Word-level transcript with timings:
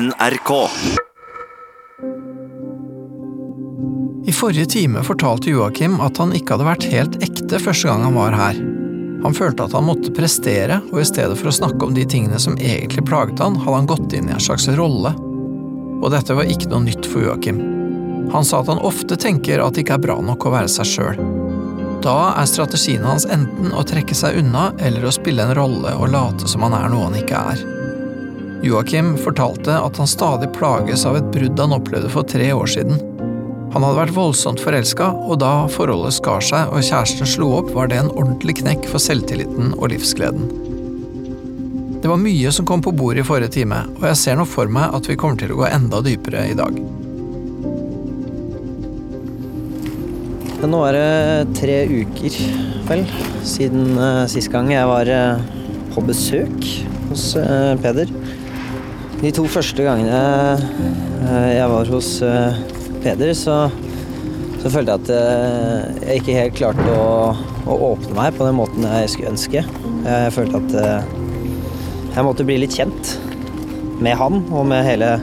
NRK. 0.00 0.50
I 4.26 4.32
forrige 4.32 4.66
time 4.66 5.02
fortalte 5.02 5.50
Joakim 5.50 6.00
at 6.02 6.18
han 6.18 6.32
ikke 6.34 6.56
hadde 6.56 6.66
vært 6.66 6.86
helt 6.90 7.18
ekte 7.22 7.60
første 7.62 7.86
gang 7.86 8.02
han 8.02 8.16
var 8.18 8.34
her. 8.34 8.58
Han 9.22 9.36
følte 9.38 9.68
at 9.68 9.76
han 9.76 9.86
måtte 9.86 10.10
prestere, 10.16 10.80
og 10.90 10.98
i 10.98 11.06
stedet 11.06 11.36
for 11.38 11.52
å 11.52 11.54
snakke 11.54 11.86
om 11.86 11.94
de 11.94 12.02
tingene 12.10 12.40
som 12.42 12.58
egentlig 12.58 13.04
plaget 13.06 13.38
han, 13.44 13.54
hadde 13.60 13.76
han 13.76 13.90
gått 13.92 14.16
inn 14.18 14.32
i 14.32 14.34
en 14.34 14.42
slags 14.42 14.66
rolle. 14.74 15.14
Og 16.00 16.10
dette 16.10 16.34
var 16.34 16.50
ikke 16.50 16.72
noe 16.72 16.88
nytt 16.88 17.06
for 17.06 17.28
Joakim. 17.28 17.62
Han 18.34 18.42
sa 18.42 18.64
at 18.64 18.72
han 18.72 18.82
ofte 18.82 19.20
tenker 19.20 19.62
at 19.62 19.78
det 19.78 19.86
ikke 19.86 20.00
er 20.00 20.06
bra 20.08 20.18
nok 20.18 20.48
å 20.48 20.56
være 20.56 20.74
seg 20.74 20.90
sjøl. 20.90 21.22
Da 22.02 22.18
er 22.34 22.50
strategien 22.50 23.06
hans 23.06 23.30
enten 23.30 23.70
å 23.70 23.86
trekke 23.86 24.18
seg 24.18 24.42
unna 24.42 24.72
eller 24.82 25.06
å 25.06 25.14
spille 25.14 25.46
en 25.46 25.54
rolle 25.54 25.94
og 25.94 26.10
late 26.16 26.50
som 26.50 26.66
han 26.66 26.74
er 26.82 26.90
noe 26.90 27.12
han 27.12 27.22
ikke 27.22 27.46
er. 27.54 27.66
Joakim 28.64 29.16
fortalte 29.20 29.74
at 29.76 29.98
han 30.00 30.08
stadig 30.08 30.48
plages 30.56 31.04
av 31.04 31.18
et 31.18 31.26
brudd 31.34 31.60
han 31.60 31.74
opplevde 31.76 32.08
for 32.12 32.24
tre 32.24 32.48
år 32.56 32.70
siden. 32.72 32.96
Han 33.74 33.82
hadde 33.82 33.98
vært 33.98 34.14
voldsomt 34.16 34.62
forelska, 34.62 35.10
og 35.26 35.40
da 35.42 35.66
forholdet 35.68 36.14
skar 36.16 36.40
seg 36.44 36.70
og 36.72 36.84
kjæresten 36.86 37.28
slo 37.28 37.50
opp, 37.58 37.72
var 37.74 37.90
det 37.90 37.98
en 38.00 38.12
ordentlig 38.14 38.60
knekk 38.62 38.86
for 38.88 39.02
selvtilliten 39.02 39.74
og 39.74 39.90
livsgleden. 39.92 40.46
Det 42.00 42.08
var 42.08 42.20
mye 42.20 42.52
som 42.54 42.68
kom 42.68 42.84
på 42.84 42.92
bordet 42.94 43.24
i 43.24 43.26
forrige 43.26 43.52
time, 43.58 43.82
og 43.98 44.06
jeg 44.08 44.20
ser 44.20 44.38
nå 44.38 44.46
for 44.48 44.70
meg 44.70 44.94
at 44.96 45.08
vi 45.10 45.16
kommer 45.20 45.40
til 45.40 45.52
å 45.52 45.58
gå 45.60 45.68
enda 45.68 46.00
dypere 46.04 46.46
i 46.52 46.56
dag. 46.56 46.78
Nå 50.64 50.80
er 50.88 50.96
det 50.96 51.56
tre 51.58 51.78
uker, 51.90 52.36
vel, 52.88 53.02
siden 53.44 53.98
uh, 54.00 54.24
sist 54.30 54.48
gang 54.52 54.70
jeg 54.72 54.88
var 54.88 55.10
uh, 55.12 55.42
på 55.92 56.04
besøk 56.08 56.70
hos 57.10 57.34
uh, 57.36 57.74
Peder. 57.82 58.08
De 59.24 59.30
to 59.32 59.46
første 59.48 59.80
gangene 59.80 60.18
uh, 60.60 61.46
jeg 61.48 61.68
var 61.70 61.88
hos 61.88 62.08
uh, 62.20 62.58
Peder, 63.00 63.30
så, 63.32 63.70
så 64.60 64.68
følte 64.68 64.92
jeg 64.92 65.00
at 65.00 65.12
uh, 65.16 66.02
jeg 66.10 66.20
ikke 66.20 66.34
helt 66.36 66.58
klarte 66.58 66.84
å, 66.92 67.30
å, 67.64 67.78
åpne 67.94 68.12
meg 68.18 68.36
på 68.36 68.44
den 68.44 68.58
måten 68.58 68.84
jeg 68.84 69.14
skulle 69.14 69.32
ønske. 69.32 69.62
Jeg 70.04 70.34
følte 70.36 70.60
at 70.60 70.76
jeg 72.18 72.26
måtte 72.28 72.44
bli 72.44 72.58
litt 72.60 72.76
kjent 72.76 73.14
med 74.04 74.18
han 74.20 74.42
og 74.52 74.68
med 74.68 74.84
hele 74.84 75.14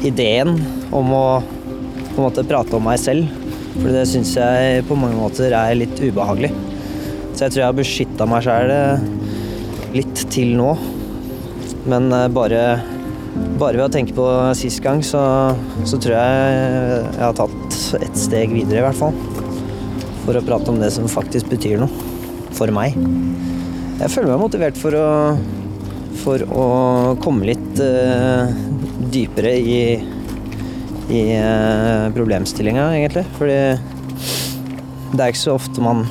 ideen 0.00 0.56
om 0.88 1.12
å 1.12 1.24
på 1.44 2.16
en 2.16 2.24
måte 2.30 2.48
prate 2.48 2.78
om 2.80 2.88
meg 2.88 2.96
selv. 3.02 3.28
For 3.76 3.92
det 3.92 4.08
syns 4.08 4.32
jeg 4.40 4.88
på 4.88 4.96
mange 4.96 5.20
måter 5.20 5.52
er 5.52 5.76
litt 5.76 6.00
ubehagelig. 6.00 6.54
Så 7.36 7.44
jeg 7.44 7.50
tror 7.50 7.60
jeg 7.60 7.68
har 7.68 7.80
beskytta 7.84 8.32
meg 8.32 8.48
sjæl 8.48 8.76
litt 10.00 10.28
til 10.32 10.56
nå. 10.56 10.72
Men 11.86 12.10
bare, 12.34 12.62
bare 13.60 13.78
ved 13.78 13.86
å 13.86 13.92
tenke 13.92 14.14
på 14.16 14.26
sist 14.58 14.82
gang, 14.84 15.02
så, 15.04 15.20
så, 15.88 15.98
tror 16.02 16.16
jeg 16.16 16.56
jeg 17.16 17.22
har 17.22 17.36
tatt 17.38 17.78
et 18.00 18.18
steg 18.20 18.52
videre, 18.54 18.82
i 18.82 18.86
hvert 18.86 19.00
fall. 19.00 19.16
For 20.26 20.36
å 20.36 20.44
prate 20.44 20.72
om 20.72 20.80
det 20.82 20.90
som 20.94 21.08
faktisk 21.10 21.50
betyr 21.52 21.80
noe. 21.82 22.12
For 22.56 22.72
meg. 22.72 22.96
Jeg 24.00 24.12
føler 24.12 24.32
meg 24.32 24.40
motivert 24.40 24.78
for 24.80 24.96
å, 24.96 25.08
for 26.22 26.44
å 26.48 26.66
komme 27.20 27.48
litt 27.50 27.80
uh, 27.84 28.48
dypere 29.12 29.52
i 29.60 29.80
i 31.06 31.22
uh, 31.38 32.08
problemstillinga, 32.10 32.88
egentlig. 32.96 33.22
Fordi 33.36 33.58
det 35.12 35.20
er 35.22 35.30
ikke 35.30 35.44
så 35.44 35.54
ofte 35.54 35.84
man 35.84 36.02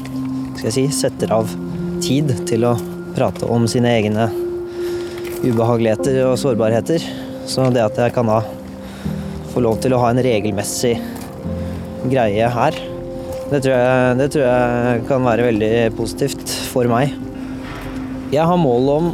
skal 0.55 0.69
jeg 0.69 0.75
si, 0.77 0.85
setter 1.01 1.33
av 1.35 1.51
tid 2.03 2.31
til 2.47 2.63
å 2.67 2.75
prate 3.15 3.47
om 3.51 3.67
sine 3.69 3.91
egne 3.97 4.29
ubehageligheter 5.43 6.21
og 6.27 6.37
sårbarheter. 6.39 7.03
Så 7.49 7.67
det 7.73 7.83
at 7.83 7.97
jeg 7.99 8.13
kan 8.15 8.29
da 8.29 8.41
få 9.53 9.63
lov 9.63 9.79
til 9.83 9.95
å 9.95 10.01
ha 10.01 10.11
en 10.11 10.21
regelmessig 10.23 10.95
greie 12.11 12.49
her, 12.51 12.77
det 13.45 13.59
tror 13.61 13.75
jeg, 13.75 14.15
det 14.17 14.27
tror 14.33 14.43
jeg 14.47 15.01
kan 15.05 15.25
være 15.25 15.45
veldig 15.45 15.71
positivt 15.97 16.49
for 16.71 16.89
meg. 16.89 17.13
Jeg 18.33 18.45
har 18.49 18.57
mål 18.57 18.89
om 18.95 19.11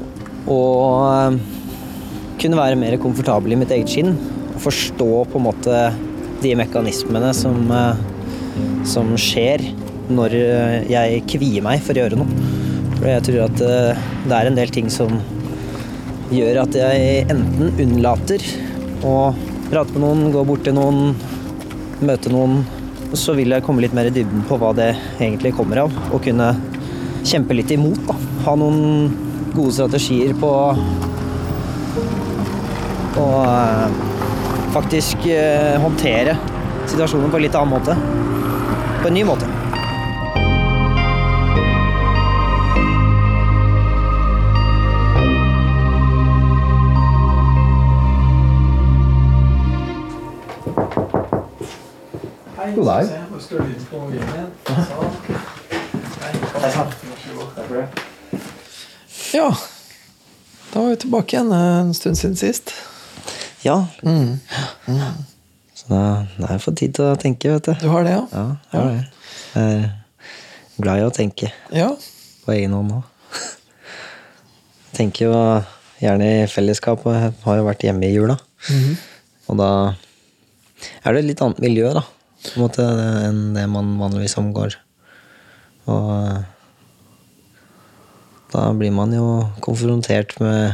å 0.52 0.62
eh, 1.10 1.36
kunne 2.42 2.60
være 2.60 2.80
mer 2.80 2.96
komfortabel 3.02 3.54
i 3.54 3.58
mitt 3.60 3.74
eget 3.76 3.92
skinn 3.92 4.16
Og 4.56 4.64
forstå 4.64 5.10
på 5.30 5.38
en 5.38 5.46
måte 5.46 5.82
de 6.42 6.56
mekanismene 6.58 7.30
som, 7.38 7.60
som 8.88 9.12
skjer 9.20 9.62
når 10.12 10.34
jeg 10.90 11.20
kvier 11.30 11.62
meg 11.64 11.84
for 11.86 11.94
å 11.94 12.02
gjøre 12.06 12.18
noe. 12.18 12.48
For 12.96 13.12
jeg 13.12 13.28
tror 13.28 13.44
at 13.46 13.62
det 13.62 14.40
er 14.40 14.50
en 14.50 14.58
del 14.58 14.74
ting 14.74 14.90
som 14.92 15.20
gjør 16.32 16.62
at 16.64 16.76
jeg 16.78 17.24
enten 17.32 17.74
unnlater 17.82 18.44
å 19.04 19.16
prate 19.72 19.96
med 19.96 20.04
noen, 20.04 20.30
gå 20.32 20.44
bort 20.48 20.64
til 20.66 20.76
noen, 20.78 21.16
møte 22.04 22.32
noen. 22.32 22.62
Så 23.18 23.36
vil 23.36 23.52
jeg 23.52 23.64
komme 23.66 23.84
litt 23.84 23.96
mer 23.96 24.08
i 24.08 24.14
dybden 24.16 24.46
på 24.48 24.56
hva 24.62 24.72
det 24.78 24.94
egentlig 25.18 25.52
kommer 25.58 25.84
av, 25.84 25.98
og 26.12 26.24
kunne 26.24 26.54
kjempe 27.28 27.58
litt 27.58 27.74
imot. 27.76 28.00
Da. 28.08 28.16
Ha 28.48 28.56
noen 28.60 29.12
gode 29.52 29.76
strategier 29.76 30.32
på 30.40 30.52
å 33.22 33.28
faktisk 34.72 35.28
eh, 35.28 35.76
håndtere 35.84 36.38
situasjonen 36.88 37.32
på 37.34 37.42
en 37.42 37.44
litt 37.44 37.60
annen 37.60 37.76
måte. 37.76 37.98
På 39.02 39.12
en 39.12 39.20
ny 39.20 39.26
måte. 39.28 39.61
God 52.62 52.86
dag. 52.86 53.08
Ja, 59.34 59.58
da 60.74 60.80
var 60.80 60.90
vi 60.90 60.96
tilbake 60.96 61.36
igjen 61.36 61.52
en 61.52 61.94
stund 61.94 62.18
siden 62.18 62.36
sist. 62.38 62.74
Ja. 63.62 63.88
Mm. 64.04 64.38
Mm. 64.86 65.02
Så 65.74 65.88
da, 65.88 66.02
da 66.38 66.46
har 66.46 66.54
jeg 66.60 66.64
fått 66.68 66.78
tid 66.84 66.94
til 67.00 67.10
å 67.10 67.18
tenke, 67.18 67.50
vet 67.56 67.72
du. 67.72 67.74
Du 67.82 67.90
har 67.96 68.06
det, 68.06 68.14
ja? 68.14 68.22
Ja, 68.30 68.46
jeg 68.70 68.78
har 68.78 68.92
det. 68.92 69.04
Jeg 69.56 69.82
er 69.82 70.86
glad 70.86 71.02
i 71.02 71.10
å 71.10 71.18
tenke. 71.18 71.52
Ja. 71.74 71.90
På 72.46 72.54
egen 72.54 72.78
hånd 72.78 72.94
òg. 73.00 73.04
Tenker 75.02 75.32
jo 75.32 75.36
gjerne 75.98 76.32
i 76.44 76.48
fellesskap, 76.52 77.10
og 77.10 77.42
har 77.42 77.62
jo 77.64 77.68
vært 77.72 77.90
hjemme 77.90 78.06
i 78.06 78.14
jula. 78.14 78.38
Mm. 78.70 78.98
Og 79.50 79.62
da 79.66 79.70
er 81.02 81.14
det 81.16 81.22
et 81.24 81.32
litt 81.34 81.42
annet 81.42 81.62
miljø, 81.66 81.90
da, 81.98 82.06
på 82.46 82.56
en 82.56 82.64
måte, 82.64 82.86
enn 83.28 83.42
det 83.56 83.68
man 83.70 83.94
vanligvis 84.00 84.38
omgår. 84.42 84.78
Og 85.92 86.42
da 88.52 88.64
blir 88.78 88.92
man 88.96 89.14
jo 89.16 89.28
konfrontert 89.64 90.36
med 90.42 90.74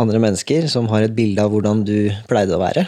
andre 0.00 0.20
mennesker 0.22 0.68
som 0.70 0.88
har 0.90 1.06
et 1.06 1.16
bilde 1.16 1.42
av 1.42 1.52
hvordan 1.54 1.84
du 1.86 2.10
pleide 2.30 2.56
å 2.56 2.62
være. 2.62 2.86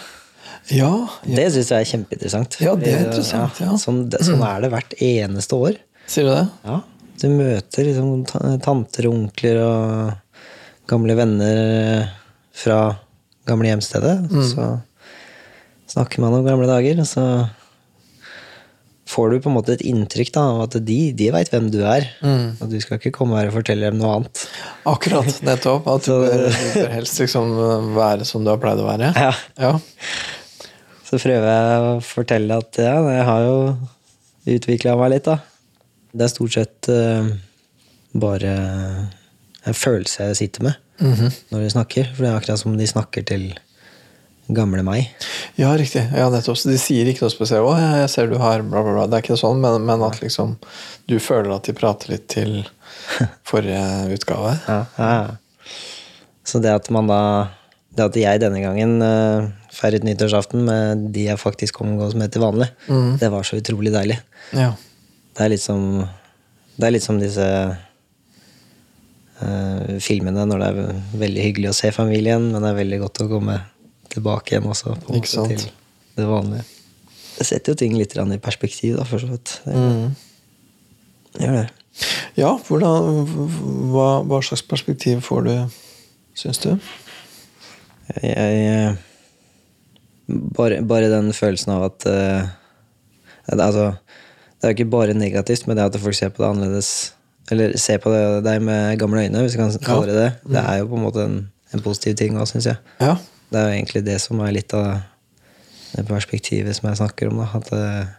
Ja, 0.74 0.90
ja. 1.22 1.36
Det 1.38 1.46
syns 1.54 1.70
jeg 1.70 1.84
er 1.84 1.90
kjempeinteressant. 1.92 2.58
Ja, 2.62 2.74
det 2.78 2.90
er 2.90 3.04
interessant, 3.06 3.60
ja. 3.62 3.76
Sånn, 3.78 4.04
sånn, 4.10 4.42
er 4.42 4.64
det 4.64 4.72
hvert 4.72 4.96
eneste 5.02 5.58
år. 5.68 5.78
Sier 6.10 6.26
du 6.26 6.32
det? 6.32 6.44
Ja. 6.66 6.80
Du 7.16 7.26
møter 7.32 7.86
liksom 7.86 8.26
tanter 8.64 9.08
og 9.08 9.14
onkler 9.14 9.60
og 9.62 10.40
gamle 10.90 11.16
venner 11.18 12.10
fra 12.56 12.80
gamle 13.46 13.70
hjemstedet. 13.70 14.16
Mm. 14.26 14.42
Så 14.50 14.66
snakker 15.90 16.22
man 16.22 16.34
om 16.36 16.46
gamle 16.46 16.68
dager, 16.68 17.00
og 17.02 17.08
så 17.08 17.24
får 19.06 19.30
du 19.30 19.40
på 19.42 19.50
en 19.50 19.54
måte 19.54 19.76
et 19.76 19.84
inntrykk 19.86 20.32
da, 20.34 20.44
av 20.50 20.62
at 20.64 20.76
de, 20.86 20.98
de 21.16 21.28
veit 21.34 21.50
hvem 21.52 21.68
du 21.70 21.78
er. 21.86 22.08
Mm. 22.26 22.56
Og 22.58 22.70
du 22.72 22.78
skal 22.82 22.98
ikke 22.98 23.14
komme 23.14 23.38
her 23.38 23.50
og 23.50 23.58
fortelle 23.60 23.90
dem 23.90 24.00
noe 24.00 24.16
annet. 24.18 24.46
Akkurat. 24.88 25.30
Nettopp. 25.46 25.86
At 25.92 26.08
du 26.08 26.14
bør, 26.24 26.46
du 26.50 26.70
bør 26.80 26.94
helst 26.96 27.20
liksom 27.22 27.52
være 27.96 28.26
som 28.28 28.44
du 28.44 28.50
har 28.50 28.60
pleid 28.62 28.82
å 28.82 28.88
være. 28.88 29.12
Ja. 29.14 29.34
ja. 29.62 29.74
Så 31.06 31.20
prøver 31.22 31.46
jeg 31.46 31.84
å 31.86 31.92
fortelle 32.02 32.58
at 32.64 32.80
ja, 32.82 32.96
jeg 33.14 33.28
har 33.28 33.44
jo 33.46 33.58
utvikla 34.56 34.96
meg 34.98 35.14
litt, 35.14 35.30
da. 35.30 35.38
Det 36.16 36.26
er 36.26 36.32
stort 36.32 36.56
sett 36.56 36.90
uh, 36.90 37.28
bare 38.16 38.56
en 39.66 39.76
følelse 39.76 40.30
jeg 40.30 40.38
sitter 40.38 40.66
med 40.66 40.74
mm 40.98 41.14
-hmm. 41.14 41.30
når 41.50 41.62
de 41.62 41.70
snakker. 41.70 42.10
For 42.14 42.22
det 42.22 42.30
er 42.30 42.36
akkurat 42.36 42.58
som 42.58 42.76
de 42.76 42.86
snakker 42.86 43.22
til 43.22 43.54
gamle 44.54 44.82
meg. 44.86 45.10
Ja, 45.58 45.72
riktig. 45.78 46.04
Ja, 46.14 46.28
nettopp. 46.30 46.58
Så 46.60 46.70
de 46.70 46.78
sier 46.78 47.08
ikke 47.10 47.24
noe 47.24 47.34
spesielt 47.34 47.66
'Å, 47.66 47.74
jeg 48.02 48.10
ser 48.12 48.30
du 48.30 48.36
har 48.38 48.62
bla, 48.62 48.82
bla, 48.82 48.92
bla'. 48.92 49.06
Det 49.10 49.18
er 49.18 49.24
ikke 49.24 49.40
sånn, 49.40 49.60
men, 49.62 49.82
men 49.86 50.04
at 50.06 50.20
liksom 50.22 50.56
du 51.10 51.18
føler 51.22 51.50
at 51.56 51.66
de 51.66 51.74
prater 51.76 52.14
litt 52.14 52.28
til 52.30 52.60
forrige 53.50 53.82
utgave. 54.14 54.56
Ja, 54.68 54.80
ja. 54.98 55.36
Så 56.46 56.62
det 56.62 56.70
at 56.70 56.90
man 56.94 57.10
da 57.10 57.22
Det 57.96 58.04
at 58.04 58.16
jeg 58.20 58.40
denne 58.42 58.60
gangen 58.60 59.00
uh, 59.00 59.48
feiret 59.72 60.04
nyttårsaften 60.04 60.66
med 60.68 61.06
de 61.14 61.22
jeg 61.30 61.40
faktisk 61.40 61.80
omgås 61.80 62.12
med 62.14 62.28
til 62.32 62.42
vanlig, 62.44 62.68
mm. 62.92 63.16
det 63.22 63.30
var 63.32 63.42
så 63.42 63.56
utrolig 63.56 63.88
deilig. 63.94 64.18
Ja. 64.52 64.74
Det 65.32 65.44
er 65.44 65.48
litt 65.54 65.64
som 65.64 66.04
Det 66.76 66.84
er 66.84 66.92
litt 66.92 67.06
som 67.06 67.16
disse 67.16 67.46
eh, 69.40 69.96
filmene 70.04 70.44
når 70.44 70.60
det 70.60 70.66
er 70.68 71.00
veldig 71.22 71.46
hyggelig 71.46 71.70
å 71.70 71.78
se 71.78 71.88
familien, 71.96 72.50
men 72.52 72.60
det 72.60 72.68
er 72.68 72.80
veldig 72.82 72.98
godt 73.00 73.22
å 73.24 73.28
komme 73.30 73.56
tilbake 74.16 74.54
igjen 74.56 74.68
også. 74.72 74.96
Måte, 75.06 75.46
til 75.52 75.66
det 76.16 76.26
vanlige. 76.28 76.64
Det 77.36 77.44
setter 77.46 77.72
jo 77.74 77.80
ting 77.82 77.96
litt 77.98 78.14
i 78.16 78.38
perspektiv, 78.40 78.96
da, 78.96 79.04
for 79.04 79.20
så 79.20 79.28
vidt. 79.30 79.60
Det 79.64 79.74
Mm. 79.76 80.14
gjør 81.40 81.58
det. 81.60 81.66
Ja, 82.36 82.52
hvordan, 82.68 83.26
hva, 83.92 84.08
hva 84.24 84.40
slags 84.44 84.62
perspektiv 84.68 85.20
får 85.24 85.44
du, 85.44 85.52
syns 86.36 86.58
du? 86.60 86.70
Jeg, 88.22 88.36
jeg 88.36 88.96
bare, 90.56 90.82
bare 90.86 91.10
den 91.12 91.32
følelsen 91.36 91.72
av 91.74 91.84
at 91.90 92.06
uh, 92.06 92.48
det, 93.48 93.60
Altså, 93.60 93.86
det 94.60 94.64
er 94.64 94.72
jo 94.72 94.76
ikke 94.76 94.90
bare 94.90 95.14
negativt, 95.16 95.66
men 95.66 95.76
det 95.78 95.84
at 95.88 96.00
folk 96.02 96.14
ser 96.18 96.32
på 96.34 96.42
det 96.42 96.50
annerledes 96.50 96.90
Eller 97.50 97.76
ser 97.78 97.98
på 98.02 98.10
deg 98.44 98.62
med 98.62 98.98
gamle 98.98 99.22
øyne, 99.22 99.42
hvis 99.44 99.54
vi 99.54 99.60
kan 99.62 99.74
kalle 99.86 100.06
det 100.10 100.16
det. 100.18 100.30
Det 100.50 100.62
er 100.64 100.80
jo 100.80 100.88
på 100.90 100.96
en 100.98 101.04
måte 101.06 101.24
en, 101.24 101.36
en 101.74 101.82
positiv 101.84 102.16
ting 102.18 102.34
òg, 102.40 102.48
syns 102.50 102.66
jeg. 102.66 102.80
Ja. 103.00 103.12
Det 103.50 103.60
er 103.60 103.68
jo 103.68 103.76
egentlig 103.76 104.02
det 104.06 104.18
som 104.22 104.40
er 104.42 104.54
litt 104.56 104.74
av 104.74 104.88
det 105.96 106.04
perspektivet 106.08 106.76
som 106.76 106.90
jeg 106.90 107.00
snakker 107.00 107.30
om. 107.30 107.40
da, 107.42 107.48
At 107.58 107.72
eh, 107.76 108.12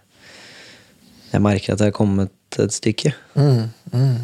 jeg 1.33 1.43
merker 1.43 1.73
at 1.73 1.83
jeg 1.83 1.91
har 1.91 1.97
kommet 1.97 2.59
et 2.61 2.73
stykke. 2.73 3.11
Mm, 3.35 3.67
mm. 3.91 4.17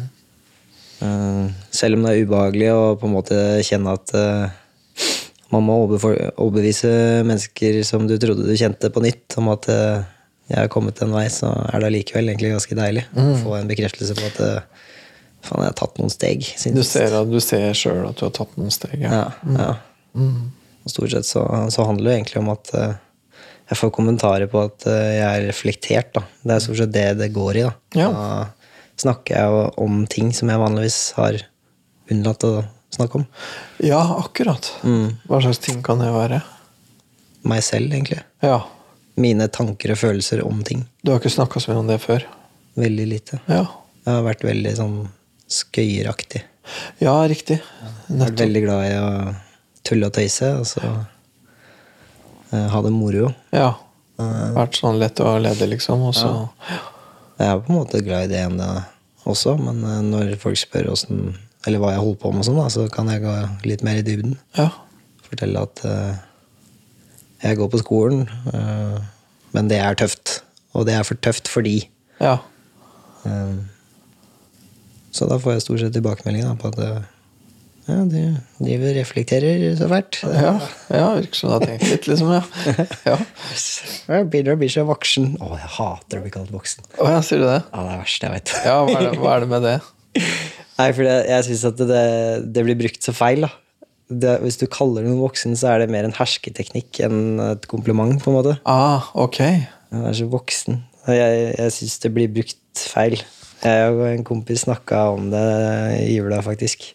Eh, 1.04 1.44
selv 1.74 1.98
om 1.98 2.06
det 2.06 2.14
er 2.14 2.24
ubehagelig 2.24 2.70
å 2.72 2.84
på 3.00 3.08
en 3.08 3.16
måte 3.18 3.40
kjenne 3.66 3.94
at 3.98 4.14
eh, 4.16 4.60
man 5.52 5.66
må 5.66 5.76
overbevise 5.84 6.90
mennesker 7.28 7.82
som 7.86 8.08
du 8.08 8.16
trodde 8.18 8.48
du 8.48 8.56
kjente, 8.58 8.90
på 8.90 9.04
nytt 9.04 9.36
om 9.38 9.52
at 9.52 9.68
jeg 9.68 10.56
har 10.56 10.72
kommet 10.72 10.98
en 11.04 11.12
vei, 11.14 11.28
så 11.30 11.52
er 11.68 11.78
det 11.78 11.90
allikevel 11.92 12.32
egentlig 12.32 12.50
ganske 12.56 12.78
deilig 12.78 13.04
å 13.12 13.26
få 13.44 13.54
en 13.60 13.70
bekreftelse 13.70 14.16
på 14.18 14.24
at 14.32 14.40
faen, 15.44 15.62
jeg 15.62 15.68
har 15.68 15.76
tatt 15.78 16.00
noen 16.00 16.10
steg. 16.10 16.42
Du 16.74 16.82
ser, 16.82 17.14
du 17.30 17.38
ser 17.44 17.70
sjøl 17.78 18.02
at 18.08 18.18
du 18.18 18.24
har 18.26 18.34
tatt 18.34 18.58
noen 18.58 18.74
steg. 18.74 18.96
Ja. 19.04 19.28
Ja, 19.46 19.54
ja. 19.60 20.24
Og 20.84 20.92
Stort 20.92 21.14
sett 21.14 21.26
så, 21.28 21.42
så 21.72 21.86
handler 21.88 22.10
det 22.10 22.16
egentlig 22.18 22.42
om 22.42 22.50
at 22.52 22.70
eh, 22.76 22.94
jeg 23.70 23.80
får 23.80 23.92
kommentarer 23.96 24.50
på 24.52 24.60
at 24.66 24.84
eh, 24.90 25.14
jeg 25.16 25.24
er 25.30 25.46
reflektert. 25.48 26.10
da. 26.16 26.24
Det 26.44 26.56
er 26.56 26.64
stort 26.66 26.80
sett 26.82 26.92
det 26.92 27.06
det 27.22 27.30
går 27.32 27.60
i. 27.62 27.64
da. 27.64 27.72
Ja. 27.96 28.10
Da 28.12 29.00
snakker 29.00 29.34
jeg 29.38 29.50
jo 29.54 29.62
om 29.86 30.04
ting 30.06 30.30
som 30.36 30.52
jeg 30.52 30.60
vanligvis 30.60 30.98
har 31.16 31.40
unnlatt 32.12 32.44
å 32.46 32.52
snakke 32.94 33.22
om. 33.22 33.24
ja, 33.82 34.02
akkurat. 34.20 34.68
Mm. 34.84 35.16
Hva 35.26 35.40
slags 35.42 35.58
ting 35.64 35.80
kan 35.82 35.98
det 36.04 36.12
være? 36.14 36.42
Meg 37.48 37.64
selv, 37.66 37.90
egentlig. 37.92 38.20
Ja. 38.44 38.60
Mine 39.20 39.48
tanker 39.52 39.92
og 39.94 39.98
følelser 40.00 40.44
om 40.44 40.60
ting. 40.66 40.84
Du 41.02 41.10
har 41.12 41.18
ikke 41.20 41.32
snakka 41.32 41.60
så 41.62 41.72
mye 41.72 41.82
om 41.82 41.90
det 41.90 41.98
før? 42.04 42.24
Veldig 42.78 43.06
lite. 43.08 43.40
Ja. 43.48 43.64
Jeg 44.04 44.12
har 44.12 44.24
vært 44.26 44.44
veldig 44.44 44.72
sånn 44.78 44.96
skøyeraktig. 45.50 46.44
Ja, 47.02 47.16
riktig. 47.28 47.58
Jeg 48.08 48.18
har 48.20 48.28
vært 48.28 48.44
veldig 48.44 48.62
glad 48.64 48.86
i 48.88 48.94
å 49.00 49.08
tulle 49.84 50.08
og 50.08 50.16
tøyse, 50.16 50.50
og 50.60 50.66
så 50.68 50.82
eh, 52.52 52.68
ha 52.72 52.82
det 52.84 52.92
moro. 52.94 53.30
Ja. 53.54 53.74
Vært 54.54 54.78
sånn 54.78 55.00
lett 55.02 55.18
å 55.22 55.36
lede, 55.42 55.66
liksom. 55.72 56.04
Og 56.06 56.14
så 56.14 56.30
Jeg 57.34 57.48
er 57.50 57.62
på 57.64 57.72
en 57.72 57.80
måte 57.80 58.02
glad 58.06 58.28
i 58.28 58.30
det 58.30 58.44
ennå 58.44 58.68
også, 59.26 59.56
men 59.58 59.82
eh, 59.88 60.02
når 60.06 60.36
folk 60.42 60.60
spør 60.60 60.92
hvordan, 60.92 61.34
Eller 61.66 61.80
hva 61.80 61.94
jeg 61.94 62.02
holder 62.04 62.20
på 62.20 62.32
med, 62.34 62.46
sånn, 62.46 62.60
da, 62.60 62.68
så 62.70 62.86
kan 62.92 63.08
jeg 63.08 63.24
gå 63.24 63.34
litt 63.64 63.84
mer 63.86 64.00
i 64.00 64.06
dybden. 64.06 64.36
Ja. 64.58 64.68
Fortelle 65.24 65.64
at 65.64 65.84
eh, 65.88 66.18
jeg 67.44 67.58
går 67.60 67.70
på 67.72 67.80
skolen, 67.80 68.26
eh, 68.52 68.98
men 69.56 69.70
det 69.70 69.80
er 69.80 69.96
tøft. 69.98 70.42
Og 70.74 70.84
det 70.88 70.96
er 70.98 71.06
for 71.06 71.18
tøft 71.24 71.48
fordi. 71.50 71.78
Ja. 72.20 72.38
Eh, 73.24 73.56
så 75.14 75.28
da 75.30 75.38
får 75.38 75.56
jeg 75.56 75.64
stort 75.64 75.82
sett 75.84 75.96
tilbakemeldinger 75.96 76.56
på 76.60 76.72
at 76.72 76.78
eh, 76.84 77.02
ja, 77.84 77.98
du 78.08 78.16
driver 78.64 78.88
og 78.88 78.96
reflekterer 78.96 79.64
så 79.76 79.88
fælt. 79.90 80.20
Ja, 80.24 80.52
ja 80.88 81.08
virker 81.18 81.36
som 81.36 81.50
du 81.50 81.54
har 81.54 81.64
tenkt 81.66 81.84
litt, 81.90 82.06
liksom. 82.08 82.30
Ja. 82.32 82.40
ja. 83.10 83.16
Jeg 84.08 84.28
begynner 84.32 84.56
å 84.56 84.60
bli 84.62 84.70
så 84.72 84.86
voksen. 84.88 85.34
Å, 85.36 85.50
jeg 85.60 85.72
hater 85.76 86.20
å 86.20 86.24
bli 86.24 86.32
kalt 86.32 86.54
voksen. 86.54 86.86
Å 86.96 87.10
ja, 87.12 87.18
sier 87.26 87.42
du 87.42 87.48
det? 87.48 87.60
Ja, 87.60 87.82
det 87.84 87.92
er 87.92 88.00
verst, 88.00 88.24
jeg 88.24 88.32
vet. 88.32 88.54
Ja, 88.64 88.78
hva 88.88 88.96
er 88.96 89.10
det, 89.10 89.12
hva 89.20 89.34
er 89.34 89.44
det 89.44 89.50
med 89.52 89.68
det? 89.68 89.76
Nei, 90.78 90.88
for 90.96 91.04
jeg, 91.04 91.28
jeg 91.28 91.46
syns 91.50 91.66
at 91.70 91.84
det, 91.92 92.06
det 92.56 92.64
blir 92.70 92.80
brukt 92.80 93.04
så 93.04 93.14
feil. 93.16 93.44
da. 93.44 93.52
Det, 94.08 94.34
hvis 94.44 94.60
du 94.60 94.66
kaller 94.70 95.04
noen 95.04 95.20
voksen, 95.20 95.52
så 95.58 95.74
er 95.74 95.84
det 95.84 95.92
mer 95.92 96.08
en 96.08 96.16
hersketeknikk 96.16 97.04
enn 97.04 97.40
et 97.50 97.68
kompliment. 97.68 98.16
på 98.22 98.32
en 98.32 98.38
måte. 98.40 98.58
Ah, 98.64 99.12
ok. 99.12 99.40
Jeg 99.44 100.08
er 100.08 100.20
så 100.22 100.32
voksen. 100.32 100.80
Jeg, 101.12 101.48
jeg 101.58 101.76
syns 101.76 102.00
det 102.00 102.16
blir 102.16 102.32
brukt 102.32 102.86
feil. 102.94 103.20
Jeg 103.64 103.92
og 103.92 104.06
en 104.08 104.24
kompis 104.24 104.64
snakka 104.64 105.06
om 105.14 105.28
det 105.32 105.44
i 106.00 106.16
jula, 106.16 106.40
faktisk. 106.44 106.94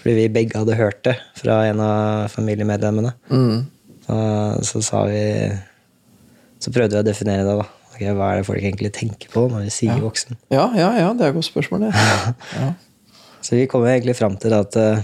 Fordi 0.00 0.14
vi 0.16 0.28
begge 0.32 0.58
hadde 0.58 0.78
hørt 0.78 1.02
det 1.04 1.16
fra 1.36 1.58
en 1.68 1.80
av 1.84 2.28
familiemedlemmene. 2.32 3.12
Mm. 3.28 3.66
Så, 4.06 4.16
så 4.66 4.80
sa 4.82 5.02
vi 5.10 5.20
Så 6.60 6.72
prøvde 6.72 6.96
vi 6.96 7.02
å 7.04 7.06
definere 7.06 7.44
det. 7.46 7.56
da. 7.60 7.66
Okay, 7.94 8.12
hva 8.16 8.30
er 8.32 8.40
det 8.40 8.46
folk 8.48 8.62
egentlig 8.64 8.92
tenker 8.96 9.28
på 9.32 9.46
når 9.52 9.66
de 9.66 9.72
sier 9.74 10.00
voksen? 10.00 10.36
Ja, 10.52 10.70
ja, 10.76 10.88
ja, 10.96 11.10
det 11.16 11.26
er 11.26 11.32
et 11.34 11.36
godt 11.36 11.48
spørsmål, 11.50 11.88
det. 11.88 11.92
Ja. 12.60 12.70
Så 13.40 13.56
vi 13.56 13.66
kommer 13.68 13.88
egentlig 13.92 14.16
fram 14.18 14.34
til 14.40 14.52
at 14.52 14.76
eh, 14.76 15.00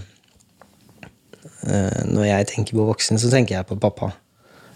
når 2.09 2.25
jeg 2.29 2.49
tenker 2.53 2.77
på 2.77 2.85
voksen, 2.89 3.19
så 3.21 3.31
tenker 3.33 3.57
jeg 3.57 3.69
på 3.69 3.79
pappa. 3.81 4.11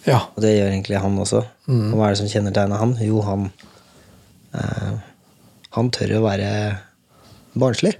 ja. 0.08 0.18
Og 0.34 0.40
det 0.44 0.54
gjør 0.56 0.70
egentlig 0.72 1.00
han 1.00 1.18
også. 1.20 1.42
Og 1.68 1.96
hva 1.96 2.08
er 2.08 2.14
det 2.16 2.20
som 2.22 2.30
kjennetegner 2.32 2.80
han? 2.80 2.96
Jo, 3.04 3.20
han 3.26 3.50
uh, 4.56 4.94
Han 5.76 5.90
tør 5.94 6.16
å 6.18 6.24
være 6.24 6.48
barnslig. 7.54 7.92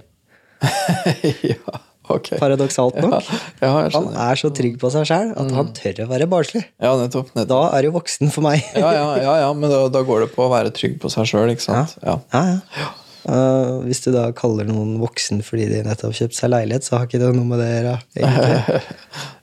ja, 1.53 1.77
ok. 2.09 2.31
Paradoksalt 2.41 2.97
nok. 3.03 3.27
Ja, 3.61 3.69
ja, 3.83 3.89
Han 3.93 4.07
er 4.15 4.39
så 4.39 4.49
trygg 4.55 4.79
på 4.81 4.89
seg 4.93 5.05
sjæl 5.09 5.33
at 5.37 5.51
han 5.57 5.69
tør 5.77 6.01
å 6.05 6.09
være 6.09 6.27
barnslig. 6.31 6.63
Ja, 6.81 6.95
nettopp. 6.99 7.29
nettopp. 7.35 7.49
Da 7.51 7.77
er 7.77 7.85
du 7.87 7.91
voksen 7.95 8.31
for 8.33 8.41
meg. 8.47 8.63
Ja, 8.75 8.89
ja, 8.95 9.05
ja, 9.21 9.35
ja, 9.45 9.53
men 9.53 9.69
da, 9.71 9.83
da 9.93 10.01
går 10.07 10.25
det 10.25 10.31
på 10.35 10.47
å 10.47 10.51
være 10.51 10.73
trygg 10.75 10.97
på 11.03 11.11
seg 11.13 11.29
sjøl, 11.29 11.53
ikke 11.53 11.67
sant? 11.67 11.97
Ja. 12.03 12.17
Ja, 12.33 12.43
ja. 12.81 12.89
Eh, 13.21 13.73
hvis 13.85 13.99
du 14.01 14.09
da 14.15 14.31
kaller 14.33 14.65
noen 14.65 14.95
voksen 14.97 15.43
fordi 15.45 15.67
de 15.69 15.83
nettopp 15.85 16.15
kjøpte 16.17 16.23
kjøpt 16.31 16.39
seg 16.39 16.49
leilighet, 16.55 16.87
så 16.87 16.97
har 16.97 17.05
ikke 17.05 17.19
det 17.21 17.27
noe 17.37 17.45
med 17.51 17.61
det 17.61 17.67
å 17.69 17.97
gjøre. 18.25 18.79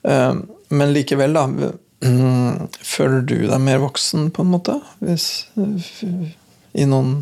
Eh, 0.08 0.32
Men 0.70 0.93
likevel, 0.94 1.32
da. 1.34 1.43
mm, 1.49 2.69
Føler 2.84 3.22
du 3.26 3.37
deg 3.49 3.61
mer 3.62 3.78
voksen, 3.82 4.28
på 4.34 4.43
en 4.44 4.50
måte? 4.52 4.76
Hvis, 5.04 5.46
I 6.78 6.87
noen 6.88 7.20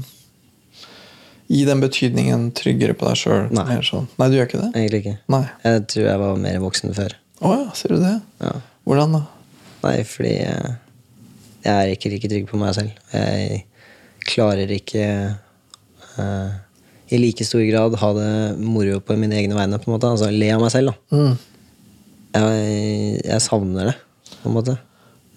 I 1.49 1.61
den 1.69 1.81
betydningen 1.81 2.49
tryggere 2.59 2.95
på 2.99 3.07
deg 3.07 3.17
sjøl? 3.21 3.45
Nei. 3.55 3.77
Sånn. 3.87 4.09
Nei, 4.19 4.27
du 4.33 4.35
gjør 4.39 4.49
ikke 4.49 4.63
det? 4.65 4.71
Egentlig 4.75 5.01
ikke. 5.05 5.17
Nei. 5.31 5.43
Jeg 5.63 5.85
tror 5.93 6.07
jeg 6.09 6.19
var 6.25 6.41
mer 6.43 6.59
voksen 6.65 6.95
før. 6.97 7.15
Å 7.47 7.53
ja, 7.55 7.67
sier 7.79 7.95
du 7.95 8.01
det? 8.03 8.15
Ja. 8.43 8.53
Hvordan 8.89 9.15
da? 9.15 9.21
Nei, 9.85 9.97
fordi 10.09 10.35
eh, 10.43 10.73
jeg 11.67 11.73
er 11.77 11.93
ikke 11.95 12.11
like 12.11 12.31
trygg 12.33 12.49
på 12.51 12.59
meg 12.59 12.75
selv. 12.75 12.97
Jeg 13.15 13.61
klarer 14.27 14.73
ikke 14.75 15.05
uh, 16.19 16.51
i 17.15 17.19
like 17.23 17.45
stor 17.47 17.63
grad 17.69 17.95
ha 18.01 18.09
det 18.17 18.31
moro 18.59 18.99
på 19.07 19.15
mine 19.21 19.37
egne 19.39 19.55
vegne. 19.55 19.79
på 19.79 19.87
en 19.91 19.95
måte 19.95 20.11
Altså 20.11 20.31
le 20.35 20.49
av 20.55 20.63
meg 20.65 20.73
selv. 20.75 20.95
da 21.11 21.17
Mm. 21.17 21.37
Jeg, 22.37 23.21
jeg 23.25 23.41
savner 23.41 23.87
det, 23.93 23.95
på 24.43 24.51
en 24.51 24.57
måte. 24.59 24.75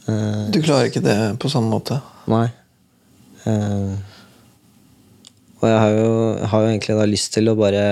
Uh, 0.09 0.49
Du 0.51 0.57
klarer 0.65 0.89
ikke 0.89 1.03
det 1.05 1.17
på 1.39 1.51
samme 1.53 1.69
måte? 1.71 2.01
nei. 2.29 2.47
Eh, 3.47 3.93
og 5.59 5.65
jeg 5.67 5.79
har 5.79 5.91
jo, 5.91 6.11
har 6.51 6.63
jo 6.63 6.69
egentlig 6.71 6.95
da 6.95 7.05
lyst 7.09 7.33
til 7.35 7.51
å 7.51 7.57
bare 7.59 7.83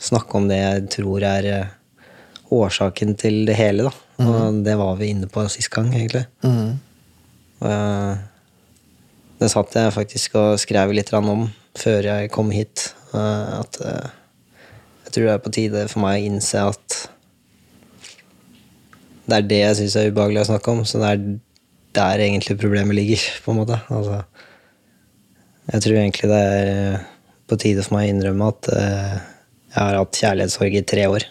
snakke 0.00 0.38
om 0.38 0.48
det 0.48 0.56
jeg 0.60 0.86
tror 0.96 1.26
er 1.28 1.48
eh, 1.50 1.72
årsaken 2.50 3.14
til 3.20 3.42
det 3.48 3.56
hele. 3.58 3.90
da 3.90 4.24
Og 4.24 4.62
det 4.64 4.76
var 4.80 4.96
vi 4.96 5.10
inne 5.12 5.28
på 5.30 5.44
sist 5.52 5.70
gang, 5.74 5.92
egentlig. 5.94 6.24
Mm. 6.44 6.78
Og 7.60 8.18
det 9.40 9.50
satt 9.52 9.76
jeg 9.76 9.92
faktisk 9.96 10.34
og 10.40 10.58
skrev 10.60 10.92
litt 10.96 11.12
om 11.16 11.46
før 11.78 12.08
jeg 12.08 12.32
kom 12.32 12.50
hit. 12.52 12.94
eh, 13.12 13.60
At 13.60 13.80
eh, 13.84 14.08
jeg 15.04 15.12
tror 15.14 15.26
det 15.26 15.34
er 15.34 15.44
på 15.44 15.54
tide 15.54 15.86
for 15.92 16.04
meg 16.04 16.20
å 16.20 16.26
innse 16.30 16.66
at 16.72 16.98
det 19.30 19.36
er 19.36 19.46
det 19.46 19.60
jeg 19.60 19.76
syns 19.78 19.96
er 19.96 20.10
ubehagelig 20.10 20.42
å 20.42 20.50
snakke 20.50 20.72
om. 20.72 20.84
Så 20.88 20.98
det 20.98 21.08
er 21.12 21.20
der 21.94 22.22
egentlig 22.24 22.58
problemet 22.58 22.96
ligger, 22.96 23.22
på 23.44 23.52
en 23.52 23.60
måte. 23.60 23.78
Altså, 23.90 24.22
jeg 25.68 25.84
tror 25.84 25.98
egentlig 26.00 26.30
det 26.30 26.40
er 26.40 26.70
eh, 26.70 27.04
på 27.50 27.58
tide 27.60 27.84
for 27.84 27.96
meg 27.96 28.08
å 28.08 28.14
innrømme 28.14 28.48
at 28.52 28.70
eh, 28.74 29.14
jeg 29.70 29.78
har 29.78 29.98
hatt 30.00 30.20
kjærlighetssorg 30.22 30.76
i 30.80 30.86
tre 30.86 31.06
år. 31.10 31.26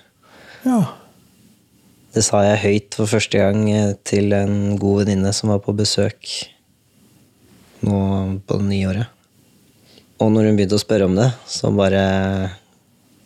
Ja. 0.68 0.80
Det 2.16 2.24
sa 2.26 2.42
jeg 2.46 2.64
høyt 2.64 2.98
for 2.98 3.12
første 3.12 3.42
gang 3.42 3.66
eh, 3.72 3.94
til 4.08 4.34
en 4.38 4.78
god 4.82 5.04
venninne 5.04 5.34
som 5.36 5.54
var 5.54 5.62
på 5.66 5.76
besøk 5.78 6.32
nå 7.86 8.00
på 8.46 8.60
det 8.60 8.68
nye 8.68 8.90
året. 8.92 9.16
Og 10.20 10.34
når 10.34 10.50
hun 10.50 10.58
begynte 10.58 10.76
å 10.76 10.82
spørre 10.82 11.08
om 11.08 11.16
det, 11.16 11.30
så 11.48 11.72
bare 11.72 12.02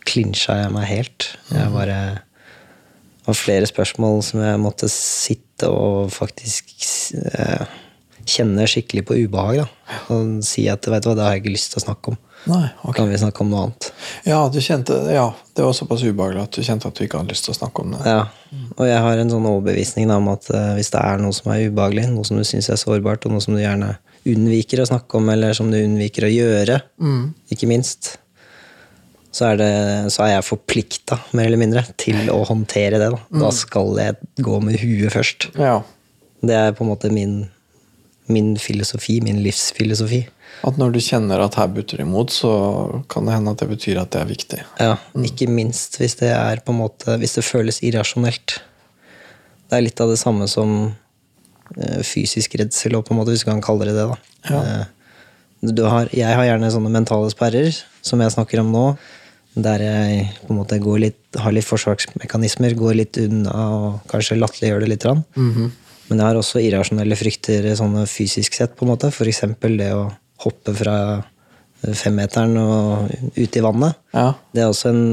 klinsja 0.06 0.60
jeg 0.60 0.74
meg 0.74 0.86
helt. 0.90 1.30
Jeg 1.50 1.72
bare 1.74 1.98
Det 3.24 3.30
var 3.30 3.38
flere 3.40 3.66
spørsmål 3.66 4.20
som 4.22 4.42
jeg 4.44 4.60
måtte 4.60 4.88
sitte 4.92 5.70
og 5.72 6.12
faktisk 6.12 6.74
eh, 7.16 7.64
kjenne 8.28 8.66
skikkelig 8.70 9.04
på 9.08 9.16
ubehag. 9.24 9.64
da. 9.64 9.98
Og 10.14 10.38
si 10.46 10.66
at 10.70 10.86
vet 10.88 11.04
du 11.04 11.10
hva, 11.10 11.16
det 11.18 11.26
har 11.26 11.36
jeg 11.36 11.44
ikke 11.44 11.56
lyst 11.56 11.74
til 11.74 11.82
å 11.82 11.84
snakke 11.86 12.14
om. 12.14 12.20
Nei, 12.44 12.66
ok. 12.84 12.96
kan 12.98 13.08
vi 13.08 13.18
snakke 13.20 13.40
om 13.40 13.52
noe 13.52 13.60
annet. 13.64 13.86
Ja, 14.28 14.42
du 14.52 14.58
kjente, 14.60 14.96
ja, 15.14 15.30
det 15.56 15.64
var 15.64 15.76
såpass 15.76 16.02
ubehagelig 16.04 16.42
at 16.42 16.56
du 16.56 16.66
kjente 16.66 16.90
at 16.90 16.98
du 16.98 17.06
ikke 17.06 17.22
hadde 17.22 17.32
lyst 17.32 17.46
til 17.48 17.54
å 17.54 17.56
snakke 17.56 17.84
om 17.84 17.94
det. 17.94 18.02
Ja. 18.04 18.26
Og 18.76 18.84
jeg 18.84 18.98
har 19.06 19.20
en 19.20 19.32
sånn 19.32 19.46
overbevisning 19.48 20.10
da, 20.12 20.18
om 20.20 20.28
at 20.34 20.50
eh, 20.52 20.74
hvis 20.76 20.92
det 20.92 21.00
er 21.00 21.22
noe 21.22 21.36
som 21.36 21.54
er 21.54 21.70
ubehagelig, 21.70 22.04
noe 22.12 22.28
som 22.28 22.40
du 22.40 22.44
syns 22.48 22.68
er 22.68 22.80
sårbart, 22.80 23.24
og 23.24 23.32
noe 23.32 23.44
som 23.44 23.56
du 23.56 23.62
gjerne 23.62 23.94
unnviker 24.28 24.82
å 24.82 24.88
snakke 24.88 25.20
om, 25.20 25.32
eller 25.32 25.56
som 25.56 25.72
du 25.72 25.78
unnviker 25.80 26.28
å 26.28 26.32
gjøre, 26.32 26.78
ikke 27.52 27.68
minst, 27.68 28.14
så 29.34 29.50
er, 29.50 29.58
det, 29.58 29.72
så 30.14 30.24
er 30.24 30.36
jeg 30.36 30.46
forplikta, 30.46 31.18
mer 31.34 31.48
eller 31.48 31.60
mindre, 31.60 31.82
til 32.00 32.30
å 32.32 32.38
håndtere 32.46 33.00
det. 33.02 33.10
Da, 33.10 33.40
da 33.42 33.50
skal 33.54 33.96
jeg 33.98 34.44
gå 34.46 34.60
med 34.62 34.78
huet 34.78 35.10
først. 35.12 35.48
Ja. 35.58 35.80
Det 36.44 36.54
er 36.54 36.76
på 36.76 36.84
en 36.84 36.92
måte 36.92 37.10
min, 37.12 37.34
min 38.32 38.54
filosofi, 38.60 39.18
min 39.24 39.42
livsfilosofi. 39.44 40.22
At 40.64 40.78
når 40.80 40.94
du 40.94 41.00
kjenner 41.02 41.42
at 41.44 41.56
her 41.58 41.68
butter 41.72 42.00
det 42.00 42.06
imot, 42.06 42.32
så 42.32 42.50
kan 43.10 43.26
det 43.26 43.34
hende 43.36 43.52
at 43.52 43.60
det 43.60 43.68
betyr 43.68 44.00
at 44.00 44.12
det 44.14 44.22
er 44.22 44.30
viktig. 44.30 44.60
Ja, 44.80 44.94
Ikke 45.26 45.48
minst 45.50 45.98
hvis 46.00 46.16
det 46.20 46.30
er 46.32 46.62
på 46.64 46.72
en 46.72 46.80
måte 46.80 47.18
Hvis 47.20 47.36
det 47.36 47.44
føles 47.44 47.82
irrasjonelt. 47.84 48.60
Det 49.68 49.76
er 49.76 49.84
litt 49.84 50.00
av 50.00 50.12
det 50.12 50.20
samme 50.20 50.48
som 50.48 50.94
eh, 51.76 52.00
fysisk 52.06 52.56
redsel, 52.60 52.96
på 53.02 53.12
en 53.12 53.20
måte, 53.20 53.34
hvis 53.34 53.44
du 53.44 53.50
kan 53.50 53.64
kalle 53.64 53.88
det 53.90 53.96
det. 53.98 54.08
da. 54.08 54.16
Ja. 54.50 54.62
Eh, 54.62 54.86
du 55.64 55.84
har, 55.88 56.08
jeg 56.12 56.36
har 56.36 56.44
gjerne 56.44 56.72
sånne 56.72 56.92
mentale 56.92 57.30
sperrer, 57.32 57.72
som 58.04 58.20
jeg 58.20 58.34
snakker 58.34 58.60
om 58.60 58.72
nå, 58.72 58.84
der 59.54 59.80
jeg 59.80 60.26
på 60.44 60.52
en 60.52 60.58
måte 60.58 60.76
går 60.82 60.98
litt, 61.06 61.20
har 61.40 61.54
litt 61.54 61.66
forsvarsmekanismer, 61.66 62.74
går 62.76 62.98
litt 62.98 63.18
unna 63.22 63.54
og 63.78 64.00
kanskje 64.10 64.36
latterliggjør 64.40 64.84
det 64.84 64.90
litt. 64.92 65.06
grann. 65.06 65.24
Men 66.08 66.20
jeg 66.20 66.26
har 66.28 66.36
også 66.40 66.60
irrasjonelle 66.60 67.16
frykter 67.16 67.70
sånn 67.78 67.94
fysisk 68.10 68.56
sett, 68.58 68.74
på 68.76 68.84
en 68.84 68.92
måte. 68.92 69.08
Eksempel 69.24 69.78
det 69.80 69.90
å 69.96 70.06
hoppe 70.44 70.74
fra 70.76 70.96
femmeteren 71.84 72.56
og 72.60 73.10
ut 73.36 73.56
i 73.58 73.62
vannet. 73.64 73.96
Ja. 74.16 74.30
Det 74.54 74.64
er 74.64 74.70
også 74.72 74.90
en, 74.92 75.04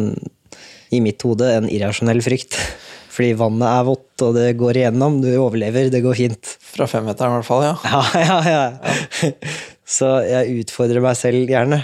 i 0.92 1.00
mitt 1.04 1.24
hode, 1.28 1.48
en 1.58 1.70
irrasjonell 1.72 2.22
frykt. 2.26 2.58
Fordi 3.12 3.34
vannet 3.36 3.68
er 3.68 3.88
vått, 3.90 4.24
og 4.24 4.36
det 4.38 4.50
går 4.60 4.78
igjennom. 4.84 5.18
Du 5.24 5.28
overlever, 5.36 5.90
det 5.92 6.00
går 6.04 6.16
fint. 6.16 6.54
Fra 6.72 6.88
femmeteren, 6.88 7.34
i 7.34 7.42
hvert 7.42 7.50
fall. 7.50 7.66
ja. 7.68 7.76
Ja, 7.92 8.22
ja, 8.24 8.38
ja. 8.48 9.32
Så 9.92 10.08
jeg 10.24 10.62
utfordrer 10.62 11.04
meg 11.04 11.18
selv 11.20 11.50
gjerne. 11.52 11.82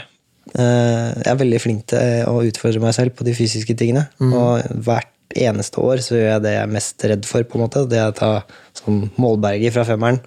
Eh, 0.56 1.08
Jeg 1.20 1.28
er 1.34 1.40
veldig 1.42 1.60
flink 1.60 1.82
til 1.92 2.24
å 2.32 2.38
utfordre 2.48 2.80
meg 2.80 2.96
selv 2.96 3.18
på 3.20 3.26
de 3.28 3.34
fysiske 3.36 3.76
tingene. 3.76 4.06
Og 4.24 4.64
hvert 4.88 5.12
eneste 5.36 5.82
år 5.84 6.00
så 6.04 6.16
gjør 6.16 6.30
jeg 6.36 6.44
det 6.46 6.54
jeg 6.56 6.64
er 6.64 6.72
mest 6.78 7.04
redd 7.12 7.26
for, 7.28 7.44
på 7.48 7.58
en 7.58 7.66
måte. 7.66 7.84
Det 7.90 8.00
er 8.00 8.14
å 8.14 8.16
ta 8.16 8.32
sånn 8.80 9.08
målberger 9.20 9.74
fra 9.76 9.84
femmeren. 9.88 10.22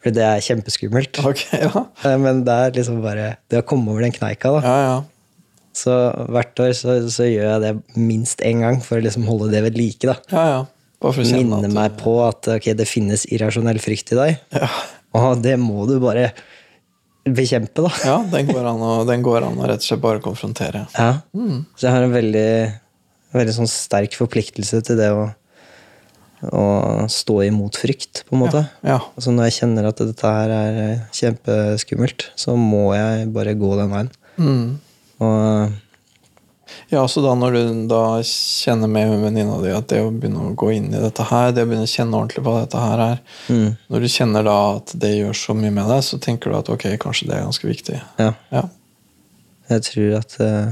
For 0.00 0.14
det 0.16 0.24
er 0.24 0.42
kjempeskummelt. 0.44 1.20
Okay, 1.28 1.60
ja. 1.66 1.84
Eh, 2.08 2.16
Men 2.18 2.42
det 2.46 2.56
er 2.56 2.76
liksom 2.78 3.02
bare 3.04 3.34
det 3.52 3.60
å 3.60 3.66
komme 3.68 3.92
over 3.92 4.06
den 4.06 4.14
kneika, 4.16 4.54
da. 4.56 4.60
Ja, 4.64 4.76
ja. 4.88 4.98
Så 5.76 5.94
hvert 6.34 6.58
år 6.64 6.72
så, 6.74 6.96
så 7.12 7.28
gjør 7.28 7.46
jeg 7.46 7.60
det 7.62 8.00
minst 8.00 8.40
én 8.42 8.64
gang 8.64 8.80
for 8.82 8.98
å 8.98 9.04
liksom 9.04 9.28
holde 9.28 9.52
det 9.52 9.60
ved 9.68 9.76
like. 9.78 10.02
da. 10.08 10.16
ja, 10.34 10.44
ja. 10.56 10.60
Bare 11.00 11.24
Minne 11.24 11.62
at 11.64 11.72
meg 11.72 11.94
på 11.96 12.12
at 12.26 12.44
ok, 12.58 12.66
det 12.76 12.84
finnes 12.84 13.22
irrasjonell 13.32 13.78
frykt 13.80 14.10
i 14.12 14.18
deg. 14.18 14.40
Ja. 14.52 14.66
Og 15.16 15.40
det 15.40 15.54
må 15.56 15.86
du 15.88 15.94
bare 16.02 16.26
bekjempe, 17.24 17.86
da. 17.86 17.92
Ja, 18.04 18.18
den 18.32 18.50
går, 18.50 18.66
an 18.68 18.82
å, 18.84 18.90
den 19.08 19.22
går 19.24 19.46
an 19.46 19.56
å 19.60 19.68
rett 19.70 19.80
og 19.80 19.86
slett 19.86 20.02
bare 20.02 20.20
konfrontere. 20.24 20.84
Ja. 20.96 21.22
Så 21.32 21.86
jeg 21.86 21.94
har 21.94 22.04
en 22.04 22.12
veldig, 22.12 22.44
veldig 23.32 23.54
sånn 23.60 23.70
sterk 23.70 24.16
forpliktelse 24.18 24.80
til 24.86 24.96
det 24.98 25.10
å, 25.14 25.28
å 26.56 26.64
stå 27.12 27.36
imot 27.46 27.76
frykt, 27.80 28.24
på 28.28 28.36
en 28.36 28.42
måte. 28.46 28.64
Ja. 28.86 28.98
Altså 29.16 29.34
når 29.34 29.50
jeg 29.50 29.58
kjenner 29.60 29.90
at 29.90 30.00
dette 30.02 30.32
her 30.38 30.54
er 30.56 30.80
eh, 30.86 31.04
kjempeskummelt, 31.16 32.30
så 32.40 32.56
må 32.58 32.88
jeg 32.96 33.28
bare 33.34 33.54
gå 33.60 33.74
den 33.78 33.92
veien. 33.94 34.10
Mm. 34.40 34.66
Og 35.20 35.78
Ja, 36.90 37.02
så 37.10 37.18
da 37.22 37.32
når 37.38 37.54
du 37.56 37.62
da 37.90 38.02
kjenner 38.26 38.88
med 38.90 39.10
venninna 39.24 39.56
di 39.62 39.72
at 39.74 39.88
det 39.90 39.98
å 40.04 40.10
begynne 40.14 40.48
å 40.48 40.52
gå 40.58 40.68
inn 40.76 40.88
i 40.94 41.00
dette 41.02 41.24
her, 41.26 41.50
det 41.54 41.64
å 41.64 41.68
begynne 41.68 41.86
å 41.86 41.90
kjenne 41.90 42.14
ordentlig 42.18 42.44
på 42.46 42.54
dette 42.56 42.78
her 42.82 43.02
er 43.04 43.16
mm, 43.50 43.72
Når 43.90 44.04
du 44.04 44.08
kjenner 44.14 44.46
da 44.46 44.54
at 44.76 44.92
det 45.02 45.10
gjør 45.16 45.34
så 45.38 45.56
mye 45.58 45.72
med 45.74 45.90
deg, 45.90 46.02
så 46.06 46.18
tenker 46.22 46.50
du 46.50 46.56
at 46.60 46.70
ok, 46.72 46.86
kanskje 47.02 47.26
det 47.28 47.36
er 47.36 47.44
ganske 47.48 47.68
viktig. 47.70 47.98
ja, 48.22 48.30
Ja. 48.54 48.62
jeg 49.74 49.84
tror 49.90 50.16
at 50.22 50.36
eh, 50.40 50.70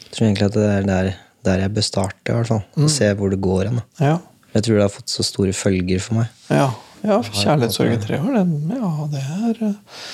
Jeg 0.00 0.10
tror 0.16 0.26
egentlig 0.26 0.48
at 0.48 0.56
det 0.58 0.66
er 0.72 0.88
der, 0.90 1.12
der 1.46 1.64
jeg 1.64 1.74
bør 1.74 1.86
starte, 1.86 2.20
i 2.28 2.36
hvert 2.36 2.50
fall. 2.50 2.62
Og 2.78 2.92
se 2.92 3.08
hvor 3.18 3.32
det 3.32 3.40
går 3.42 3.68
hen. 3.68 3.80
Ja. 4.00 4.16
Jeg 4.52 4.66
tror 4.66 4.78
det 4.78 4.84
har 4.84 4.92
fått 4.92 5.12
så 5.12 5.24
store 5.26 5.54
følger 5.56 6.02
for 6.04 6.20
meg. 6.20 6.32
Ja, 6.52 6.68
ja 7.02 7.18
for 7.24 7.38
kjærlighetssorg 7.38 7.94
i 7.94 8.02
tre 8.02 8.20
år, 8.20 8.36
det, 8.36 8.76
ja, 8.76 8.92
det 9.14 9.22
er, 9.22 9.62
eh, 9.70 10.04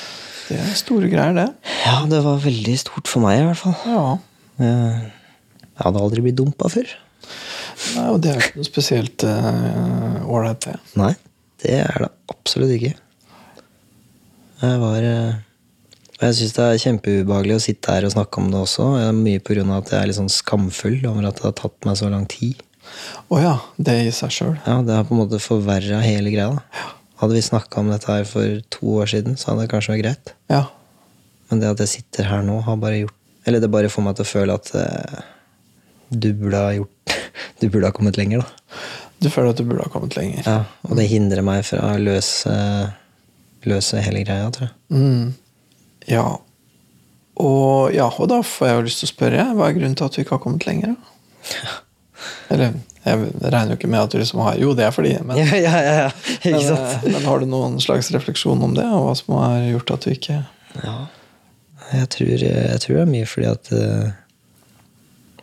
det 0.48 0.60
er 0.62 0.78
store 0.78 1.10
greier, 1.12 1.34
det. 1.36 1.48
Ja, 1.84 1.98
det 2.10 2.22
var 2.24 2.40
veldig 2.44 2.76
stort 2.80 3.10
for 3.10 3.24
meg, 3.24 3.42
i 3.42 3.48
hvert 3.48 3.62
fall. 3.64 3.76
Ja. 3.88 4.04
Jeg, 4.62 5.10
jeg 5.68 5.84
hadde 5.84 6.04
aldri 6.06 6.24
blitt 6.24 6.38
dumpa 6.38 6.70
før. 6.72 6.94
Nei, 7.96 8.06
og 8.10 8.22
det 8.22 8.32
er 8.32 8.40
ikke 8.42 8.60
noe 8.60 8.66
spesielt 8.66 9.26
ålreit, 9.26 10.64
uh, 10.64 10.72
det. 10.72 10.96
Nei, 10.98 11.12
det 11.62 11.76
er 11.82 12.06
det 12.06 12.10
absolutt 12.32 12.74
ikke. 12.78 12.94
Jeg 14.58 14.78
var 14.82 15.04
eh, 15.06 15.34
Og 16.18 16.24
jeg 16.26 16.34
syns 16.34 16.54
det 16.56 16.64
er 16.66 16.80
kjempeubehagelig 16.82 17.56
å 17.58 17.62
sitte 17.62 17.94
her 17.94 18.06
og 18.08 18.14
snakke 18.14 18.40
om 18.42 18.48
det 18.50 18.58
også. 18.58 18.86
Jeg 18.98 19.10
er 19.12 19.18
mye 19.18 19.42
av 19.62 19.74
at 19.76 19.92
jeg 19.92 19.98
er 20.00 20.08
litt 20.10 20.18
sånn 20.18 20.32
skamfull 20.34 20.96
over 21.06 21.28
at 21.28 21.38
det 21.38 21.46
har 21.46 21.54
tatt 21.60 21.86
meg 21.86 21.98
så 22.00 22.08
lang 22.10 22.26
tid. 22.26 22.64
Å 23.30 23.38
ja, 23.38 23.54
det 23.76 23.94
i 24.08 24.14
seg 24.14 24.32
sjøl. 24.34 24.56
Ja, 24.66 24.80
Det 24.82 24.96
har 24.96 25.06
på 25.06 25.14
en 25.14 25.20
måte 25.22 25.38
forverra 25.38 26.00
hele 26.02 26.32
greia. 26.34 26.56
da. 26.56 26.88
Hadde 27.22 27.34
vi 27.38 27.42
snakka 27.42 27.80
om 27.80 27.90
dette 27.92 28.10
her 28.10 28.26
for 28.26 28.60
to 28.74 28.98
år 28.98 29.06
siden, 29.14 29.36
så 29.38 29.52
hadde 29.52 29.66
det 29.66 29.70
kanskje 29.70 29.94
vært 29.94 30.02
greit. 30.04 30.34
Ja. 30.50 30.64
Men 31.50 31.60
det 31.62 31.70
at 31.70 31.82
jeg 31.84 31.94
sitter 31.94 32.28
her 32.30 32.42
nå, 32.42 32.60
har 32.66 32.76
bare 32.76 33.04
gjort 33.04 33.14
Eller 33.46 33.60
det 33.60 33.70
bare 33.72 33.88
får 33.88 34.04
meg 34.04 34.16
til 34.18 34.26
å 34.26 34.28
føle 34.28 34.54
at 34.58 34.70
eh, 34.76 35.20
du 36.10 36.32
burde 36.36 36.58
ha 36.60 36.72
gjort 36.76 37.14
Du 37.60 37.68
burde 37.70 37.88
ha 37.88 37.94
kommet 37.96 38.18
lenger, 38.20 38.42
da. 38.42 38.76
Du 39.22 39.30
føler 39.32 39.50
at 39.54 39.58
du 39.58 39.64
burde 39.64 39.82
ha 39.86 39.90
kommet 39.90 40.14
lenger. 40.18 40.42
Ja, 40.46 40.64
Og 40.84 40.98
det 40.98 41.06
hindrer 41.08 41.42
meg 41.46 41.64
fra 41.66 41.94
å 41.94 41.98
løse, 42.02 42.52
løse 43.66 44.02
hele 44.04 44.22
greia, 44.26 44.50
tror 44.54 44.68
jeg. 44.68 44.74
Mm. 44.94 45.32
Ja. 46.08 46.26
Og, 47.38 47.94
ja. 47.94 48.08
og 48.10 48.30
da 48.30 48.40
får 48.42 48.68
jeg 48.68 48.78
jo 48.78 48.86
lyst 48.88 49.02
til 49.02 49.08
å 49.08 49.12
spørre, 49.12 49.44
hva 49.54 49.68
er 49.68 49.76
grunnen 49.76 49.98
til 49.98 50.08
at 50.08 50.16
du 50.16 50.22
ikke 50.22 50.36
har 50.36 50.42
kommet 50.42 50.66
lenger? 50.68 50.96
Eller, 52.52 52.78
jeg 53.04 53.28
regner 53.44 53.72
jo 53.72 53.78
ikke 53.78 53.90
med 53.90 54.00
at 54.02 54.12
du 54.12 54.18
liksom 54.18 54.40
har 54.42 54.56
Jo, 54.58 54.72
det 54.76 54.86
er 54.88 54.94
fordi, 54.94 55.12
men, 55.24 55.38
Ja, 55.42 55.58
ja, 55.62 55.74
ja, 55.84 56.08
men, 56.44 56.56
eh, 56.74 57.04
men 57.06 57.28
har 57.28 57.42
du 57.42 57.46
noen 57.50 57.78
slags 57.82 58.10
refleksjon 58.14 58.62
om 58.64 58.74
det, 58.76 58.86
og 58.86 59.06
hva 59.06 59.14
som 59.18 59.36
har 59.38 59.68
gjort 59.68 59.94
at 59.96 60.06
du 60.06 60.14
ikke 60.14 60.42
Ja. 60.82 60.96
Jeg 61.88 62.08
tror, 62.12 62.42
jeg 62.44 62.80
tror 62.82 62.98
det 62.98 63.02
er 63.04 63.12
mye 63.14 63.28
fordi 63.28 63.46
at 63.48 63.70
eh, 63.72 64.08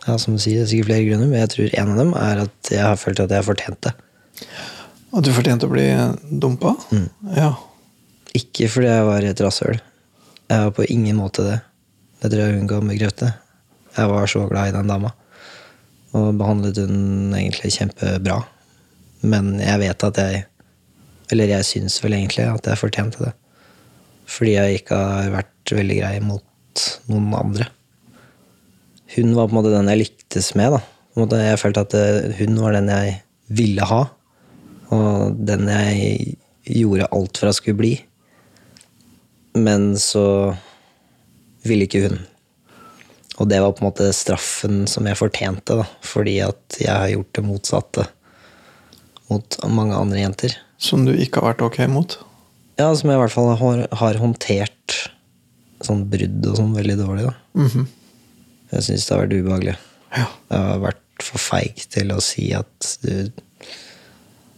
Ja, 0.05 0.17
som 0.21 0.35
du 0.35 0.41
sier, 0.43 0.59
det 0.59 0.67
er 0.67 0.71
sikkert 0.73 0.91
flere 0.91 1.07
grunner, 1.07 1.31
men 1.31 1.41
jeg 1.41 1.53
tror 1.55 1.71
en 1.79 1.93
av 1.93 2.01
dem 2.03 2.11
er 2.19 2.43
at 2.43 2.73
jeg 2.75 2.83
har 2.85 2.99
følt 3.01 3.23
at 3.23 3.31
jeg 3.33 3.41
har 3.41 3.47
fortjent 3.47 3.79
det. 3.87 3.95
At 5.15 5.25
du 5.25 5.31
fortjente 5.33 5.65
å 5.65 5.71
bli 5.71 5.87
dumpa? 6.43 6.75
Ja. 7.33 7.55
Ikke 8.37 8.67
fordi 8.69 8.91
jeg 8.91 9.07
var 9.07 9.25
et 9.25 9.41
rasshøl. 9.41 9.79
Jeg 10.45 10.61
var 10.61 10.73
på 10.77 10.85
ingen 10.93 11.17
måte 11.17 11.45
det. 11.45 11.59
Det 12.21 12.31
tror 12.31 12.43
jeg 12.43 12.57
hun 12.59 12.69
ga 12.69 12.81
meg 12.85 12.99
grøte. 13.01 13.31
Jeg 13.95 14.11
var 14.11 14.27
så 14.29 14.43
glad 14.49 14.69
i 14.69 14.75
den 14.75 14.91
dama. 14.91 15.11
Og 16.15 16.35
behandlet 16.37 16.77
hun 16.83 17.33
egentlig 17.33 17.73
kjempebra. 17.75 18.41
Men 19.25 19.55
jeg 19.63 19.81
vet 19.81 20.05
at 20.09 20.21
jeg 20.21 20.43
Eller 21.33 21.49
jeg 21.49 21.65
syns 21.65 21.95
vel 22.03 22.13
egentlig 22.13 22.43
at 22.45 22.67
jeg 22.69 22.77
fortjente 22.77 23.23
det. 23.23 23.31
Fordi 24.29 24.51
jeg 24.53 24.81
ikke 24.81 24.97
har 24.99 25.31
vært 25.33 25.71
veldig 25.73 25.95
grei 25.97 26.19
mot 26.21 26.83
noen 27.09 27.31
andre. 27.33 27.65
Hun 29.15 29.33
var 29.33 29.47
på 29.47 29.55
en 29.55 29.57
måte 29.57 29.71
den 29.73 29.89
jeg 29.89 30.03
lyktes 30.03 30.51
med. 30.53 30.75
da. 30.75 30.81
Måte, 31.17 31.39
jeg 31.41 31.57
følte 31.57 31.81
at 31.81 31.95
eh, 31.97 32.29
hun 32.43 32.59
var 32.61 32.77
den 32.77 32.91
jeg 32.93 33.15
ville 33.57 33.89
ha. 33.89 34.03
Og 34.93 35.41
den 35.49 35.65
jeg 35.71 36.37
gjorde 36.77 37.09
alt 37.09 37.41
for 37.41 37.49
at 37.49 37.57
skulle 37.57 37.81
bli. 37.81 37.93
Men 39.55 39.93
så 39.99 40.55
ville 41.65 41.87
ikke 41.87 42.03
hun. 42.05 42.19
Og 43.39 43.49
det 43.51 43.59
var 43.63 43.73
på 43.75 43.83
en 43.83 43.89
måte 43.89 44.11
straffen 44.15 44.85
som 44.87 45.07
jeg 45.09 45.19
fortjente, 45.19 45.79
da. 45.81 45.87
Fordi 46.05 46.37
at 46.45 46.77
jeg 46.79 46.91
har 46.91 47.11
gjort 47.11 47.33
det 47.35 47.43
motsatte 47.47 48.05
mot 49.31 49.57
mange 49.71 49.97
andre 49.97 50.21
jenter. 50.21 50.55
Som 50.77 51.05
du 51.07 51.13
ikke 51.15 51.41
har 51.41 51.53
vært 51.53 51.65
ok 51.65 51.81
mot? 51.91 52.17
Ja, 52.79 52.91
som 52.95 53.09
jeg 53.09 53.17
i 53.17 53.21
hvert 53.23 53.33
fall 53.33 53.53
har, 53.59 53.85
har 53.95 54.19
håndtert 54.19 54.99
sånn 55.83 56.05
brudd 56.11 56.45
og 56.49 56.59
sånn 56.59 56.75
veldig 56.75 56.97
dårlig, 56.99 57.25
da. 57.29 57.35
Mhm. 57.59 57.87
Jeg 58.73 58.85
syns 58.87 59.05
det 59.05 59.13
har 59.13 59.21
vært 59.23 59.35
ubehagelig. 59.39 59.75
Ja. 60.15 60.27
Jeg 60.51 60.63
har 60.67 60.79
vært 60.83 61.23
for 61.23 61.39
feig 61.41 61.83
til 61.93 62.11
å 62.11 62.21
si 62.23 62.49
at 62.57 62.95
du 63.05 63.31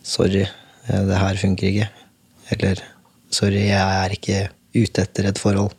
Sorry, 0.07 0.45
eh, 0.87 1.01
det 1.03 1.17
her 1.19 1.35
funker 1.35 1.67
ikke. 1.67 1.87
Eller 2.55 2.79
sorry, 3.29 3.65
jeg 3.67 3.75
er 3.75 4.13
ikke 4.15 4.37
ute 4.77 5.03
etter 5.03 5.29
et 5.29 5.41
forhold. 5.41 5.73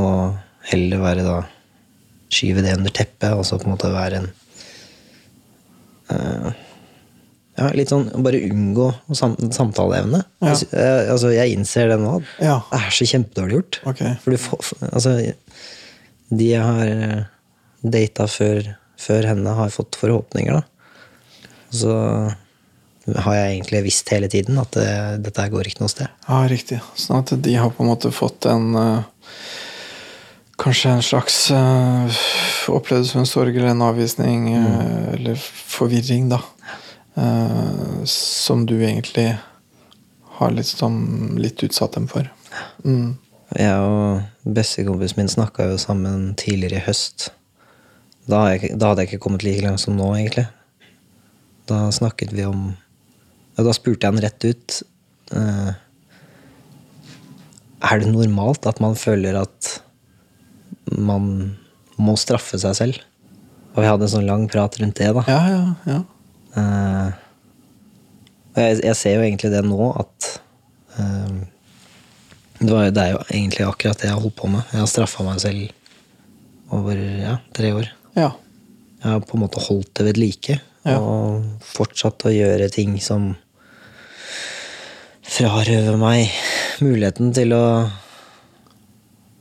Og 0.00 0.36
heller 0.72 1.02
være 1.02 1.26
da 1.26 1.40
Skyve 2.32 2.62
det 2.64 2.72
under 2.78 2.92
teppet, 2.96 3.34
og 3.36 3.44
så 3.44 3.58
på 3.60 3.68
en 3.68 3.74
måte 3.74 3.90
være 3.92 4.22
en 4.22 4.28
uh, 6.08 6.46
Ja, 7.58 7.66
litt 7.76 7.90
sånn 7.92 8.06
bare 8.24 8.40
unngå 8.48 8.86
sam 9.12 9.34
samtaleevne. 9.52 10.22
Ja. 10.40 10.54
Jeg, 10.54 10.70
jeg, 10.72 11.02
altså, 11.12 11.32
jeg 11.34 11.52
innser 11.52 11.92
det 11.92 11.98
nå. 12.00 12.14
Ja. 12.40 12.62
Det 12.70 12.78
er 12.78 12.96
så 12.96 13.08
kjempedårlig 13.10 13.58
gjort. 13.58 13.80
Okay. 13.92 14.14
For 14.24 14.32
du 14.32 14.40
får, 14.40 14.70
altså, 14.88 15.12
de 16.32 16.48
jeg 16.48 16.64
har 16.64 16.88
eh, 16.88 17.26
data 17.82 18.26
før, 18.30 18.72
før 18.96 19.28
henne, 19.28 19.52
har 19.58 19.74
fått 19.74 20.00
forhåpninger, 20.00 20.62
da. 20.62 20.64
Så 21.72 21.92
har 23.06 23.34
jeg 23.34 23.54
egentlig 23.56 23.82
visst 23.88 24.10
hele 24.14 24.28
tiden 24.30 24.60
at 24.62 24.76
det, 24.76 24.90
dette 25.26 25.42
her 25.42 25.50
går 25.52 25.68
ikke 25.68 25.82
noe 25.82 25.90
sted. 25.90 26.10
Ja, 26.28 26.42
riktig. 26.50 26.78
Sånn 26.98 27.22
at 27.22 27.32
de 27.44 27.54
har 27.58 27.72
på 27.74 27.82
en 27.82 27.90
måte 27.90 28.12
fått 28.14 28.46
en 28.50 28.72
eh, 28.78 29.02
Kanskje 30.62 30.90
en 30.92 31.02
slags 31.02 31.36
uh, 31.50 32.18
Opplevd 32.70 33.08
som 33.08 33.22
en 33.22 33.26
sorg 33.26 33.56
eller 33.56 33.72
en 33.72 33.82
avvisning 33.82 34.44
eh, 34.54 35.14
eller 35.16 35.40
forvirring, 35.40 36.28
da. 36.30 36.38
Uh, 37.16 38.04
som 38.06 38.62
du 38.68 38.76
egentlig 38.76 39.32
har 40.38 40.54
litt, 40.54 40.70
som, 40.70 40.94
litt 41.40 41.64
utsatt 41.66 41.96
dem 41.96 42.06
for. 42.06 42.28
Mm. 42.84 43.16
Jeg 43.58 43.80
og 43.82 44.52
bestekompisen 44.54 45.18
min 45.18 45.32
snakka 45.32 45.66
jo 45.72 45.80
sammen 45.82 46.30
tidligere 46.38 46.78
i 46.78 46.86
høst. 46.86 47.32
Da, 48.30 48.44
jeg, 48.52 48.76
da 48.78 48.92
hadde 48.92 49.04
jeg 49.04 49.12
ikke 49.12 49.24
kommet 49.26 49.42
like 49.46 49.64
langt 49.66 49.82
som 49.82 49.98
nå, 49.98 50.12
egentlig. 50.20 50.46
Da 51.66 51.88
snakket 51.94 52.36
vi 52.36 52.46
om 52.46 52.70
ja, 53.56 53.64
Da 53.66 53.74
spurte 53.76 54.06
jeg 54.06 54.14
han 54.14 54.22
rett 54.24 54.46
ut 54.48 54.76
uh, 55.36 55.72
Er 57.82 58.02
det 58.02 58.12
normalt 58.12 58.68
at 58.70 58.80
man 58.82 58.96
føler 58.98 59.38
at 59.42 59.72
man 60.92 61.56
må 62.00 62.16
straffe 62.20 62.58
seg 62.60 62.76
selv? 62.78 63.02
Og 63.72 63.80
vi 63.80 63.88
hadde 63.88 64.04
en 64.06 64.12
sånn 64.12 64.28
lang 64.28 64.44
prat 64.52 64.76
rundt 64.80 64.98
det, 65.00 65.08
da. 65.16 65.22
Ja, 65.30 65.42
ja, 65.48 65.62
ja. 65.88 66.00
Uh, 66.52 67.10
og 68.52 68.58
jeg, 68.60 68.80
jeg 68.84 68.98
ser 68.98 69.14
jo 69.16 69.22
egentlig 69.24 69.48
det 69.54 69.62
nå, 69.64 69.78
at 69.96 70.26
uh, 70.98 71.38
det, 72.60 72.68
var, 72.68 72.90
det 72.92 73.04
er 73.06 73.14
jo 73.14 73.22
egentlig 73.30 73.64
akkurat 73.64 74.02
det 74.02 74.10
jeg 74.10 74.16
har 74.16 74.20
holdt 74.20 74.36
på 74.42 74.50
med. 74.52 74.66
Jeg 74.74 74.82
har 74.82 74.90
straffa 74.92 75.24
meg 75.24 75.40
selv 75.40 76.76
over 76.76 77.00
ja, 77.00 77.38
tre 77.56 77.72
år. 77.78 77.88
ja. 78.18 78.30
Jeg 79.02 79.16
har 79.16 79.24
på 79.26 79.34
en 79.34 79.42
måte 79.42 79.58
holdt 79.64 79.90
det 79.98 80.04
ved 80.06 80.18
like. 80.20 80.58
Ja. 80.84 80.98
Og 80.98 81.44
fortsatt 81.62 82.24
å 82.26 82.32
gjøre 82.34 82.66
ting 82.74 82.96
som 83.02 83.32
frarøver 85.32 85.96
meg 86.00 86.32
muligheten 86.82 87.30
til 87.36 87.54
å 87.56 87.62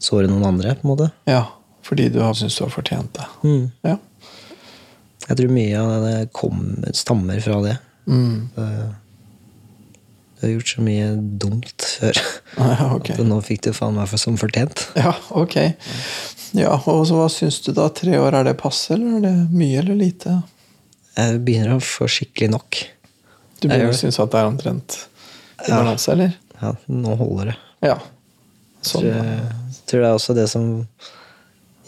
såre 0.01 0.29
noen 0.29 0.45
andre, 0.53 0.75
på 0.77 0.85
en 0.87 0.93
måte. 0.95 1.11
ja. 1.29 1.47
Fordi 1.81 2.05
du 2.13 2.19
har 2.21 2.35
syntes 2.37 2.55
du 2.59 2.61
har 2.63 2.69
fortjent 2.71 3.09
det. 3.17 3.23
Mm. 3.43 3.63
Ja. 3.83 3.95
Jeg 5.25 5.37
tror 5.39 5.49
mye 5.51 5.79
av 5.81 6.03
det 6.05 6.17
kom, 6.37 6.59
stammer 6.95 7.41
fra 7.41 7.57
det. 7.65 7.73
Mm. 8.05 8.51
Du 8.53 10.45
har 10.45 10.53
gjort 10.53 10.69
så 10.75 10.85
mye 10.85 11.07
dumt 11.41 11.87
før. 11.97 12.21
Ja, 12.61 12.91
okay. 12.93 13.17
At 13.17 13.25
nå 13.25 13.39
fikk 13.43 13.65
du 13.65 13.71
faen 13.73 13.97
meg 13.97 14.07
for 14.13 14.21
som 14.21 14.37
fortjent. 14.39 14.85
Ja, 14.95 15.15
ok. 15.33 15.57
Ja, 16.55 16.77
og 16.77 17.01
så 17.09 17.17
Hva 17.17 17.27
syns 17.33 17.57
du 17.65 17.71
da? 17.75 17.89
Tre 17.97 18.13
år, 18.21 18.37
er 18.39 18.47
det 18.51 18.55
passe, 18.61 18.93
eller 18.93 19.17
er 19.17 19.25
det 19.25 19.35
mye 19.51 19.81
eller 19.81 19.97
lite? 19.97 20.37
Jeg 21.17 21.41
begynner 21.45 21.75
å 21.75 21.81
få 21.83 22.07
skikkelig 22.09 22.49
nok. 22.53 22.77
Du 23.61 23.67
begynner 23.67 23.91
å 23.91 23.97
synes 23.97 24.19
at 24.23 24.31
det 24.33 24.39
er 24.39 24.47
omtrent 24.49 24.95
i 25.61 25.69
Ja. 25.69 25.81
balanse, 25.81 26.11
eller? 26.13 26.37
Ja, 26.61 26.71
nå 26.87 27.15
holder 27.19 27.51
det. 27.51 27.57
Ja. 27.83 27.97
Sånn. 28.81 29.01
Tror, 29.01 29.11
jeg 29.13 29.81
tror 29.89 30.01
det 30.01 30.07
er 30.09 30.15
også 30.17 30.35
det 30.37 30.47
som 30.49 30.87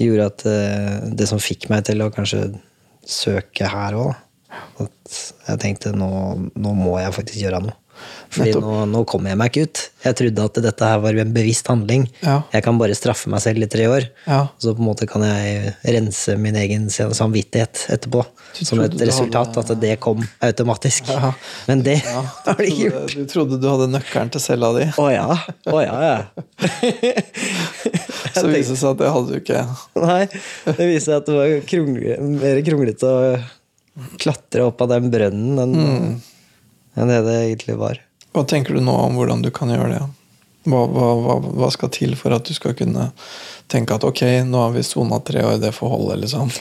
gjorde 0.02 0.26
at 0.26 0.46
eh, 0.50 1.10
Det 1.14 1.28
som 1.30 1.40
fikk 1.42 1.70
meg 1.70 1.84
til 1.86 2.02
å 2.02 2.12
kanskje 2.14 2.60
søke 3.06 3.68
her 3.70 3.94
òg. 3.98 4.14
At 4.82 5.18
jeg 5.48 5.60
tenkte 5.64 5.94
nå, 5.98 6.10
nå 6.56 6.74
må 6.78 7.00
jeg 7.02 7.14
faktisk 7.16 7.40
gjøre 7.42 7.62
noe. 7.66 7.74
Fordi 8.34 8.54
nå, 8.58 8.76
nå 8.90 9.04
kommer 9.06 9.30
jeg 9.34 9.38
meg 9.38 9.52
ikke 9.52 9.64
ut. 9.68 9.82
Jeg 10.04 10.16
trodde 10.20 10.46
at 10.50 10.56
dette 10.66 10.88
her 10.90 11.02
var 11.04 11.20
en 11.22 11.34
bevisst 11.36 11.68
handling. 11.70 12.08
Ja. 12.26 12.40
Jeg 12.54 12.64
kan 12.66 12.80
bare 12.82 12.96
straffe 12.98 13.30
meg 13.30 13.44
selv 13.44 13.62
i 13.62 13.70
tre 13.70 13.86
år. 13.92 14.08
Ja. 14.26 14.40
Så 14.58 14.74
på 14.74 14.82
en 14.82 14.88
måte 14.90 15.06
kan 15.10 15.22
jeg 15.28 15.76
rense 15.86 16.36
min 16.42 16.58
egen 16.58 16.88
samvittighet 16.90 17.86
etterpå. 17.94 18.24
Du 18.58 18.64
Som 18.66 18.82
et 18.86 18.94
resultat 19.02 19.54
hadde- 19.56 19.76
at 19.78 19.82
det 19.82 19.94
kom 20.02 20.26
automatisk. 20.42 21.08
Ja. 21.14 21.32
Men 21.70 21.84
det 21.86 22.00
har 22.10 22.58
det 22.58 22.68
ikke 22.72 22.90
gjort. 22.90 23.16
du 23.16 23.26
trodde 23.30 23.62
du 23.62 23.70
hadde 23.70 23.88
nøkkelen 23.94 24.34
til 24.34 24.42
cella 24.44 24.74
di, 24.80 24.90
Å 24.98 25.08
ja. 25.14 25.28
Å 25.70 25.80
ja, 25.86 25.96
ja. 26.10 26.18
så 28.34 28.48
viste 28.50 28.74
det 28.74 28.80
seg 28.82 28.90
at 28.94 29.02
det 29.02 29.12
hadde 29.14 29.30
du 29.30 29.40
ikke. 29.40 29.64
Nei, 30.08 30.22
det 30.74 30.88
viste 30.90 31.10
seg 31.12 31.20
at 31.22 31.30
det 31.30 31.38
var 31.38 31.56
krongle, 31.70 32.18
mer 32.42 32.62
kronglete 32.66 33.10
å 33.14 33.34
klatre 34.22 34.66
opp 34.68 34.82
av 34.86 34.94
den 34.96 35.12
brønnen 35.14 35.60
enn 35.68 35.76
Mm. 35.84 36.14
Enn 36.96 37.10
det 37.10 37.22
det 37.26 37.38
egentlig 37.46 37.78
var. 37.80 38.02
Hva 38.34 38.44
tenker 38.50 38.76
du 38.76 38.82
nå 38.82 38.94
om 38.98 39.18
hvordan 39.18 39.44
du 39.46 39.52
kan 39.54 39.72
gjøre 39.74 39.92
det? 39.94 40.04
Hva, 40.64 40.86
hva, 40.88 41.38
hva, 41.44 41.70
skal 41.74 41.92
til 41.92 42.16
for 42.16 42.34
at 42.36 42.48
du 42.48 42.54
skal 42.56 42.76
kunne 42.80 43.10
tenke 43.72 43.98
at 43.98 44.06
ok, 44.08 44.22
nå 44.48 44.62
har 44.62 44.72
vi 44.76 44.84
sona 44.88 45.20
tre 45.20 45.44
år, 45.44 45.58
det 45.62 45.74
får 45.76 45.96
holde, 45.98 46.20
liksom? 46.26 46.52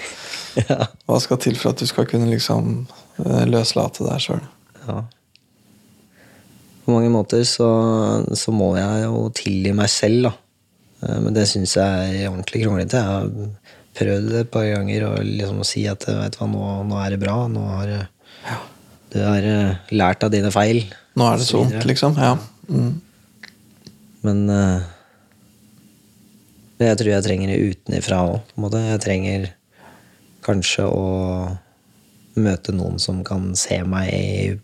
Ja. 0.53 0.85
Hva 1.09 1.17
skal 1.17 1.39
til 1.41 1.55
for 1.57 1.71
at 1.71 1.81
du 1.81 1.89
skal 1.89 2.05
kunne 2.05 2.27
liksom 2.29 2.83
eh, 3.25 3.45
løslate 3.49 4.05
deg 4.05 4.21
sjøl? 4.21 4.43
ja. 4.85 4.99
På 6.85 6.93
mange 6.93 7.09
måter 7.15 7.41
så, 7.47 7.69
så 8.37 8.53
må 8.53 8.73
jeg 8.77 9.05
jo 9.07 9.23
tilgi 9.39 9.73
meg 9.73 9.89
selv, 9.89 10.27
da. 10.27 10.33
Eh, 11.07 11.19
Men 11.25 11.37
det 11.39 11.47
syns 11.49 11.77
jeg 11.79 12.19
er 12.19 12.29
ordentlig 12.29 12.67
kronglete. 12.67 13.01
Jeg 13.01 13.09
har 13.09 13.73
prøvd 13.97 14.29
det 14.29 14.43
et 14.43 14.53
par 14.53 14.67
ganger 14.69 15.07
og 15.09 15.25
liksom 15.25 15.63
å 15.63 15.69
si 15.69 15.87
at 15.89 16.05
vet 16.09 16.37
du 16.37 16.43
hva, 16.43 16.51
nå, 16.53 16.67
nå 16.91 17.01
er 17.01 17.15
det 17.15 17.23
bra. 17.23 17.39
Nå 17.49 17.65
har 17.71 17.95
eh, 17.97 18.61
du 19.13 19.21
har 19.21 19.45
eh, 19.45 19.81
lært 19.93 20.25
av 20.25 20.33
dine 20.33 20.51
feil. 20.55 20.85
Nå 21.19 21.29
er 21.29 21.41
det 21.41 21.47
Så 21.49 21.61
vondt, 21.61 21.85
liksom? 21.89 22.17
Ja. 22.17 22.37
Mm. 22.69 23.01
Men 24.25 24.45
eh, 24.53 24.87
jeg 26.83 26.99
tror 26.99 27.13
jeg 27.13 27.27
trenger 27.27 27.53
det 27.53 27.73
utenifra 27.73 28.23
òg. 28.31 28.79
Jeg 28.79 29.03
trenger 29.05 29.51
kanskje 30.43 30.87
å 30.89 31.07
møte 32.41 32.73
noen 32.75 32.99
som 33.03 33.21
kan 33.27 33.53
se 33.59 33.83
meg 33.85 34.61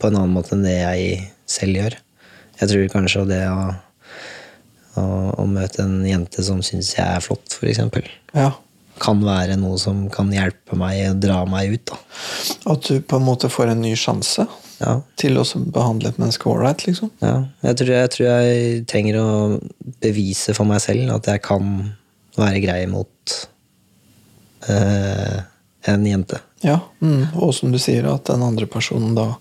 på 0.00 0.10
en 0.10 0.18
annen 0.18 0.34
måte 0.34 0.56
enn 0.56 0.66
det 0.66 0.74
jeg 0.74 1.22
selv 1.48 1.78
gjør. 1.78 1.96
Jeg 2.58 2.70
tror 2.70 2.90
kanskje 2.92 3.24
det 3.30 3.42
å, 3.50 3.62
å, 5.00 5.04
å 5.40 5.46
møte 5.48 5.86
en 5.86 6.02
jente 6.06 6.44
som 6.46 6.60
syns 6.66 6.92
jeg 6.96 7.06
er 7.06 7.22
flott, 7.24 7.54
f.eks., 7.54 7.80
ja. 8.34 8.50
Kan 9.02 9.22
være 9.24 9.56
noe 9.58 9.78
som 9.80 10.04
kan 10.12 10.30
hjelpe 10.32 10.76
meg 10.78 11.00
å 11.08 11.14
dra 11.18 11.40
meg 11.48 11.74
ut. 11.74 11.90
da. 11.90 11.98
At 12.74 12.86
du 12.88 13.00
på 13.00 13.18
en 13.18 13.26
måte 13.26 13.50
får 13.52 13.72
en 13.72 13.82
ny 13.82 13.94
sjanse 13.98 14.46
Ja, 14.80 14.98
til 15.20 15.38
å 15.38 15.44
behandle 15.74 16.10
et 16.10 16.18
menneske 16.18 16.48
ålreit, 16.50 16.82
liksom? 16.86 17.10
Ja, 17.22 17.46
jeg 17.62 17.78
tror, 17.80 17.92
jeg 17.94 18.12
tror 18.14 18.26
jeg 18.28 18.84
trenger 18.90 19.18
å 19.20 19.28
bevise 20.02 20.54
for 20.56 20.68
meg 20.68 20.82
selv 20.82 21.14
at 21.14 21.30
jeg 21.30 21.42
kan 21.46 21.70
være 22.34 22.62
grei 22.64 22.80
mot 22.90 23.36
eh, 24.68 25.38
en 25.86 26.06
jente. 26.06 26.40
Ja. 26.64 26.80
Mm. 26.98 27.28
Og 27.38 27.54
som 27.54 27.72
du 27.72 27.78
sier, 27.78 28.06
at 28.10 28.26
den 28.30 28.42
andre 28.42 28.66
personen 28.70 29.14
da 29.16 29.34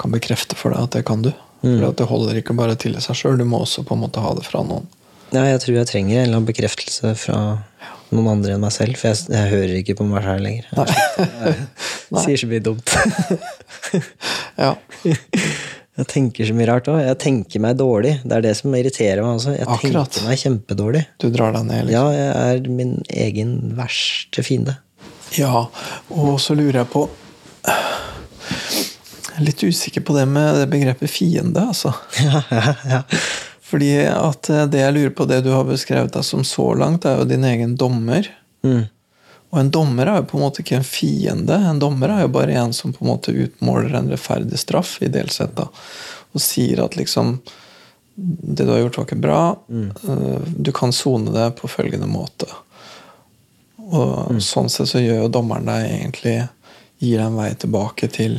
kan 0.00 0.14
bekrefte 0.14 0.56
for 0.58 0.72
deg 0.72 0.86
at 0.88 0.96
det 0.96 1.04
kan 1.08 1.24
du. 1.24 1.32
For 1.62 1.92
det 1.94 2.08
holder 2.10 2.40
ikke 2.40 2.56
bare 2.58 2.74
til 2.80 2.96
seg 3.04 3.14
sjøl, 3.14 3.36
du 3.38 3.44
må 3.46 3.60
også 3.62 3.84
på 3.86 3.94
en 3.94 4.02
måte 4.02 4.22
ha 4.24 4.32
det 4.34 4.42
fra 4.48 4.64
noen. 4.66 4.88
Ja, 5.32 5.44
jeg 5.46 5.60
tror 5.62 5.76
jeg 5.78 5.88
trenger 5.88 6.16
en 6.16 6.24
eller 6.24 6.40
annen 6.40 6.48
bekreftelse 6.48 7.12
fra 7.16 7.36
noen 8.12 8.28
andre 8.34 8.54
enn 8.56 8.62
meg 8.64 8.72
selv, 8.74 8.96
for 9.00 9.08
jeg, 9.12 9.24
jeg 9.32 9.50
hører 9.52 9.74
ikke 9.80 9.96
på 9.98 10.04
meg 10.08 10.24
sjøl 10.26 10.42
lenger. 10.44 10.66
Jeg 10.76 12.22
sier 12.26 12.42
så 12.42 12.50
mye 12.50 12.64
dumt. 12.70 12.96
Ja. 14.62 14.74
Jeg 15.92 16.06
tenker 16.08 16.46
så 16.48 16.54
mye 16.56 16.64
rart 16.70 16.86
òg. 16.88 17.02
Jeg 17.04 17.16
tenker 17.20 17.60
meg 17.60 17.74
dårlig. 17.76 18.14
Det 18.24 18.32
er 18.38 18.44
det 18.46 18.52
som 18.56 18.72
irriterer 18.76 19.20
meg 19.20 19.34
også. 19.36 19.52
Jeg 19.58 19.66
Akkurat. 19.68 20.08
tenker 20.08 20.24
meg 20.30 20.38
kjempedårlig. 20.40 21.02
Du 21.20 21.26
drar 21.34 21.52
deg 21.52 21.66
ned, 21.68 21.82
liksom. 21.90 21.92
Ja, 21.92 22.04
jeg 22.16 22.62
er 22.62 22.70
min 22.78 22.94
egen 23.12 23.52
verste 23.76 24.44
fiende. 24.46 24.78
Ja, 25.36 25.66
og 26.16 26.30
så 26.40 26.56
lurer 26.56 26.78
jeg 26.80 26.88
på 26.94 27.02
Jeg 27.68 29.36
er 29.36 29.44
litt 29.46 29.62
usikker 29.68 30.04
på 30.04 30.16
det 30.16 30.24
med 30.32 30.62
det 30.62 30.66
begrepet 30.72 31.12
fiende, 31.12 31.60
altså. 31.74 31.92
Ja, 32.24 32.40
ja, 32.48 32.74
ja. 32.88 33.02
Fordi 33.72 33.92
at 34.04 34.50
eh, 34.52 34.66
det 34.68 34.82
jeg 34.82 34.92
lurer 34.92 35.12
på, 35.16 35.24
det 35.24 35.40
du 35.46 35.52
har 35.54 35.64
beskrevet 35.64 36.12
deg 36.12 36.26
som 36.28 36.44
så 36.44 36.74
langt, 36.76 37.06
er 37.08 37.22
jo 37.22 37.28
din 37.30 37.46
egen 37.48 37.72
dommer. 37.80 38.28
Mm. 38.66 38.82
Og 39.52 39.60
en 39.60 39.70
dommer 39.72 40.10
er 40.10 40.18
jo 40.20 40.26
på 40.28 40.36
en 40.36 40.44
måte 40.44 40.60
ikke 40.60 40.76
en 40.76 40.84
fiende. 40.84 41.56
En 41.56 41.80
dommer 41.80 42.12
er 42.12 42.26
jo 42.26 42.34
bare 42.34 42.58
en 42.60 42.74
som 42.76 42.92
på 42.92 43.00
en 43.04 43.12
måte 43.14 43.32
utmåler 43.32 43.96
en 43.96 44.10
rettferdig 44.12 44.60
straff, 44.60 44.98
ideelt 45.00 45.32
sett, 45.32 45.54
da. 45.56 45.70
Og 46.36 46.40
sier 46.40 46.84
at 46.84 46.96
liksom 47.00 47.38
Det 48.14 48.66
du 48.66 48.70
har 48.70 48.82
gjort, 48.82 48.96
var 48.98 49.04
ikke 49.06 49.24
bra. 49.24 49.42
Mm. 49.72 49.92
Du 50.60 50.68
kan 50.76 50.92
sone 50.92 51.32
det 51.32 51.46
på 51.56 51.68
følgende 51.68 52.08
måte. 52.12 52.44
Og 53.80 54.36
sånn 54.44 54.68
sett 54.68 54.90
så 54.92 55.00
gjør 55.00 55.24
jo 55.24 55.30
dommeren 55.32 55.68
deg 55.68 55.86
egentlig 55.88 56.34
Gir 57.00 57.18
deg 57.18 57.24
en 57.24 57.38
vei 57.40 57.48
tilbake 57.56 58.08
til 58.12 58.36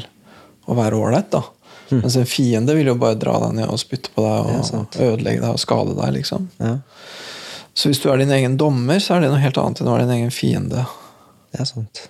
å 0.69 0.78
være 0.78 0.96
ålreit, 0.96 1.34
da. 1.34 1.41
Mens 2.01 2.17
en 2.19 2.29
fiende 2.29 2.75
vil 2.77 2.89
jo 2.89 2.95
bare 2.99 3.19
dra 3.19 3.36
deg 3.45 3.60
ned 3.60 3.69
og 3.69 3.82
spytte 3.82 4.13
på 4.15 4.23
deg 4.25 4.49
og 4.49 4.73
ja, 4.73 4.82
ødelegge 5.10 5.43
deg 5.43 5.51
og 5.51 5.62
skade 5.62 5.93
deg, 5.99 6.15
liksom. 6.17 6.49
ja. 6.63 6.79
Så 7.73 7.89
hvis 7.89 8.03
du 8.03 8.10
er 8.12 8.19
din 8.21 8.34
egen 8.34 8.58
dommer, 8.62 8.99
så 9.01 9.15
er 9.15 9.23
det 9.23 9.32
noe 9.32 9.41
helt 9.41 9.58
annet 9.58 9.79
enn 9.82 9.88
å 9.89 9.95
være 9.95 10.06
din 10.06 10.19
egen 10.19 10.34
fiende. 10.34 10.84
Det 11.53 11.63
er 11.63 11.65
sant. 11.65 12.03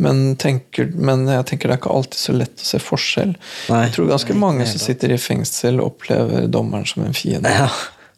Men, 0.00 0.36
tenker, 0.40 0.92
men 0.94 1.26
jeg 1.28 1.46
tenker 1.50 1.68
det 1.68 1.74
er 1.74 1.80
ikke 1.82 1.92
alltid 1.92 2.20
så 2.22 2.32
lett 2.32 2.62
å 2.62 2.68
se 2.68 2.78
forskjell. 2.80 3.32
Nei, 3.68 3.80
jeg 3.84 3.96
tror 3.96 4.12
ganske 4.12 4.36
mange 4.38 4.68
som 4.70 4.80
sitter 4.80 5.12
i 5.12 5.18
fengsel, 5.20 5.82
opplever 5.84 6.46
dommeren 6.48 6.86
som 6.88 7.02
en 7.04 7.16
fiende. 7.16 7.50
Ja. 7.52 7.66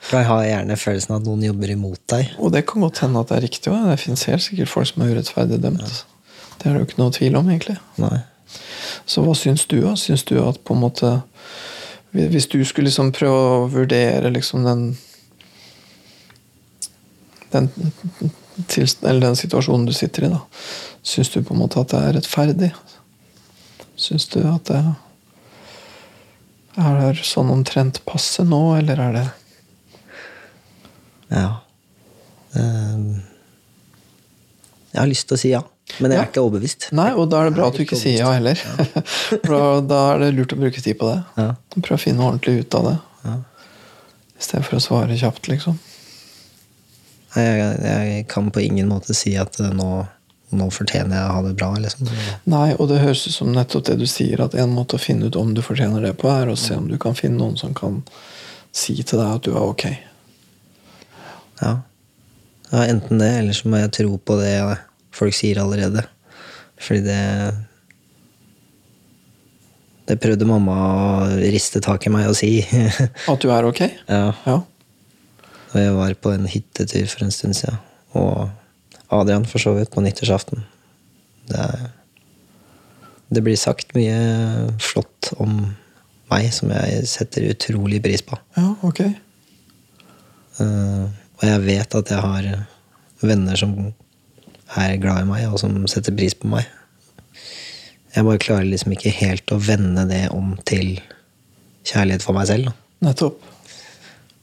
For 0.03 0.19
jeg 0.19 0.29
har 0.29 0.45
gjerne 0.47 0.77
følelsen 0.79 1.15
av 1.15 1.21
at 1.21 1.27
noen 1.29 1.43
jobber 1.47 1.73
imot 1.75 2.01
deg. 2.11 2.31
Og 2.43 2.53
det 2.55 2.65
kan 2.71 2.85
godt 2.85 3.01
hende 3.05 3.23
at 3.23 3.31
det 3.31 3.39
er 3.39 3.45
riktig 3.47 3.71
Også. 3.71 3.89
Det 3.89 4.01
fins 4.03 4.25
helt 4.31 4.45
sikkert 4.45 4.71
folk 4.71 4.91
som 4.91 5.05
er 5.05 5.13
urettferdig 5.15 5.59
dømt. 5.63 5.99
Det 6.59 6.69
er 6.69 6.75
det 6.75 6.81
jo 6.83 6.89
ikke 6.89 7.01
noe 7.03 7.15
tvil 7.15 7.39
om, 7.39 7.51
egentlig. 7.51 7.77
Nei. 8.03 8.19
Så 9.07 9.25
hva 9.25 9.35
syns 9.39 9.67
du? 9.71 9.81
Syns 9.97 10.25
du 10.29 10.37
at 10.43 10.61
på 10.65 10.75
en 10.75 10.83
måte 10.85 11.13
Hvis 12.13 12.47
du 12.53 12.59
skulle 12.69 12.91
liksom 12.91 13.13
prøve 13.17 13.39
å 13.63 13.69
vurdere 13.73 14.31
liksom 14.31 14.67
den 14.67 14.83
den, 17.53 17.69
eller 19.03 19.21
den 19.21 19.37
situasjonen 19.37 19.87
du 19.87 19.93
sitter 19.93 20.27
i, 20.27 20.33
da. 20.33 20.41
Syns 21.03 21.31
du 21.33 21.43
på 21.43 21.55
en 21.55 21.61
måte 21.61 21.81
at 21.81 21.93
det 21.93 22.01
er 22.01 22.15
rettferdig? 22.19 22.71
Syns 23.97 24.29
du 24.33 24.41
at 24.49 24.69
det 24.71 24.83
er 26.81 27.13
det 27.13 27.27
sånn 27.29 27.53
omtrent 27.53 28.01
passe 28.09 28.45
nå, 28.49 28.63
eller 28.79 29.01
er 29.09 29.19
det 29.19 29.27
Ja. 31.33 31.51
Ehm, 32.57 33.23
jeg 34.93 35.01
har 35.01 35.09
lyst 35.09 35.29
til 35.29 35.37
å 35.37 35.41
si 35.41 35.53
ja, 35.53 35.63
men 36.01 36.11
jeg 36.11 36.19
Ja. 36.19 36.23
er 36.25 36.31
ikke 36.31 36.43
overbevist. 36.45 36.89
Nei, 36.97 37.11
og 37.13 37.29
da 37.31 37.41
er 37.43 37.51
det 37.51 37.57
bra 37.59 37.67
at 37.69 37.77
du 37.77 37.83
ikke 37.85 37.99
sier 38.01 38.19
ja 38.23 38.33
heller. 38.33 38.55
For 39.47 39.81
da, 39.85 40.01
er 40.15 40.19
det 40.25 40.31
lurt 40.39 40.53
å 40.57 40.61
bruke 40.61 40.81
tid 40.83 40.99
på 41.01 41.09
det. 41.11 41.19
Ja. 41.37 41.49
Prøve 41.77 41.99
å 41.99 42.05
finne 42.05 42.25
ordentlig 42.27 42.65
ut 42.65 42.75
av 42.79 42.89
det. 42.89 42.97
Ja. 43.27 43.35
I 44.39 44.43
stedet 44.43 44.65
for 44.67 44.77
å 44.81 44.83
svare 44.83 45.17
kjapt, 45.21 45.47
liksom. 45.53 45.77
Jeg, 47.37 47.53
jeg, 47.61 47.77
jeg 48.13 48.27
kan 48.29 48.51
på 48.53 48.61
ingen 48.61 48.89
måte 48.91 49.15
si 49.17 49.37
at 49.41 49.57
eh, 49.63 49.71
nå, 49.73 49.91
nå 50.53 50.67
fortjener 50.75 51.17
jeg 51.17 51.29
å 51.31 51.37
ha 51.37 51.43
det 51.47 51.55
bra. 51.61 51.71
Liksom. 51.81 52.11
Nei, 52.53 52.75
og 52.77 52.89
det 52.91 52.99
høres 53.05 53.23
ut 53.29 53.37
som 53.37 53.53
nettopp 53.55 53.87
det 53.89 53.99
du 54.03 54.07
sier, 54.11 54.43
at 54.45 54.57
en 54.59 54.75
måte 54.75 54.99
å 54.99 55.01
finne 55.01 55.31
ut 55.31 55.39
om 55.41 55.55
du 55.57 55.63
fortjener 55.65 56.03
det 56.05 56.17
på, 56.21 56.29
er 56.33 56.51
å 56.53 56.57
se 56.61 56.75
om 56.77 56.89
du 56.91 56.99
kan 57.01 57.15
finne 57.17 57.39
noen 57.41 57.57
som 57.61 57.73
kan 57.79 58.03
si 58.73 58.97
til 59.03 59.21
deg 59.21 59.29
at 59.39 59.47
du 59.47 59.53
er 59.55 59.63
ok. 59.65 59.87
Ja. 61.63 61.73
ja, 62.73 62.83
enten 62.89 63.21
det, 63.23 63.31
eller 63.39 63.55
så 63.57 63.69
må 63.71 63.79
jeg 63.79 63.93
tro 63.95 64.17
på 64.19 64.37
det 64.41 64.57
folk 65.15 65.37
sier 65.37 65.61
allerede. 65.63 66.05
Fordi 66.83 67.05
det 67.07 67.23
Det 70.03 70.19
prøvde 70.19 70.45
mamma 70.45 70.75
å 70.75 71.27
riste 71.39 71.81
tak 71.81 72.05
i 72.07 72.11
meg 72.11 72.27
og 72.27 72.35
si. 72.37 72.59
At 73.31 73.41
du 73.41 73.53
er 73.55 73.65
ok? 73.65 73.81
ja. 74.09 74.33
Ja. 74.47 74.59
Og 75.73 75.81
jeg 75.81 75.93
var 75.97 76.15
på 76.21 76.33
en 76.35 76.49
hyttetur 76.51 77.07
for 77.09 77.25
en 77.25 77.33
stund 77.33 77.57
siden. 77.57 77.79
Og 78.19 78.51
Adrian 79.13 79.47
for 79.49 79.63
så 79.63 79.73
vidt 79.77 79.93
på 79.95 80.03
nyttårsaften. 80.05 80.65
Det, 81.49 81.69
det 83.33 83.45
blir 83.45 83.57
sagt 83.57 83.95
mye 83.97 84.19
flott 84.83 85.33
om 85.41 85.63
meg 86.33 86.49
som 86.53 86.73
jeg 86.73 87.07
setter 87.09 87.49
utrolig 87.53 88.03
pris 88.05 88.25
på. 88.25 88.37
Ja, 88.57 88.69
ok. 88.85 89.03
Uh, 90.61 91.09
og 91.41 91.45
jeg 91.49 91.65
vet 91.65 91.99
at 91.99 92.13
jeg 92.13 92.25
har 92.27 92.51
venner 93.23 93.59
som 93.59 93.75
er 94.79 94.99
glad 95.03 95.25
i 95.25 95.29
meg, 95.29 95.49
og 95.51 95.61
som 95.61 95.75
setter 95.91 96.15
pris 96.17 96.37
på 96.39 96.51
meg. 96.53 96.69
Jeg 98.13 98.27
bare 98.27 98.41
klarer 98.41 98.69
liksom 98.69 98.93
ikke 98.93 99.13
helt 99.17 99.53
å 99.53 99.61
vende 99.61 100.05
det 100.09 100.27
om 100.35 100.55
til 100.69 100.99
kjærlighet 101.89 102.25
for 102.25 102.37
meg 102.37 102.49
selv. 102.51 102.69
Da. 102.69 103.09
Nettopp. 103.09 103.39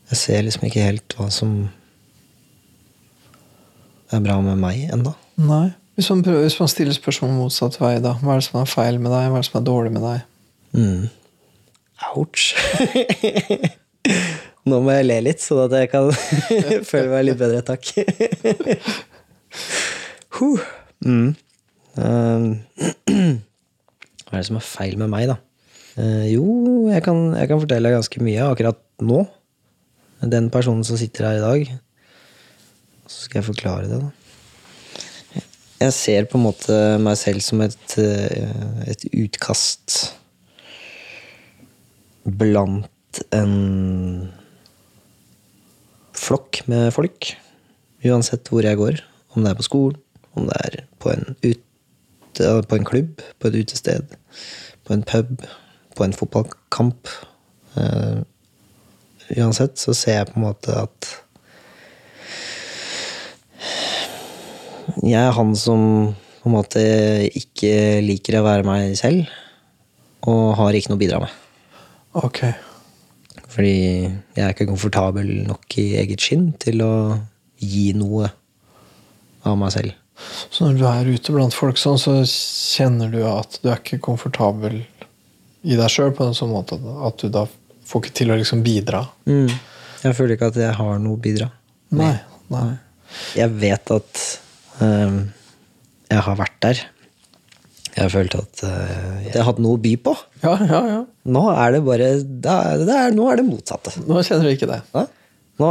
Jeg 0.09 0.17
ser 0.17 0.45
liksom 0.45 0.65
ikke 0.65 0.87
helt 0.87 1.15
hva 1.17 1.27
som 1.33 1.59
er 4.09 4.23
bra 4.25 4.39
med 4.41 4.57
meg 4.57 4.89
ennå. 4.89 5.13
Nei. 5.37 5.67
Hvis 5.99 6.09
man, 6.13 6.23
prøver, 6.23 6.45
hvis 6.47 6.57
man 6.61 6.71
stiller 6.71 6.95
spørsmål 6.95 7.33
motsatt 7.35 7.75
vei, 7.81 7.97
da. 8.01 8.15
Hva 8.23 8.33
er 8.33 8.41
det 8.41 8.47
som 8.47 8.61
er 8.61 8.69
feil 8.71 8.97
med 9.03 9.11
deg? 9.11 9.29
Hva 9.29 9.37
er 9.37 9.43
det 9.43 9.49
som 9.49 9.59
er 9.59 9.65
dårlig 9.67 9.91
med 9.93 10.05
deg? 10.07 10.19
Mm. 10.79 11.09
Ouch. 12.15 12.53
Nå 14.69 14.79
må 14.85 14.95
jeg 14.95 15.09
le 15.09 15.19
litt, 15.27 15.43
sånn 15.43 15.65
at 15.65 15.75
jeg 15.75 15.91
kan 15.91 16.09
føle 16.89 17.09
meg 17.11 17.27
litt 17.27 17.39
bedre. 17.41 17.61
Takk. 17.67 17.93
Huh. 20.39 20.65
mm. 21.05 21.29
Uh, 21.99 22.55
Hva 24.29 24.37
er 24.37 24.41
det 24.43 24.47
som 24.47 24.59
er 24.59 24.65
feil 24.65 24.97
med 25.01 25.11
meg, 25.11 25.27
da? 25.31 25.39
Uh, 25.99 26.25
jo, 26.29 26.45
jeg 26.91 27.03
kan, 27.05 27.33
jeg 27.35 27.49
kan 27.49 27.61
fortelle 27.61 27.89
deg 27.89 27.97
ganske 27.97 28.23
mye 28.23 28.47
akkurat 28.53 28.81
nå. 29.03 29.23
Den 30.19 30.49
personen 30.53 30.85
som 30.87 30.99
sitter 30.99 31.29
her 31.29 31.39
i 31.39 31.43
dag. 31.43 31.75
Så 33.09 33.25
skal 33.25 33.39
jeg 33.39 33.49
forklare 33.49 33.89
det, 33.89 33.99
da. 34.03 34.15
Jeg 35.79 35.95
ser 35.95 36.25
på 36.27 36.35
en 36.35 36.43
måte 36.43 36.75
meg 36.99 37.15
selv 37.15 37.39
som 37.39 37.61
et, 37.63 37.93
eh, 38.03 38.81
et 38.91 39.05
utkast 39.15 39.95
blant 42.27 43.21
en 43.31 44.27
flokk 46.19 46.65
med 46.67 46.91
folk. 46.91 47.31
Uansett 48.03 48.51
hvor 48.51 48.67
jeg 48.67 48.75
går. 48.79 48.99
Om 49.33 49.45
det 49.45 49.53
er 49.53 49.59
på 49.59 49.67
skolen, 49.69 49.97
om 50.39 50.49
det 50.49 50.59
er 50.65 50.77
på 51.01 51.11
en, 51.13 51.35
ute, 51.43 52.49
på 52.69 52.79
en 52.79 52.87
klubb, 52.87 53.23
på 53.39 53.49
et 53.49 53.59
utested, 53.61 54.15
på 54.87 54.95
en 54.95 55.05
pub, 55.07 55.43
på 55.95 56.05
en 56.05 56.15
fotballkamp. 56.15 57.11
Uh, 57.75 58.21
uansett 59.37 59.77
så 59.79 59.93
ser 59.93 60.21
jeg 60.21 60.31
på 60.31 60.39
en 60.39 60.47
måte 60.47 60.73
at 60.73 61.09
jeg 65.05 65.19
er 65.21 65.35
han 65.35 65.53
som 65.55 65.83
på 66.39 66.49
en 66.49 66.55
måte 66.55 66.81
ikke 67.35 67.99
liker 68.03 68.39
å 68.39 68.45
være 68.45 68.65
meg 68.67 68.95
selv, 68.99 69.29
og 70.27 70.55
har 70.59 70.75
ikke 70.75 70.91
noe 70.91 70.99
å 70.99 71.03
bidra 71.03 71.21
med. 71.23 71.37
Ok. 72.19 72.41
Fordi 73.49 73.75
jeg 74.07 74.43
er 74.43 74.53
ikke 74.53 74.69
komfortabel 74.69 75.29
nok 75.47 75.77
i 75.81 75.91
eget 75.99 76.23
skinn 76.23 76.51
til 76.61 76.83
å 76.85 76.93
gi 77.59 77.91
noe 77.97 78.29
av 79.47 79.57
meg 79.59 79.73
selv. 79.75 79.95
Så 80.49 80.65
når 80.65 80.77
du 80.79 80.85
er 80.89 81.09
ute 81.15 81.35
blant 81.35 81.55
folk 81.55 81.79
sånn, 81.79 81.99
så 82.01 82.19
kjenner 82.25 83.11
du 83.13 83.21
at 83.27 83.59
du 83.63 83.69
er 83.71 83.79
ikke 83.79 84.01
komfortabel 84.03 84.81
i 85.61 85.75
deg 85.75 85.91
sjøl 85.91 86.13
på 86.15 86.27
en 86.27 86.37
sånn 86.37 86.53
måte 86.53 86.77
at 87.05 87.19
du 87.21 87.31
da 87.33 87.45
får 87.89 88.05
ikke 88.05 88.17
til 88.21 88.33
å 88.33 88.37
liksom 88.39 88.61
bidra? 88.65 89.03
Mm. 89.29 89.49
Jeg 90.03 90.15
føler 90.15 90.35
ikke 90.35 90.51
at 90.53 90.59
jeg 90.61 90.75
har 90.77 91.01
noe 91.01 91.17
å 91.17 91.21
bidra. 91.21 91.49
Nei. 91.95 92.13
nei. 92.53 92.69
Jeg 93.37 93.51
vet 93.59 93.91
at 93.91 94.23
um, 94.79 95.19
jeg 96.09 96.25
har 96.27 96.39
vært 96.39 96.57
der. 96.63 96.81
Jeg 97.89 98.05
har 98.05 98.11
følt 98.13 98.35
at 98.37 98.61
uh, 98.63 99.15
jeg 99.25 99.35
har 99.35 99.47
hatt 99.49 99.61
noe 99.63 99.75
å 99.75 99.81
by 99.81 99.95
på. 100.05 100.13
Ja, 100.43 100.55
ja, 100.61 100.81
ja. 100.93 100.99
Nå 101.29 101.43
er 101.51 101.75
det 101.75 101.81
bare 101.87 102.11
det 102.21 102.53
er, 102.53 102.85
det 102.85 102.95
er, 102.95 103.15
Nå 103.17 103.27
er 103.31 103.41
det 103.41 103.47
motsatte. 103.49 103.95
Nå 104.07 104.21
kjenner 104.23 104.47
du 104.47 104.53
ikke 104.53 104.69
det. 104.69 104.79
Nå 105.59 105.69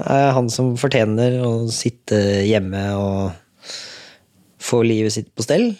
er 0.00 0.22
jeg 0.24 0.34
han 0.38 0.48
som 0.52 0.72
fortjener 0.80 1.40
å 1.44 1.52
sitte 1.74 2.16
hjemme 2.46 2.84
og 2.96 3.18
få 4.70 4.82
livet 4.86 5.14
sitt 5.14 5.28
på 5.34 5.44
stell, 5.44 5.72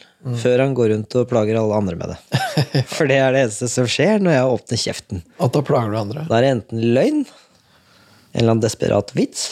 før 0.42 0.64
han 0.64 0.74
går 0.76 0.90
rundt 0.94 1.16
og 1.16 1.28
plager 1.30 1.58
alle 1.60 1.78
andre 1.78 1.96
med 2.00 2.12
det. 2.12 2.40
For 2.94 3.08
det 3.10 3.20
er 3.22 3.34
det 3.34 3.44
eneste 3.46 3.70
som 3.70 3.88
skjer 3.88 4.20
når 4.22 4.36
jeg 4.36 4.52
åpner 4.56 4.82
kjeften. 4.84 5.24
At 5.40 5.54
da 5.54 5.62
plager 5.66 5.94
du 5.94 6.00
andre? 6.00 6.26
Da 6.28 6.38
er 6.38 6.46
det 6.46 6.52
enten 6.56 6.84
løgn, 6.98 7.24
en 7.24 8.42
eller 8.42 8.54
annen 8.54 8.64
desperat 8.64 9.14
vits, 9.16 9.48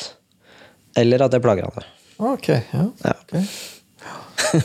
eller 0.99 1.25
at 1.27 1.35
jeg 1.37 1.45
plager 1.45 1.69
andre. 1.71 1.87
Ok, 2.19 2.49
ja. 2.51 2.85
Ja. 3.07 3.17
Okay. 3.25 3.45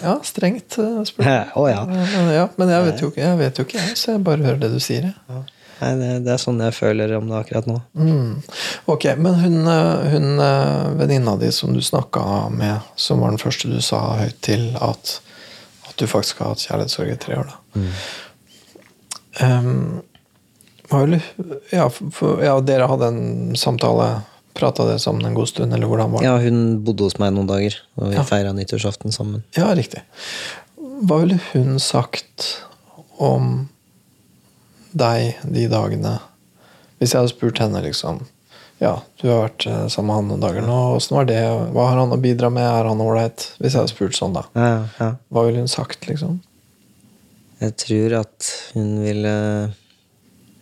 Ja, 0.02 0.20
strengt 0.26 0.78
uh, 0.80 1.02
spørsmål. 1.06 1.50
Å 1.60 1.66
ja. 1.70 1.82
Men, 1.90 2.32
ja, 2.34 2.46
men 2.60 2.72
jeg 2.72 2.88
vet 2.88 3.04
jo 3.04 3.12
jeg, 3.18 3.40
vet 3.40 3.60
jo 3.60 3.66
ikke, 3.68 3.82
jeg, 3.82 3.98
så 4.00 4.16
jeg 4.16 4.24
bare 4.26 4.46
hører 4.46 4.62
det 4.64 4.72
du 4.74 4.80
sier. 4.84 5.12
Jeg. 5.12 5.44
Nei, 5.84 5.92
det, 6.00 6.10
det 6.24 6.32
er 6.32 6.40
sånn 6.40 6.62
jeg 6.64 6.76
føler 6.78 7.12
om 7.18 7.28
det 7.28 7.36
akkurat 7.42 7.68
nå. 7.68 7.76
Mm. 8.00 8.38
Ok, 8.94 9.10
men 9.20 9.36
hun, 9.42 9.58
eh, 9.68 10.06
hun 10.14 10.28
eh, 10.40 10.90
venninna 11.02 11.36
di 11.42 11.50
som 11.52 11.74
du 11.76 11.82
snakka 11.84 12.24
med, 12.56 12.80
som 12.96 13.20
var 13.20 13.34
den 13.36 13.42
første 13.42 13.68
du 13.68 13.82
sa 13.84 14.00
høyt 14.22 14.40
til 14.48 14.70
at, 14.80 15.18
at 15.90 15.96
du 16.00 16.08
faktisk 16.08 16.40
har 16.40 16.54
hatt 16.54 16.64
kjærlighetssorg 16.64 17.12
i 17.12 17.20
tre 17.20 17.42
år, 17.42 17.52
da. 17.52 17.84
Um, 19.42 20.02
var 20.92 21.08
vel, 21.08 21.18
ja, 21.74 21.88
for, 21.90 22.40
ja, 22.46 22.54
dere 22.62 22.88
hadde 22.92 23.10
en 23.12 23.58
samtale. 23.60 24.12
Prata 24.54 24.86
dere 24.86 25.02
sammen 25.02 25.26
en 25.26 25.34
god 25.34 25.50
stund, 25.50 25.74
eller 25.74 25.90
hvordan 25.90 26.12
var 26.14 26.22
det? 26.22 26.28
Ja, 26.30 26.36
hun 26.44 26.60
bodde 26.86 27.08
hos 27.08 27.16
meg 27.18 27.32
noen 27.34 27.48
dager, 27.50 27.74
og 27.98 28.12
vi 28.12 28.20
Ja. 28.20 28.22
feira 28.30 28.52
nyttårsaften 28.54 29.10
sammen. 29.12 29.42
Ja, 29.58 29.72
riktig. 29.74 30.04
Hva 30.78 31.18
ville 31.24 31.40
hun 31.56 31.80
sagt 31.82 32.62
om 33.18 33.68
deg 34.98 35.42
de 35.44 35.66
dagene 35.72 36.18
Hvis 37.00 37.14
jeg 37.14 37.20
hadde 37.22 37.34
spurt 37.34 37.62
henne, 37.64 37.82
liksom 37.86 38.24
Ja, 38.84 38.98
du 39.22 39.28
har 39.30 39.46
vært 39.48 39.68
eh, 39.70 39.86
sammen 39.92 40.10
med 40.10 40.18
han 40.18 40.32
noen 40.32 40.44
dager 40.44 40.66
nå. 40.66 40.80
Åssen 40.98 41.16
var 41.16 41.28
det? 41.30 41.42
Hva 41.76 41.90
har 41.92 42.02
han 42.02 42.16
å 42.16 42.20
bidra 42.20 42.50
med? 42.54 42.66
Er 42.68 42.90
han 42.90 43.04
ålreit? 43.04 43.46
Hvis 43.60 43.76
jeg 43.76 43.80
hadde 43.84 43.94
spurt 43.94 44.18
sånn, 44.18 44.36
da. 44.36 44.48
Ja, 44.58 44.74
ja. 45.00 45.12
Hva 45.32 45.46
ville 45.48 45.64
hun 45.64 45.72
sagt, 45.72 46.08
liksom? 46.10 46.42
Jeg 47.64 47.78
tror 47.80 48.18
at 48.24 48.50
hun 48.74 48.98
ville 49.06 49.38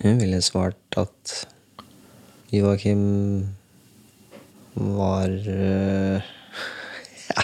Hun 0.01 0.21
ville 0.21 0.41
svart 0.45 0.99
at 0.99 1.39
Joakim 2.51 3.01
var 4.75 5.31
øh, 5.31 6.21
ja, 7.31 7.43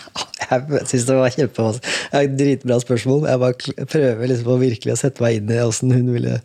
Jeg 0.50 0.88
syns 0.89 1.06
det 1.08 1.15
var 1.15 1.34
kjempevanskelig. 1.36 2.36
Dritbra 2.39 2.80
spørsmål. 2.84 3.28
Jeg 3.30 3.41
bare 3.43 3.86
prøver 3.93 4.32
liksom 4.32 4.52
å 4.54 4.60
virkelig 4.62 4.95
å 4.95 5.00
sette 5.00 5.23
meg 5.23 5.39
inn 5.39 5.52
i 5.52 5.62
åssen 5.63 5.95
hun 5.95 6.12
ville 6.15 6.38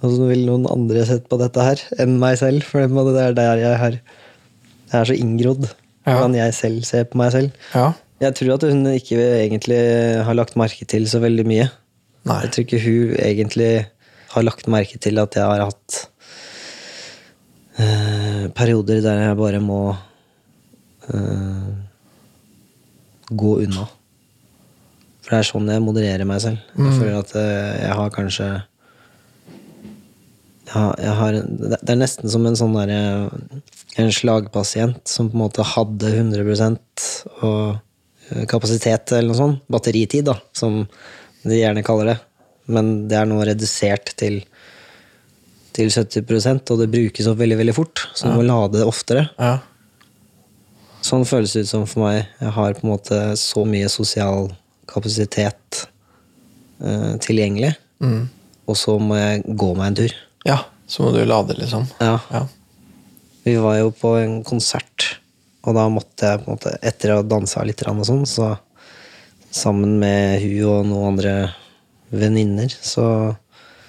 Hvordan 0.00 0.28
vil 0.28 0.42
noen 0.46 0.66
andre 0.68 1.04
sett 1.08 1.24
på 1.30 1.38
dette 1.40 1.62
her 1.64 1.80
enn 2.02 2.18
meg 2.20 2.36
selv? 2.40 2.64
For 2.68 2.84
det 2.84 3.14
er 3.16 3.30
er 3.30 3.36
der 3.38 3.62
jeg 3.62 3.78
har 3.80 3.94
Jeg 3.96 5.00
er 5.00 5.04
så 5.08 5.16
inngrodd 5.16 5.64
Ja. 6.06 6.12
hvordan 6.20 6.36
jeg 6.36 6.54
selv 6.54 6.84
ser 6.86 7.04
på 7.10 7.18
meg 7.18 7.32
selv. 7.32 7.50
Ja. 7.74 7.92
Jeg 8.20 8.34
tror 8.38 8.54
at 8.54 8.62
hun 8.62 8.84
ikke 8.86 9.16
egentlig 9.42 9.80
har 10.24 10.34
lagt 10.38 10.54
merke 10.56 10.86
til 10.86 11.08
så 11.10 11.18
veldig 11.20 11.44
mye. 11.48 11.66
Nei. 12.24 12.40
Jeg 12.44 12.52
tror 12.52 12.64
ikke 12.64 12.82
hun 12.84 13.16
egentlig 13.18 13.86
har 14.30 14.42
lagt 14.46 14.68
merke 14.68 14.98
til 15.02 15.18
at 15.18 15.34
jeg 15.34 15.44
har 15.44 15.64
hatt 15.64 15.98
øh, 17.80 18.46
perioder 18.54 19.02
der 19.02 19.20
jeg 19.26 19.36
bare 19.36 19.60
må 19.60 19.96
øh, 21.12 21.74
gå 23.36 23.52
unna. 23.66 23.86
For 25.26 25.34
det 25.34 25.38
er 25.42 25.48
sånn 25.50 25.68
jeg 25.72 25.82
modererer 25.82 26.24
meg 26.28 26.40
selv. 26.44 26.62
Jeg 26.78 26.94
føler 27.00 27.18
at 27.18 27.34
eh, 27.34 27.82
jeg 27.82 27.94
har 27.98 28.10
kanskje 28.14 28.48
jeg 30.66 30.74
har, 30.74 30.94
jeg 30.98 31.14
har, 31.20 31.36
det 31.70 31.92
er 31.94 31.98
nesten 32.00 32.30
som 32.32 32.46
en 32.48 32.56
sånn 32.58 32.74
derre 32.74 33.00
En 33.96 34.10
slagpasient 34.12 34.98
som 35.08 35.28
på 35.30 35.38
en 35.38 35.42
måte 35.44 35.64
hadde 35.64 36.10
100 36.10 36.42
og 37.46 37.76
eh, 38.28 38.42
kapasitet, 38.50 39.12
eller 39.14 39.30
noe 39.30 39.38
sånt. 39.38 39.62
Batteritid, 39.72 40.26
da, 40.28 40.34
som 40.52 40.82
de 41.46 41.60
gjerne 41.60 41.84
kaller 41.86 42.10
det. 42.10 42.16
Men 42.68 42.90
det 43.08 43.16
er 43.20 43.30
nå 43.30 43.38
redusert 43.46 44.10
til, 44.20 44.40
til 45.76 45.88
70% 45.94 46.74
og 46.74 46.82
det 46.82 46.90
brukes 46.92 47.30
opp 47.30 47.38
veldig 47.40 47.56
veldig 47.62 47.76
fort. 47.78 48.04
Så 48.12 48.28
du 48.28 48.36
må 48.36 48.44
lade 48.44 48.80
det 48.82 48.84
oftere. 48.90 49.28
Ja. 49.38 49.54
Sånn 51.06 51.24
føles 51.28 51.54
det 51.54 51.64
ut 51.64 51.70
som 51.70 51.86
for 51.88 52.02
meg. 52.08 52.26
Jeg 52.42 52.52
har 52.58 52.74
på 52.76 52.84
en 52.84 52.92
måte 52.96 53.20
så 53.38 53.62
mye 53.68 53.88
sosial 53.92 54.50
kapasitet 54.90 55.86
eh, 56.82 57.14
tilgjengelig, 57.22 57.76
Mm. 58.02 58.26
og 58.68 58.76
så 58.76 58.98
må 59.00 59.16
jeg 59.16 59.44
gå 59.56 59.70
meg 59.78 59.86
en 59.86 59.94
tur. 60.02 60.12
Ja. 60.46 60.60
Så 60.86 61.02
må 61.02 61.10
du 61.14 61.18
lade, 61.26 61.56
liksom. 61.58 61.86
Ja. 61.98 62.20
Ja. 62.30 62.44
Vi 63.46 63.56
var 63.62 63.76
jo 63.80 63.90
på 63.94 64.12
en 64.20 64.36
konsert, 64.46 65.16
og 65.66 65.74
da 65.74 65.88
måtte 65.90 66.30
jeg 66.30 66.42
på 66.44 66.50
en 66.50 66.56
måte, 66.58 66.72
etter 66.86 67.12
å 67.14 67.20
ha 67.20 67.26
dansa 67.26 67.64
litt 67.66 67.82
og 67.86 68.04
sånn, 68.06 68.22
så 68.26 68.52
sammen 69.50 69.96
med 69.98 70.42
hun 70.44 70.62
og 70.70 70.86
noen 70.90 71.08
andre 71.12 71.34
venninner, 72.14 72.70
så, 72.70 73.34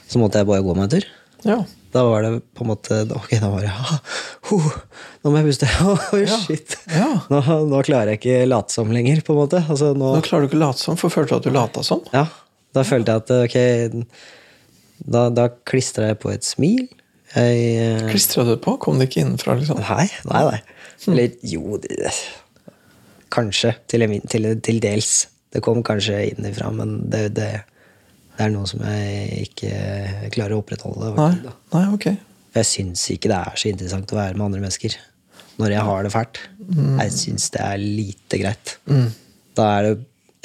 så 0.10 0.22
måtte 0.22 0.41
jeg 0.41 0.50
bare 0.50 0.65
gå 0.65 0.74
meg 0.78 0.88
en 0.89 0.96
tur. 0.98 1.10
ja. 1.48 1.60
Da 1.96 2.02
var 2.04 2.26
det 2.26 2.41
på 2.54 2.65
en 2.65 2.67
måte 2.67 2.96
Ok, 3.15 3.30
da 3.39 3.48
var 3.48 3.62
det 3.63 3.70
huh, 3.72 4.65
Nå 5.24 5.32
må 5.32 5.39
jeg 5.39 5.46
puste. 5.48 5.70
Ja. 6.20 6.36
shit. 6.43 6.76
Ja. 6.91 7.08
Nå, 7.32 7.39
nå 7.72 7.80
klarer 7.88 8.12
jeg 8.12 8.20
ikke 8.20 8.41
late 8.52 8.76
som 8.76 8.91
lenger, 8.91 9.22
på 9.24 9.32
en 9.34 9.39
måte. 9.39 9.62
Altså, 9.63 9.93
nå, 9.96 10.10
Nå 10.17 10.26
klarer 10.26 10.43
du 10.46 10.50
ikke 10.52 10.60
late 10.60 10.84
som, 10.84 10.98
for 11.00 11.10
følte 11.13 11.38
du 11.38 11.39
at 11.39 11.48
du 11.48 11.56
lata 11.56 11.86
som? 11.88 12.04
ja, 12.12 12.26
da 12.76 12.84
følte 12.86 13.15
jeg 13.15 13.24
at 13.24 13.32
ok 13.48 14.04
Da, 15.04 15.28
da 15.34 15.48
klistra 15.68 16.12
jeg 16.12 16.20
på 16.24 16.32
et 16.34 16.48
smil. 16.48 16.88
Jeg 17.36 17.64
uh... 17.78 18.10
Klistra 18.10 18.46
du 18.48 18.56
på? 18.62 18.78
Kom 18.82 19.00
det 19.00 19.10
ikke 19.10 19.24
innenfra, 19.26 19.58
liksom? 19.60 19.82
Nei, 19.84 20.08
nei, 20.30 20.44
nei. 20.48 20.62
Eller 21.08 21.36
jo 21.46 21.78
det, 21.82 22.14
Kanskje. 23.34 23.74
Til, 23.92 24.08
til, 24.32 24.48
til 24.64 24.80
dels. 24.84 25.28
Det 25.54 25.62
kom 25.64 25.84
kanskje 25.86 26.22
innenfra, 26.32 26.72
men 26.76 26.98
det, 27.12 27.28
det, 27.38 27.50
det 28.38 28.46
er 28.46 28.52
noe 28.54 28.68
som 28.70 28.82
jeg 28.84 29.48
ikke 29.50 29.72
klarer 30.34 30.56
å 30.56 30.64
opprettholde. 30.64 31.14
Nei. 31.18 31.54
Nei, 31.76 31.86
ok. 31.96 32.10
For 32.52 32.64
jeg 32.64 32.72
syns 32.72 33.06
ikke 33.14 33.32
det 33.32 33.38
er 33.38 33.60
så 33.60 33.72
interessant 33.72 34.14
å 34.14 34.20
være 34.20 34.38
med 34.38 34.48
andre 34.50 34.64
mennesker 34.64 34.98
når 35.58 35.74
jeg 35.74 35.86
har 35.88 36.06
det 36.06 36.12
fælt. 36.14 36.40
Jeg 36.68 37.14
syns 37.16 37.48
det 37.56 37.64
er 37.66 37.82
lite 37.82 38.40
greit. 38.42 38.76
Da 39.58 39.72
er 39.78 39.88
det 39.88 39.96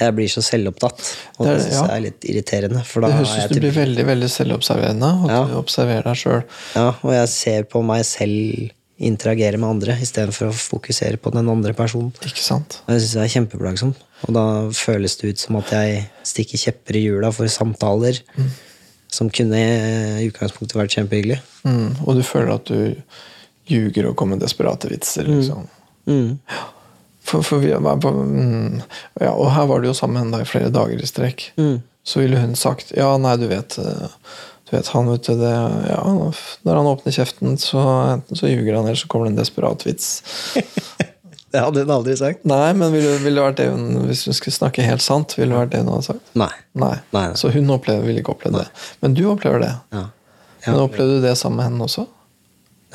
Jeg 0.03 0.15
blir 0.19 0.29
så 0.31 0.43
selvopptatt, 0.45 1.01
og 1.39 1.45
Det 1.47 1.55
det, 1.55 1.63
syns 1.65 1.73
ja. 1.79 1.81
jeg 1.87 1.95
er 1.97 2.05
litt 2.07 2.27
irriterende. 2.33 2.83
Det 2.83 3.11
høres 3.15 3.33
ut 3.33 3.41
som 3.41 3.53
du 3.55 3.59
blir 3.63 3.75
veldig 3.79 4.05
veldig 4.11 4.29
selvobserverende. 4.35 5.11
Og 5.23 5.29
Ja. 5.33 5.43
du 5.49 5.57
observerer 5.59 6.03
deg 6.09 6.17
selv. 6.21 6.43
Ja, 6.75 6.87
og 7.01 7.11
jeg 7.13 7.27
ser 7.29 7.63
på 7.71 7.83
meg 7.85 8.05
selv 8.05 8.71
interagere 9.03 9.57
med 9.59 9.67
andre 9.67 9.95
istedenfor 9.99 10.51
å 10.51 10.55
fokusere 10.55 11.17
på 11.19 11.31
den 11.33 11.49
andre 11.49 11.73
personen. 11.73 12.13
Ikke 12.23 12.43
sant? 12.43 12.81
Og 12.87 12.93
Jeg 12.93 13.01
syns 13.01 13.13
det 13.17 13.23
er 13.23 13.33
kjempeplagsomt. 13.39 13.95
Og 14.27 14.33
da 14.37 14.43
føles 14.71 15.17
det 15.19 15.33
ut 15.33 15.39
som 15.41 15.57
at 15.59 15.71
jeg 15.75 16.05
stikker 16.23 16.61
kjepper 16.61 16.95
i 16.95 17.03
hjula 17.09 17.31
for 17.35 17.49
samtaler 17.51 18.21
som 19.11 19.29
kunne 19.29 19.57
i 19.59 20.29
utgangspunktet 20.29 20.77
vært 20.79 20.95
kjempehyggelig. 20.95 21.39
Mm. 21.67 21.89
Og 22.07 22.15
du 22.15 22.23
føler 22.23 22.53
at 22.55 22.65
du 22.65 22.95
ljuger 23.69 24.07
og 24.09 24.15
kommer 24.19 24.37
med 24.37 24.45
desperate 24.45 24.89
vitser. 24.91 25.27
liksom. 25.27 25.67
Mm. 26.07 26.39
For, 27.23 27.43
for 27.45 27.63
vi 27.63 27.71
var 27.71 27.97
på, 28.03 28.09
mm, 28.11 28.81
ja, 29.21 29.31
Og 29.31 29.51
her 29.55 29.67
var 29.69 29.79
du 29.79 29.87
jo 29.87 29.93
sammen 29.95 30.17
med 30.17 30.25
henne 30.25 30.43
i 30.43 30.49
flere 30.49 30.71
dager 30.73 30.99
i 30.99 31.07
strekk. 31.07 31.45
Mm. 31.55 31.77
Så 32.03 32.19
ville 32.19 32.41
hun 32.41 32.55
sagt 32.59 32.91
Ja, 32.97 33.13
nei, 33.17 33.37
du 33.39 33.45
vet 33.47 33.77
eh, 33.79 34.09
Du 34.67 34.73
vet, 34.75 34.89
han, 34.91 35.07
vet 35.07 35.23
du, 35.29 35.37
det, 35.39 35.53
ja, 35.87 36.01
Når 36.03 36.79
han 36.81 36.89
åpner 36.91 37.15
kjeften, 37.15 37.55
så 37.61 37.79
enten 38.17 38.39
så 38.39 38.51
ljuger 38.51 38.75
han, 38.75 38.85
eller 38.89 38.99
så 38.99 39.07
kommer 39.07 39.29
det 39.29 39.35
en 39.37 39.39
desperat 39.39 39.87
vits. 39.87 40.09
Det 41.53 41.61
hadde 41.61 41.83
hun 41.83 41.91
aldri 41.93 42.15
sagt. 42.17 42.39
Nei, 42.49 42.71
men 42.73 42.89
ville, 42.89 43.11
ville 43.21 43.37
det 43.37 43.43
vært 43.45 43.59
det 43.59 43.67
hun, 43.69 44.07
hvis 44.07 44.23
hun 44.25 44.33
skulle 44.33 44.55
snakke 44.55 44.81
helt 44.87 45.03
sant, 45.05 45.35
ville 45.37 45.53
det 45.53 45.59
vært 45.59 45.73
det 45.75 45.81
hun 45.83 45.91
hadde 45.91 46.05
sagt? 46.07 46.31
Nei. 46.33 46.47
Nei. 46.73 46.95
Nei, 47.13 47.27
nei. 47.29 47.37
Så 47.37 47.51
hun 47.53 47.69
opplever, 47.75 48.01
ville 48.07 48.23
ikke 48.23 48.33
oppleve 48.33 48.63
det. 48.63 48.81
Men 49.05 49.13
du 49.13 49.21
opplever 49.29 49.61
det. 49.61 49.69
Ja. 49.93 50.07
Men 50.65 50.79
opplevde 50.81 51.19
du 51.19 51.27
det 51.27 51.35
sammen 51.37 51.59
med 51.61 51.67
henne 51.69 51.85
også? 51.85 52.07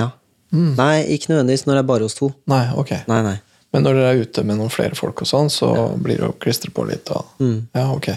ja. 0.03 0.09
Nei, 0.51 1.05
ikke 1.15 1.31
nødvendigvis 1.31 1.69
når 1.69 1.79
det 1.79 1.85
er 1.85 1.89
bare 1.93 2.09
oss 2.09 2.19
to. 2.19 2.33
Nei, 2.51 2.65
ok. 2.83 2.97
Nei, 3.07 3.21
nei. 3.29 3.37
Men 3.73 3.83
når 3.85 3.99
dere 3.99 4.13
er 4.15 4.23
ute 4.25 4.43
med 4.49 4.57
noen 4.57 4.71
flere 4.73 4.97
folk, 4.97 5.21
og 5.21 5.29
sånn, 5.29 5.51
så 5.53 5.69
blir 6.01 6.17
det 6.23 6.29
å 6.31 6.37
klistre 6.41 6.71
på 6.73 6.87
litt. 6.89 7.11
Og, 7.13 7.27
Mm. 7.39 7.67
ja, 7.75 7.91
ok. 7.93 8.09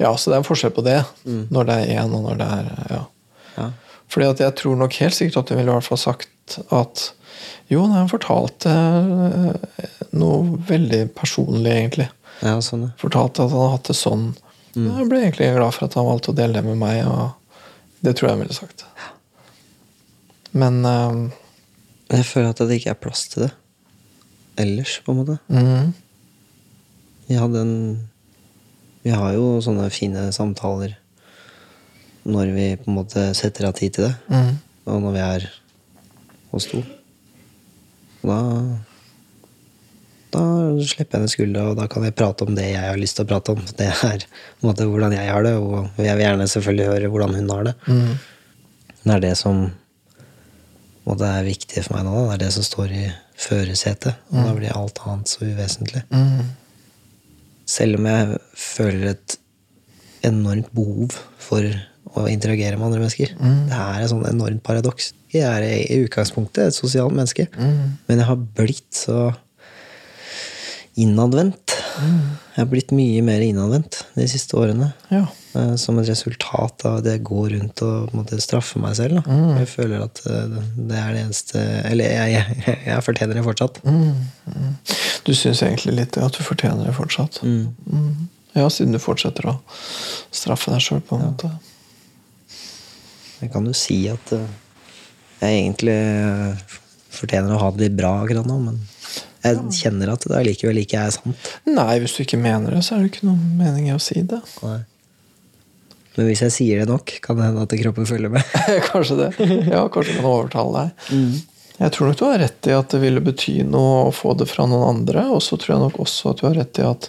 Ja, 0.00 0.14
Så 0.16 0.30
det 0.30 0.34
er 0.34 0.40
en 0.42 0.48
forskjell 0.48 0.72
på 0.74 0.82
det, 0.84 1.04
når 1.26 1.66
det 1.68 1.76
er 1.76 2.02
én, 2.02 2.14
og 2.14 2.24
når 2.26 2.38
det 2.38 2.48
er 2.48 2.72
ja. 2.90 3.04
Ja. 3.58 3.70
Fordi 4.08 4.26
at 4.30 4.38
jeg 4.40 4.54
tror 4.56 4.76
nok 4.76 4.92
helt 4.94 5.14
sikkert 5.14 5.36
at 5.44 5.48
hun 5.50 5.58
ville 5.58 5.70
i 5.70 5.74
hvert 5.78 5.84
fall 5.86 5.98
sagt 5.98 6.58
at 6.72 7.12
jo, 7.70 7.86
nei, 7.86 7.98
han 8.00 8.08
fortalte 8.08 8.70
eh, 8.72 9.86
noe 10.16 10.58
veldig 10.66 11.14
personlig, 11.14 11.70
egentlig. 11.70 12.08
ja, 12.42 12.56
sånn, 12.64 12.82
ja. 12.88 12.90
Fortalte 12.98 13.44
at 13.44 13.50
han 13.50 13.60
hadde 13.60 13.70
hatt 13.76 13.84
det 13.92 13.96
sånn. 13.96 14.26
Jeg 14.74 15.08
ble 15.10 15.18
egentlig 15.22 15.54
glad 15.56 15.74
for 15.74 15.84
at 15.86 15.94
han 15.94 16.06
valgte 16.06 16.30
å 16.32 16.36
dele 16.38 16.54
det 16.54 16.64
med 16.64 16.78
meg, 16.78 17.06
og 17.06 17.30
det 18.02 18.16
tror 18.16 18.28
jeg 18.28 18.36
han 18.38 18.42
ville 18.46 18.54
sagt. 18.56 18.84
Men 20.52 20.84
eh, 20.84 21.30
Jeg 22.16 22.24
føler 22.24 22.50
at 22.54 22.62
det 22.68 22.78
ikke 22.80 22.90
er 22.96 23.02
plass 23.02 23.26
til 23.28 23.46
det 23.46 23.52
ellers, 24.64 24.98
på 25.04 25.12
en 25.14 25.18
måte. 25.22 25.38
mm, 25.48 25.92
Vi 27.28 27.34
hadde 27.36 27.60
en 27.60 27.74
Vi 29.04 29.10
har 29.14 29.32
jo 29.34 29.60
sånne 29.64 29.90
fine 29.94 30.28
samtaler 30.34 30.96
når 32.28 32.50
vi 32.52 32.64
på 32.76 32.90
en 32.90 32.96
måte 32.98 33.22
setter 33.34 33.68
av 33.68 33.72
tid 33.78 33.94
til 33.94 34.04
det. 34.08 34.14
mm, 34.28 34.58
Og 34.86 35.00
når 35.02 35.12
vi 35.14 35.18
er 35.24 35.46
hos 36.52 36.66
to. 36.66 36.82
Da 38.22 38.38
Da 40.30 40.42
slipper 40.84 41.16
jeg 41.16 41.22
ned 41.24 41.30
skuldra, 41.32 41.62
og 41.70 41.76
da 41.78 41.86
kan 41.88 42.04
jeg 42.04 42.14
prate 42.18 42.44
om 42.44 42.54
det 42.54 42.66
jeg 42.68 42.84
har 42.84 42.98
lyst 43.00 43.16
til 43.16 43.24
å 43.24 43.28
prate 43.30 43.54
om. 43.54 43.62
Det 43.78 43.86
er 43.88 44.18
på 44.26 44.66
en 44.66 44.68
måte 44.68 44.84
hvordan 44.84 45.14
jeg 45.16 45.30
har 45.32 45.42
det, 45.46 45.54
og 45.56 45.88
jeg 46.04 46.16
vil 46.18 46.24
gjerne 46.26 46.48
selvfølgelig 46.52 46.88
høre 46.90 47.08
hvordan 47.14 47.34
hun 47.38 47.48
har 47.54 47.62
det. 47.70 47.74
mm, 47.86 48.18
Det 49.06 49.14
er 49.14 49.20
det 49.24 49.36
som 49.40 49.62
på 49.70 51.06
en 51.06 51.14
måte 51.14 51.24
er 51.32 51.46
viktig 51.48 51.84
for 51.86 51.96
meg 51.96 52.04
nå. 52.04 52.26
Det 52.28 52.34
er 52.34 52.42
det 52.44 52.52
som 52.58 52.66
står 52.66 52.92
i 52.92 53.06
førersetet. 53.38 54.16
Og 54.32 54.40
da 54.48 54.54
blir 54.56 54.74
alt 54.74 54.98
annet 55.06 55.30
så 55.30 55.44
uvesentlig. 55.46 56.02
mm, 56.10 56.48
Selv 57.68 57.98
om 58.00 58.06
jeg 58.08 58.38
føler 58.56 59.10
et 59.12 59.36
enormt 60.26 60.70
behov 60.74 61.12
for 61.38 61.62
å 62.18 62.24
interagere 62.30 62.76
med 62.78 62.86
andre 62.88 63.02
mennesker. 63.04 63.34
Det 63.68 63.76
er 63.78 64.00
et 64.02 64.10
sånn 64.10 64.24
enormt 64.26 64.62
paradoks. 64.66 65.12
Jeg 65.30 65.44
er 65.44 65.62
i 65.68 66.00
utgangspunktet 66.06 66.70
et 66.70 66.74
sosialt 66.74 67.12
menneske, 67.14 67.46
men 68.08 68.16
jeg 68.18 68.26
har 68.26 68.36
blitt 68.56 68.88
så 68.96 69.34
innadvendt. 70.98 71.74
Jeg 71.98 72.56
har 72.62 72.70
blitt 72.70 72.90
mye 72.96 73.22
mer 73.26 73.42
innadvendt 73.44 74.00
de 74.16 74.26
siste 74.30 74.56
årene. 74.58 74.92
ja. 75.12 75.26
Eh, 75.54 75.74
Som 75.80 75.98
et 76.00 76.08
resultat 76.08 76.84
av 76.88 77.02
det 77.04 77.18
jeg 77.18 77.24
går 77.28 77.50
rundt 77.54 77.82
og 77.86 78.14
måte 78.16 78.40
straffer 78.42 78.82
meg 78.82 78.96
selv. 78.98 79.20
Da. 79.22 79.38
Jeg 79.60 79.70
føler 79.72 80.04
at 80.06 80.22
eh, 80.26 80.56
det 80.76 80.98
er 80.98 81.14
det 81.14 81.22
eneste 81.26 81.62
Eller 81.88 82.12
jeg, 82.12 82.34
jeg, 82.36 82.80
jeg 82.90 83.06
fortjener 83.06 83.38
det 83.38 83.46
fortsatt. 83.46 83.80
Du 85.24 85.32
syns 85.36 85.62
egentlig 85.62 85.96
litt 85.98 86.20
at 86.20 86.36
du 86.36 86.42
fortjener 86.44 86.88
det 86.88 86.96
fortsatt? 86.96 87.40
Mm. 87.44 88.28
Ja, 88.56 88.68
siden 88.72 88.94
du 88.96 89.00
fortsetter 89.02 89.50
å 89.50 89.58
straffe 90.34 90.72
deg 90.72 90.82
sjøl, 90.82 91.02
på 91.04 91.18
en 91.18 91.26
måte. 91.28 91.50
Jeg 93.38 93.52
kan 93.52 93.66
jo 93.68 93.74
si 93.76 94.00
at 94.10 94.32
eh, 94.34 94.46
jeg 95.38 95.62
egentlig 95.62 95.98
fortjener 97.14 97.54
å 97.54 97.60
ha 97.62 97.72
det 97.74 97.86
litt 97.86 97.98
bra 97.98 98.16
akkurat 98.22 98.46
nå, 98.48 98.56
men 98.62 98.80
jeg 99.44 99.60
kjenner 99.78 100.10
at 100.12 100.24
det 100.26 100.36
allikevel 100.40 100.80
ikke 100.82 101.00
er 101.06 101.12
sant. 101.14 101.50
Nei, 101.68 101.92
hvis 102.02 102.16
du 102.16 102.24
ikke 102.24 102.40
mener 102.40 102.74
det, 102.74 102.82
så 102.86 102.96
er 102.96 103.04
det 103.04 103.12
ikke 103.12 103.28
noen 103.28 103.54
mening 103.60 103.86
i 103.88 103.94
å 103.94 104.00
si 104.02 104.20
det. 104.26 104.40
Nei. 104.64 104.80
Men 106.18 106.26
hvis 106.26 106.42
jeg 106.42 106.50
sier 106.50 106.80
det 106.82 106.90
nok, 106.90 107.12
kan 107.22 107.38
det 107.38 107.46
hende 107.46 107.62
at 107.62 107.74
kroppen 107.78 108.06
følger 108.10 108.32
med. 108.34 108.56
kanskje 108.90 109.20
det. 109.20 109.28
Ja, 109.70 109.84
kanskje 109.86 110.16
kan 110.18 110.26
overtale 110.26 110.80
deg. 110.82 111.12
Jeg 111.78 111.94
tror 111.94 112.08
nok 112.08 112.18
du 112.18 112.24
har 112.26 112.40
rett 112.42 112.66
i 112.66 112.74
at 112.74 112.90
det 112.90 112.98
ville 113.04 113.22
bety 113.22 113.60
noe 113.62 114.08
å 114.08 114.14
få 114.14 114.32
det 114.34 114.48
fra 114.50 114.66
noen 114.66 114.96
andre. 114.96 115.28
Og 115.30 115.44
så 115.46 115.54
tror 115.54 115.76
jeg 115.76 115.84
nok 115.84 116.00
også 116.02 116.32
at 116.32 116.40
du 116.40 116.48
har 116.48 116.58
rett 116.58 116.80
i 116.82 116.86
at 116.88 117.06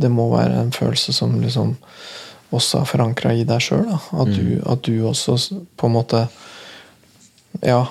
det 0.00 0.08
må 0.08 0.30
være 0.32 0.62
en 0.62 0.72
følelse 0.72 1.12
som 1.12 1.34
liksom 1.42 1.74
også 2.56 2.80
er 2.80 2.88
forankra 2.88 3.34
i 3.36 3.44
deg 3.48 3.60
sjøl. 3.64 3.84
At, 3.92 4.32
mm. 4.32 4.64
at 4.72 4.88
du 4.88 4.94
også 5.08 5.36
på 5.76 5.90
en 5.90 5.96
måte 5.98 6.22
ja, 7.60 7.82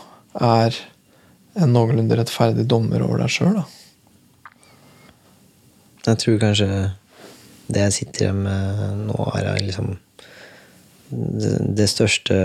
er 0.42 0.82
en 1.62 1.76
noenlunde 1.76 2.18
rettferdig 2.18 2.66
dommer 2.70 3.06
over 3.06 3.22
deg 3.22 3.34
sjøl. 3.38 3.62
Jeg 6.08 6.18
tror 6.24 6.42
kanskje 6.42 6.70
det 7.72 7.86
jeg 7.86 7.98
sitter 8.02 8.34
med 8.36 9.06
nå, 9.06 9.18
er 9.38 9.54
liksom 9.62 9.94
det, 11.12 11.88
største 11.92 12.36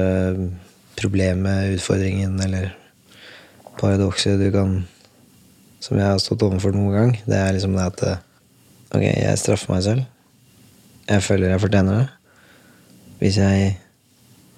problemet, 0.98 1.76
utfordringen 1.76 2.37
eller 2.42 2.72
paradokset 3.79 4.40
du 4.40 4.50
kan 4.55 4.76
Som 5.81 5.98
jeg 6.00 6.09
har 6.09 6.18
stått 6.18 6.42
overfor 6.42 6.72
noen 6.74 6.94
gang. 6.94 7.11
Det 7.29 7.37
er 7.37 7.52
liksom 7.55 7.76
det 7.76 7.85
at 7.85 8.00
eh, 8.02 8.22
Ok, 8.96 9.02
jeg 9.05 9.38
straffer 9.38 9.70
meg 9.74 9.83
selv. 9.85 10.07
Jeg 11.07 11.22
føler 11.22 11.52
jeg 11.52 11.62
fortjener 11.62 11.98
det. 12.00 12.07
Hvis 13.20 13.37
jeg 13.38 13.74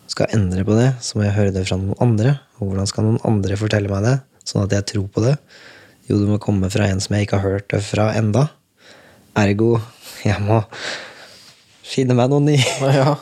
skal 0.08 0.32
endre 0.36 0.64
på 0.64 0.76
det, 0.78 0.92
så 1.04 1.18
må 1.18 1.26
jeg 1.26 1.34
høre 1.36 1.54
det 1.56 1.64
fra 1.66 1.76
noen 1.80 1.98
andre. 2.04 2.36
Og 2.58 2.70
hvordan 2.70 2.88
skal 2.88 3.06
noen 3.06 3.20
andre 3.28 3.58
fortelle 3.60 3.90
meg 3.90 4.06
det, 4.06 4.14
sånn 4.48 4.64
at 4.64 4.76
jeg 4.76 4.86
tror 4.92 5.08
på 5.12 5.24
det? 5.24 5.34
Jo, 6.08 6.20
det 6.20 6.28
må 6.30 6.38
komme 6.40 6.70
fra 6.72 6.86
en 6.88 7.02
som 7.04 7.16
jeg 7.16 7.26
ikke 7.26 7.40
har 7.42 7.56
hørt 7.58 7.68
det 7.72 7.82
fra 7.84 8.08
enda. 8.16 8.46
Ergo, 9.36 9.74
jeg 10.28 10.40
må 10.44 10.62
finne 11.88 12.16
meg 12.18 12.32
noen 12.32 12.50
ny. 12.52 12.58
Ja. 12.98 13.14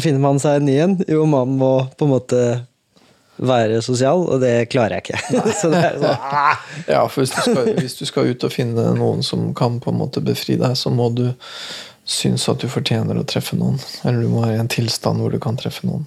Finner 0.00 0.22
man 0.22 0.40
seg 0.42 0.60
en 0.60 0.68
ny 0.68 0.78
en? 0.84 0.96
Jo, 1.08 1.24
man 1.28 1.56
må 1.60 1.72
på 1.98 2.08
en 2.08 2.14
måte 2.14 2.44
være 3.34 3.80
sosial, 3.82 4.22
og 4.30 4.42
det 4.44 4.68
klarer 4.70 5.00
jeg 5.00 5.06
ikke. 5.08 5.40
Så 5.60 5.70
det 5.72 5.80
er 5.80 5.96
sånn, 5.98 6.28
ah! 6.28 6.60
Ja, 6.86 7.02
for 7.10 7.24
hvis 7.24 7.34
du, 7.34 7.40
skal, 7.42 7.72
hvis 7.80 7.98
du 7.98 8.04
skal 8.08 8.30
ut 8.30 8.46
og 8.46 8.54
finne 8.54 8.92
noen 8.98 9.24
som 9.26 9.48
kan 9.58 9.80
på 9.82 9.90
en 9.90 9.98
måte 10.04 10.22
befri 10.24 10.56
deg, 10.60 10.76
så 10.78 10.92
må 10.94 11.10
du 11.14 11.26
synes 12.04 12.44
at 12.52 12.60
du 12.60 12.68
fortjener 12.70 13.16
å 13.16 13.24
treffe 13.26 13.56
noen. 13.58 13.80
Eller 14.04 14.22
du 14.22 14.30
må 14.30 14.44
være 14.44 14.58
i 14.58 14.62
en 14.62 14.70
tilstand 14.70 15.22
hvor 15.22 15.32
du 15.32 15.40
kan 15.42 15.58
treffe 15.58 15.88
noen. 15.88 16.06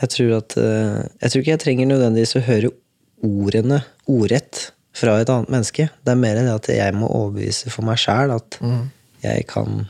Jeg 0.00 0.10
tror 0.14 0.36
at 0.36 0.54
eh, 0.60 0.98
Jeg 1.18 1.32
tror 1.32 1.40
ikke 1.42 1.50
jeg 1.50 1.62
trenger 1.64 1.88
nødvendigvis 1.90 2.36
å 2.38 2.44
høre 2.46 2.70
ordene 3.26 3.80
ordrett 4.10 4.68
fra 4.96 5.16
et 5.20 5.30
annet 5.32 5.50
menneske. 5.52 5.88
Det 6.04 6.12
er 6.12 6.18
mer 6.18 6.38
det 6.38 6.52
at 6.52 6.68
jeg 6.72 6.96
må 6.98 7.08
overbevise 7.08 7.72
for 7.72 7.86
meg 7.86 8.00
sjæl 8.00 8.34
at 8.34 8.58
jeg 9.24 9.46
kan 9.50 9.84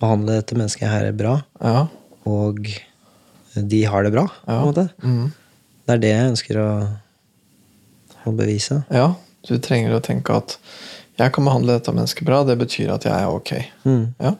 behandle 0.00 0.38
dette 0.40 0.56
mennesket 0.58 0.88
her 0.90 1.10
bra, 1.16 1.38
Ja. 1.62 1.86
og 2.28 2.58
de 3.56 3.82
har 3.88 4.02
det 4.04 4.12
bra, 4.12 4.26
på 4.44 4.52
en 4.52 4.66
måte. 4.68 4.88
Mm. 5.02 5.32
Det 5.86 5.94
er 5.94 6.02
det 6.02 6.10
jeg 6.12 6.30
ønsker 6.32 6.58
å, 6.60 6.68
å 8.26 8.32
bevise. 8.36 8.82
ja. 8.90 9.14
Du 9.46 9.52
trenger 9.62 9.92
å 9.94 10.00
tenke 10.02 10.34
at 10.34 10.56
jeg 11.20 11.30
kan 11.32 11.44
behandle 11.46 11.76
dette 11.76 11.92
mennesket 11.94 12.26
bra, 12.26 12.40
det 12.42 12.56
betyr 12.58 12.88
at 12.96 13.04
jeg 13.06 13.14
er 13.14 13.30
ok. 13.30 13.52
Mm. 13.86 14.08
Ja. 14.18 14.32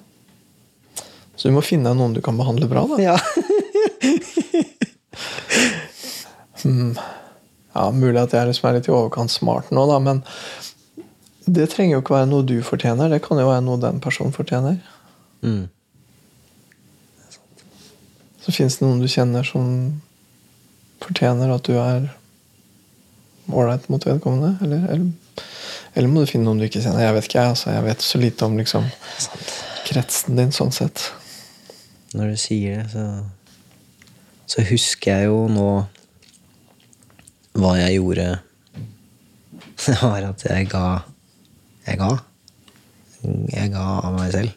Så 1.38 1.46
du 1.46 1.54
må 1.54 1.62
finne 1.62 1.92
noen 1.94 2.12
du 2.16 2.18
kan 2.26 2.34
behandle 2.36 2.66
bra, 2.66 2.82
da. 2.90 2.98
Ja. 2.98 3.14
Ja, 7.76 7.90
Mulig 7.92 8.18
at 8.22 8.32
jeg 8.34 8.48
liksom 8.48 8.68
er 8.70 8.78
litt 8.78 8.86
i 8.88 8.92
overkant 8.94 9.30
smart 9.32 9.68
nå, 9.74 9.82
da, 9.90 9.98
men 10.02 10.22
det 11.46 11.68
trenger 11.70 11.98
jo 11.98 12.02
ikke 12.02 12.14
være 12.16 12.28
noe 12.30 12.42
du 12.48 12.56
fortjener. 12.64 13.10
Det 13.12 13.20
kan 13.22 13.38
jo 13.38 13.46
være 13.46 13.62
noe 13.62 13.78
den 13.82 14.00
personen 14.02 14.32
fortjener. 14.34 14.78
Mm. 15.46 15.66
Så 18.42 18.54
fins 18.54 18.78
det 18.78 18.86
noen 18.86 19.02
du 19.02 19.08
kjenner 19.10 19.46
som 19.46 19.70
fortjener 21.02 21.50
at 21.54 21.66
du 21.66 21.74
er 21.78 22.08
ålreit 23.50 23.88
mot 23.92 24.02
vedkommende? 24.06 24.56
Eller, 24.64 24.84
eller, 24.90 25.44
eller 25.94 26.10
må 26.10 26.22
du 26.22 26.30
finne 26.30 26.46
noen 26.48 26.60
du 26.60 26.66
ikke 26.66 26.82
kjenner? 26.82 27.04
Jeg 27.06 27.16
vet 27.16 27.28
ikke, 27.28 27.40
jeg. 27.40 27.54
Altså, 27.54 27.70
jeg 27.74 27.86
vet 27.86 28.06
så 28.06 28.20
lite 28.22 28.48
om 28.48 28.58
liksom, 28.58 28.86
kretsen 29.86 30.38
din 30.38 30.54
sånn 30.54 30.74
sett. 30.74 31.08
Når 32.16 32.32
du 32.32 32.40
sier 32.40 32.82
det, 32.82 32.90
så, 32.94 33.06
så 34.46 34.66
husker 34.70 35.12
jeg 35.12 35.30
jo 35.30 35.46
nå 35.52 35.70
hva 37.56 37.72
jeg 37.80 37.98
gjorde. 37.98 38.28
Det 39.86 39.98
var 40.00 40.24
at 40.24 40.42
jeg 40.42 40.70
ga 40.72 40.86
Jeg 41.86 41.98
ga. 42.00 42.12
Jeg 43.52 43.70
ga 43.74 43.84
av 44.02 44.14
meg 44.16 44.32
selv. 44.34 44.54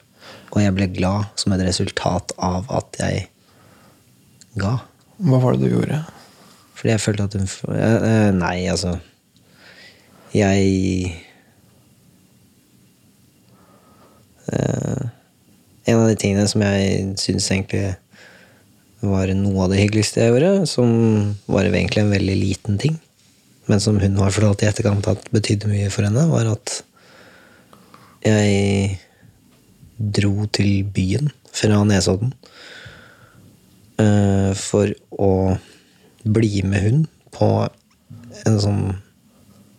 Og 0.49 0.61
jeg 0.63 0.75
ble 0.75 0.87
glad 0.93 1.29
som 1.39 1.53
et 1.53 1.65
resultat 1.65 2.33
av 2.41 2.69
at 2.73 2.99
jeg 3.01 3.27
ga. 4.59 4.79
Hva 5.19 5.41
var 5.43 5.55
det 5.55 5.67
du 5.67 5.75
gjorde? 5.75 5.99
Fordi 6.79 6.93
jeg 6.93 7.03
følte 7.03 7.25
at 7.27 7.35
hun 7.35 7.47
eh, 7.75 7.95
eh, 8.09 8.29
Nei, 8.31 8.57
altså 8.71 8.93
Jeg 10.31 11.09
eh, 14.47 15.01
En 15.89 15.99
av 15.99 16.07
de 16.07 16.15
tingene 16.21 16.47
som 16.47 16.63
jeg 16.63 17.17
syns 17.19 17.49
egentlig 17.51 17.97
var 18.99 19.31
noe 19.35 19.63
av 19.63 19.71
det 19.71 19.79
hyggeligste 19.79 20.19
jeg 20.19 20.33
gjorde, 20.33 20.65
som 20.67 20.89
var 21.47 21.67
egentlig 21.69 22.01
en 22.03 22.11
veldig 22.11 22.33
liten 22.35 22.79
ting, 22.81 22.97
men 23.71 23.79
som 23.79 23.95
hun 23.95 24.17
har 24.19 24.33
fortalt 24.35 24.65
i 24.65 24.67
etterkant 24.67 25.07
at 25.07 25.29
betydde 25.31 25.69
mye 25.71 25.87
for 25.93 26.03
henne, 26.03 26.25
var 26.27 26.49
at 26.51 26.73
jeg 28.27 28.97
dro 29.99 30.47
til 30.55 30.85
byen 30.95 31.29
fra 31.51 31.81
Nesodden 31.83 32.31
eh, 33.99 34.51
for 34.55 34.91
å 35.19 35.31
bli 36.23 36.63
med 36.67 36.85
hun 36.85 37.05
på 37.35 37.49
en 38.47 38.59
sånn 38.63 38.83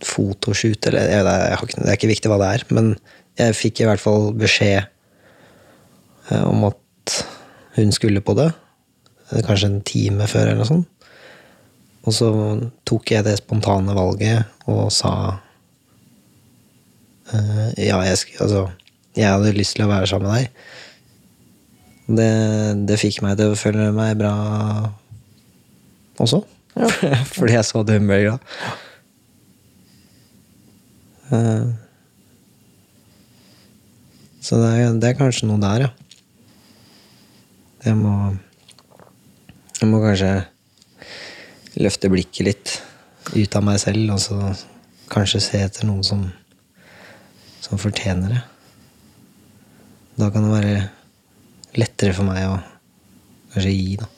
fotoshoot, 0.05 0.87
eller 0.89 1.11
jeg, 1.13 1.25
det 1.25 1.89
er 1.89 1.97
ikke 1.97 2.11
viktig 2.11 2.31
hva 2.33 2.39
det 2.41 2.53
er, 2.55 2.65
men 2.73 2.95
jeg 3.41 3.57
fikk 3.57 3.83
i 3.83 3.89
hvert 3.89 4.03
fall 4.03 4.31
beskjed 4.37 4.85
eh, 6.31 6.45
om 6.45 6.65
at 6.69 7.19
hun 7.77 7.93
skulle 7.97 8.23
på 8.25 8.37
det. 8.39 8.51
eh, 9.31 9.43
Kanskje 9.47 9.71
en 9.71 9.83
time 9.87 10.29
før, 10.29 10.51
eller 10.51 10.63
noe 10.63 10.71
sånt. 10.71 10.89
Og 12.09 12.17
så 12.17 12.31
tok 12.89 13.13
jeg 13.13 13.27
det 13.27 13.37
spontane 13.43 13.93
valget 13.97 14.69
og 14.73 14.89
sa 14.95 15.13
Ja, 17.77 18.01
jeg, 18.03 18.17
altså, 18.43 18.65
jeg 19.21 19.31
hadde 19.35 19.53
lyst 19.57 19.77
til 19.77 19.85
å 19.87 19.91
være 19.91 20.09
sammen 20.11 20.31
med 20.31 20.39
deg. 20.41 20.71
Det, 22.11 22.31
det 22.89 22.97
fikk 22.99 23.21
meg 23.23 23.37
til 23.39 23.53
å 23.53 23.59
føle 23.59 23.91
meg 23.95 24.17
bra 24.19 24.33
også. 26.21 26.41
Fordi 27.37 27.55
jeg 27.55 27.67
så 27.69 27.85
det 27.87 28.01
ble 28.03 28.19
glad. 28.25 28.51
Eh, 31.31 31.69
Så 34.41 34.57
det 34.57 34.69
er, 34.73 34.95
det 34.97 35.09
er 35.11 35.19
kanskje 35.19 35.47
noe 35.47 35.61
der, 35.61 35.83
ja. 35.85 35.91
Jeg 37.85 37.97
må 38.01 38.15
Jeg 39.81 39.89
må 39.89 40.01
kanskje 40.03 40.31
løfte 41.81 42.11
blikket 42.13 42.47
litt 42.49 42.73
ut 43.37 43.57
av 43.57 43.63
meg 43.65 43.79
selv, 43.81 44.11
og 44.17 44.19
så 44.21 44.39
kanskje 45.13 45.41
se 45.45 45.61
etter 45.65 45.87
noen 45.89 46.03
som, 46.05 46.25
som 47.63 47.79
fortjener 47.81 48.35
det. 48.35 48.41
Da 50.21 50.29
kan 50.33 50.45
det 50.45 50.53
være 50.53 50.81
lettere 51.81 52.13
for 52.17 52.29
meg 52.29 52.45
å 52.45 52.59
kanskje 53.55 53.73
gi, 53.73 53.97
da. 54.01 54.09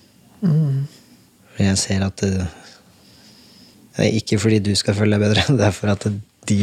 Fordi 0.43 1.69
jeg 1.69 1.79
ser 1.79 2.03
at 2.07 2.23
det, 2.25 2.47
det 3.93 4.07
er 4.07 4.17
Ikke 4.19 4.39
fordi 4.43 4.59
du 4.67 4.73
skal 4.79 4.97
føle 4.99 5.15
deg 5.15 5.29
bedre, 5.29 5.45
det 5.61 5.69
er 5.69 5.77
for 5.77 5.93
at 5.93 6.09
de 6.51 6.59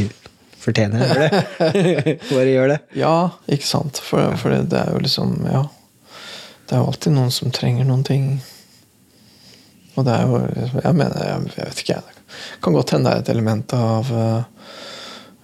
fortjener 0.60 1.02
å 1.02 1.08
gjøre 1.08 1.28
det. 1.32 2.16
Bare 2.36 2.52
gjør 2.52 2.72
det. 2.74 2.80
Ja, 3.00 3.16
ikke 3.48 3.70
sant? 3.70 4.02
For, 4.04 4.36
for 4.42 4.54
det, 4.54 4.66
det 4.74 4.84
er 4.84 4.96
jo 4.96 5.04
liksom 5.04 5.38
Ja. 5.48 5.66
Det 6.70 6.76
er 6.78 6.84
jo 6.84 6.92
alltid 6.92 7.16
noen 7.16 7.32
som 7.34 7.50
trenger 7.50 7.88
noen 7.88 8.04
ting. 8.06 8.26
Og 9.98 10.06
det 10.06 10.14
er 10.14 10.28
jo 10.28 10.42
Jeg 10.84 10.94
mener, 10.94 11.16
jeg, 11.24 11.54
jeg 11.56 11.70
vet 11.72 11.84
ikke, 11.84 11.96
jeg. 11.96 12.18
Det 12.30 12.62
kan 12.66 12.76
godt 12.76 12.94
hende 12.94 13.10
det 13.10 13.16
er 13.16 13.24
et 13.24 13.32
element 13.34 13.74
av 13.74 14.12
eh, 14.14 14.28
eh, 14.28 14.99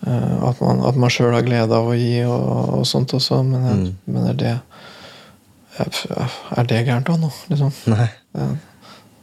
at 0.05 0.61
man, 0.61 0.83
at 0.85 0.97
man 1.01 1.09
sjøl 1.13 1.33
har 1.33 1.45
glede 1.45 1.73
av 1.73 1.87
å 1.89 1.95
gi 1.97 2.19
og, 2.27 2.43
og 2.79 2.83
sånt 2.89 3.15
også, 3.17 3.41
men, 3.47 3.65
jeg, 3.69 3.93
men 4.05 4.27
er 4.29 4.37
det 4.39 4.53
Er 5.79 6.69
det 6.69 6.83
gærent 6.87 7.09
òg 7.11 7.23
nå, 7.23 7.31
liksom? 7.51 7.73
Nei. 7.93 8.07
Eh, 8.37 8.53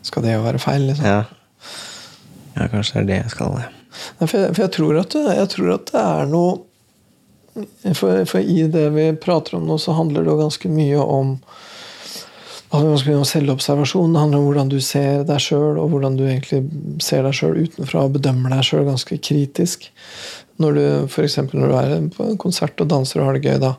Skal 0.04 0.26
det 0.26 0.34
jo 0.34 0.42
være 0.44 0.60
feil, 0.62 0.88
liksom? 0.90 1.06
Ja. 1.06 1.22
ja, 2.58 2.66
kanskje 2.66 2.98
det 2.98 3.02
er 3.02 3.08
det 3.12 3.20
jeg 3.22 3.34
skal. 3.36 3.56
Ja. 3.62 3.70
Nei, 4.18 4.26
For 4.26 4.36
jeg, 4.40 4.54
for 4.56 4.64
jeg, 4.64 4.72
tror 4.76 5.00
at 5.00 5.16
det, 5.16 5.24
jeg 5.38 5.50
tror 5.54 5.74
at 5.76 5.92
det 5.92 6.02
er 6.02 6.30
noe 6.32 6.60
for, 7.92 8.24
for 8.24 8.40
i 8.40 8.62
det 8.72 8.86
vi 8.94 9.10
prater 9.20 9.58
om 9.58 9.66
nå, 9.68 9.76
så 9.78 9.92
handler 9.92 10.24
det 10.24 10.32
jo 10.32 10.40
ganske 10.40 10.70
mye 10.72 11.00
om 11.04 11.34
det 12.72 12.88
ganske 12.88 13.10
mye 13.10 13.20
om 13.20 13.26
selvobservasjon. 13.28 14.12
Det 14.14 14.20
handler 14.20 14.38
om 14.38 14.46
hvordan 14.46 14.70
du 14.72 14.78
ser 14.80 15.26
deg 15.28 15.42
sjøl, 15.44 15.76
og 15.76 15.90
hvordan 15.92 16.14
du 16.16 16.22
egentlig 16.24 16.62
ser 17.04 17.26
deg 17.26 17.36
sjøl 17.36 17.58
utenfra 17.66 18.06
og 18.06 18.14
bedømmer 18.14 18.54
deg 18.54 18.64
sjøl 18.64 18.86
ganske 18.88 19.18
kritisk. 19.20 19.90
Når 20.62 20.78
du 20.78 20.82
f.eks. 21.10 21.36
når 21.52 21.68
du 21.72 21.76
er 21.78 21.94
på 22.14 22.26
en 22.30 22.38
konsert 22.40 22.80
og 22.84 22.88
danser 22.92 23.20
og 23.22 23.28
har 23.30 23.38
det 23.38 23.44
gøy, 23.46 23.58
da. 23.62 23.74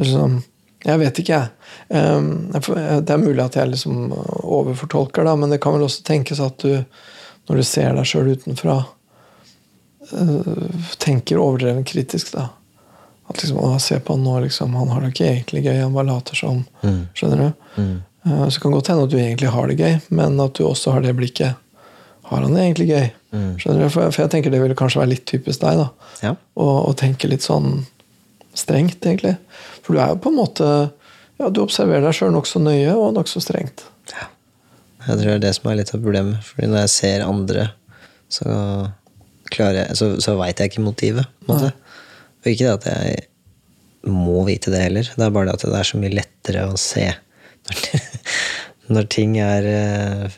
Liksom, 0.00 0.40
jeg 0.86 1.00
vet 1.02 1.20
ikke, 1.22 1.38
jeg. 1.38 1.50
Jeg 1.90 2.62
får- 2.66 3.04
Det 3.06 3.10
er 3.14 3.22
mulig 3.22 3.44
at 3.44 3.56
jeg 3.60 3.70
liksom 3.74 4.10
overfortolker, 4.42 5.24
da, 5.24 5.36
men 5.36 5.50
det 5.50 5.60
kan 5.60 5.72
vel 5.76 5.86
også 5.86 6.02
tenkes 6.06 6.40
at 6.40 6.58
du, 6.62 6.84
når 7.48 7.56
du 7.56 7.62
ser 7.66 7.94
deg 7.94 8.04
sjøl 8.08 8.32
utenfra, 8.36 8.76
eh, 10.12 10.80
tenker 10.98 11.38
overdreven 11.42 11.84
kritisk. 11.84 12.32
da. 12.32 12.48
At 13.28 13.40
liksom, 13.42 13.58
å, 13.58 13.78
se 13.82 13.98
på 14.00 14.14
han 14.14 14.22
nå, 14.24 14.36
liksom, 14.44 14.74
han 14.78 14.88
har 14.94 15.00
det 15.02 15.12
ikke 15.14 15.30
egentlig 15.32 15.64
gøy, 15.66 15.80
han 15.82 15.94
bare 15.96 16.06
later 16.12 16.38
som. 16.38 16.64
Skjønner 17.14 17.36
du? 17.48 17.52
Mm. 17.82 17.96
Så 18.26 18.54
det 18.56 18.62
kan 18.62 18.72
godt 18.74 18.88
hende 18.90 19.04
at 19.06 19.10
du 19.10 19.16
egentlig 19.18 19.50
har 19.54 19.66
det 19.70 19.78
gøy, 19.78 20.00
men 20.10 20.40
at 20.42 20.54
du 20.58 20.64
også 20.66 20.92
har 20.94 21.00
det 21.04 21.14
blikket. 21.18 21.56
Har 22.26 22.42
han 22.42 22.54
det 22.54 22.62
egentlig 22.64 22.88
gøy? 22.90 23.10
Skjønner 23.60 23.86
du? 23.86 23.90
For, 23.92 24.10
for 24.12 24.24
jeg 24.24 24.32
tenker 24.34 24.52
det 24.54 24.62
ville 24.62 24.78
kanskje 24.78 25.02
være 25.02 25.12
litt 25.14 25.26
typisk 25.28 25.62
deg. 25.64 25.82
da 25.82 25.88
Ja. 26.24 26.34
Tenke 26.96 27.28
litt 27.30 27.44
sånn 27.46 27.84
strengt, 28.56 29.02
egentlig. 29.04 29.36
For 29.84 29.94
du 29.96 30.00
er 30.00 30.14
jo 30.14 30.20
på 30.22 30.32
en 30.32 30.38
måte 30.40 30.70
Ja, 31.36 31.50
du 31.52 31.60
observerer 31.60 32.06
deg 32.06 32.16
sjøl 32.16 32.32
nokså 32.32 32.62
nøye 32.64 32.94
og 32.96 33.12
nokså 33.18 33.42
strengt. 33.44 33.84
Jeg 35.06 35.20
tror 35.20 35.28
det 35.28 35.34
er 35.36 35.42
det 35.44 35.54
som 35.54 35.68
er 35.70 35.76
litt 35.78 35.92
av 35.94 36.00
problemet. 36.02 36.42
Fordi 36.42 36.68
når 36.70 36.80
jeg 36.86 36.92
ser 36.94 37.26
andre, 37.26 37.66
så 38.32 38.54
klarer 39.52 39.84
jeg 39.84 39.98
Så, 40.00 40.08
så 40.24 40.34
veit 40.40 40.58
jeg 40.58 40.72
ikke 40.72 40.86
motivet. 40.86 41.28
På 41.44 41.52
en 41.52 41.60
måte. 41.60 42.00
Og 42.42 42.50
ikke 42.50 42.64
det 42.64 42.74
at 42.80 42.88
jeg 42.90 43.26
må 44.10 44.40
vite 44.46 44.72
det 44.72 44.82
heller. 44.82 45.12
Det 45.12 45.22
er 45.26 45.34
bare 45.34 45.50
det 45.50 45.58
at 45.58 45.66
det 45.66 45.78
er 45.78 45.88
så 45.88 46.00
mye 46.00 46.14
lettere 46.14 46.66
å 46.70 46.76
se 46.80 47.06
når, 47.66 47.84
når 48.96 49.08
ting 49.10 49.36
er 49.42 49.66
eh, 49.70 50.36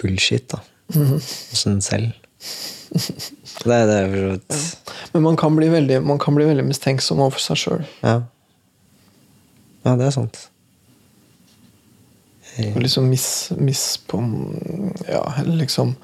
bullshit, 0.00 0.46
da. 0.50 0.60
Hos 0.94 1.66
en 1.66 1.80
selv. 1.84 2.14
Er 3.60 3.86
det 3.86 3.96
er 3.96 4.06
for 4.08 4.16
så 4.16 4.28
vidt 4.30 5.12
Men 5.12 5.24
man 5.26 5.36
kan 5.36 5.56
bli 5.56 5.68
veldig, 5.68 5.98
man 6.06 6.18
kan 6.22 6.34
bli 6.34 6.46
veldig 6.48 6.64
mistenksom 6.64 7.20
overfor 7.20 7.42
seg 7.50 7.60
sjøl. 7.60 7.82
ja. 8.02 8.22
ja, 9.84 9.96
det 10.00 10.06
er 10.08 10.16
sant. 10.16 10.46
Og 12.60 12.80
liksom 12.82 13.08
mis, 13.10 13.26
mis 13.56 13.84
på 14.08 14.20
Ja, 15.08 15.22
eller 15.40 15.60
liksom 15.62 15.94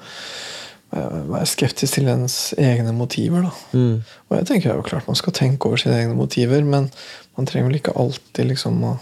eh, 0.95 1.17
være 1.29 1.45
skeptisk 1.49 1.97
til 1.97 2.09
ens 2.11 2.53
egne 2.57 2.93
motiver. 2.95 3.49
Mm. 3.73 4.01
Og 4.29 4.37
jeg 4.39 4.47
tenker 4.49 4.73
jo 4.73 4.85
klart 4.85 5.09
man 5.09 5.19
skal 5.19 5.35
tenke 5.35 5.69
over 5.69 5.81
sine 5.81 5.99
egne 5.99 6.15
motiver, 6.17 6.63
men 6.63 6.89
man 7.37 7.49
trenger 7.49 7.69
vel 7.69 7.81
ikke 7.81 7.97
alltid 7.99 8.53
liksom 8.53 8.79
å 8.87 8.95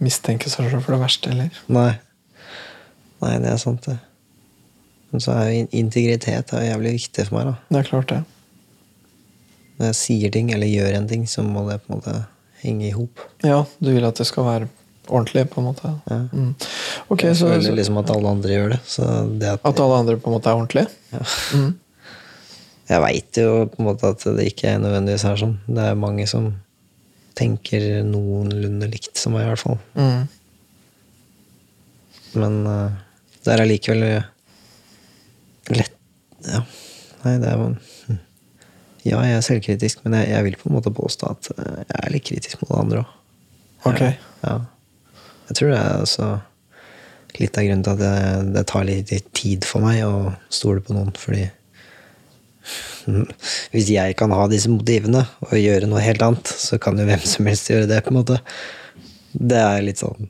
mistenke 0.00 0.50
seg 0.50 0.70
selv 0.70 0.84
for 0.84 0.96
det 0.96 1.02
verste 1.02 1.32
heller. 1.32 1.64
Nei. 1.72 1.92
Nei, 3.20 3.34
det 3.42 3.50
er 3.52 3.60
sant, 3.60 3.84
det. 3.84 3.98
Men 5.10 5.22
så 5.24 5.34
er 5.34 5.48
jo 5.50 5.62
integritet 5.80 6.52
er 6.54 6.64
jo 6.64 6.70
jævlig 6.70 6.92
viktig 6.98 7.26
for 7.28 7.38
meg. 7.38 7.50
da. 7.50 7.54
Det 7.68 7.80
er 7.80 7.88
klart, 7.88 8.12
det. 8.12 8.20
Når 9.80 9.90
jeg 9.90 9.98
sier 10.00 10.34
ting 10.34 10.52
eller 10.54 10.70
gjør 10.70 10.98
en 10.98 11.08
ting, 11.10 11.24
så 11.30 11.42
må 11.46 11.64
det 11.68 11.80
på 11.82 11.90
en 11.90 11.98
måte 11.98 12.16
henge 12.60 12.86
i 12.90 12.94
hop. 12.94 13.22
Ja, 13.46 13.64
du 13.80 13.90
vil 13.94 14.06
at 14.06 14.20
det 14.20 14.28
skal 14.28 14.46
være 14.46 14.70
ordentlig, 15.10 15.46
på 15.50 15.60
en 15.60 15.68
måte. 15.70 15.92
Ja. 16.10 16.18
Mm. 16.32 16.54
Okay, 17.08 17.30
Jeg 17.30 17.36
så, 17.40 17.48
føler 17.48 17.64
så 17.64 17.76
liksom 17.78 18.00
at 18.02 18.10
alle 18.14 18.34
andre 18.36 18.54
gjør 18.54 18.74
det. 18.74 18.80
Så 18.86 19.06
det 19.40 19.54
at, 19.56 19.62
At 19.66 19.80
alle 19.82 20.02
andre 20.04 20.18
på 20.20 20.30
en 20.30 20.36
måte 20.36 20.50
er 20.50 20.58
ordentlige? 20.58 20.88
Mm. 21.54 21.72
Jeg 22.90 23.02
veit 23.04 23.38
jo 23.38 23.50
på 23.70 23.80
en 23.80 23.86
måte 23.86 24.10
at 24.10 24.26
det 24.36 24.50
ikke 24.50 24.74
nødvendigvis 24.82 25.24
er 25.26 25.40
sånn. 25.40 25.56
Det 25.66 25.86
er 25.86 25.98
mange 25.98 26.26
som 26.30 26.52
tenker 27.38 28.02
noenlunde 28.06 28.88
likt 28.90 29.16
som 29.18 29.34
meg, 29.34 29.46
i 29.46 29.50
hvert 29.52 29.62
fall. 29.62 29.78
Mm. 29.94 30.28
Men 32.40 32.58
uh, 32.66 32.98
det 33.44 33.54
er 33.54 33.64
allikevel 33.64 34.04
lett 35.76 35.96
Ja. 36.46 36.62
Nei, 37.20 37.36
det 37.42 37.50
er 37.50 37.58
jo 37.60 37.70
hm. 38.08 38.18
Ja, 39.04 39.20
jeg 39.24 39.36
er 39.36 39.44
selvkritisk, 39.44 40.02
men 40.04 40.18
jeg, 40.18 40.28
jeg 40.32 40.44
vil 40.44 40.58
på 40.60 40.68
en 40.68 40.76
måte 40.76 40.92
påstå 40.92 41.30
at 41.30 41.50
eh, 41.56 41.80
jeg 41.86 42.00
er 42.02 42.12
litt 42.12 42.26
kritisk 42.28 42.60
mot 42.62 42.74
andre 42.76 43.02
òg. 43.02 43.14
Ok. 43.88 44.02
Ja. 44.44 44.58
Jeg 45.48 45.56
tror 45.56 45.70
det 45.72 45.78
er 45.78 45.94
altså 46.02 46.26
litt 47.38 47.56
av 47.56 47.64
grunnen 47.64 47.84
til 47.86 47.94
at 47.94 48.02
det, 48.02 48.52
det 48.56 48.66
tar 48.68 48.84
litt 48.88 49.12
tid 49.36 49.64
for 49.68 49.84
meg 49.84 50.02
å 50.04 50.34
stole 50.52 50.84
på 50.84 50.96
noen, 50.96 51.14
fordi 51.16 51.46
hvis 53.72 53.88
jeg 53.94 54.16
kan 54.20 54.34
ha 54.36 54.44
disse 54.52 54.70
motivene 54.70 55.24
og 55.46 55.56
gjøre 55.56 55.88
noe 55.88 56.04
helt 56.04 56.22
annet, 56.26 56.52
så 56.52 56.76
kan 56.82 57.00
jo 57.00 57.08
hvem 57.08 57.24
som 57.24 57.48
helst 57.48 57.72
gjøre 57.72 57.88
det, 57.90 58.02
på 58.04 58.12
en 58.12 58.20
måte. 58.20 58.36
Det 59.32 59.62
er 59.62 59.86
litt 59.86 60.02
sånn 60.02 60.28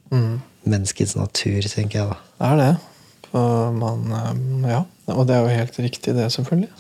menneskets 0.68 1.16
natur, 1.18 1.60
tenker 1.72 2.02
jeg 2.02 2.10
da. 2.12 2.18
Det 2.38 2.52
er 2.52 2.60
det. 2.60 2.70
For 3.30 3.74
man, 3.74 4.06
eh, 4.14 4.72
ja, 4.76 4.80
og 5.14 5.28
det 5.28 5.36
er 5.36 5.44
jo 5.44 5.58
helt 5.60 5.78
riktig, 5.82 6.14
det, 6.16 6.30
selvfølgelig. 6.32 6.70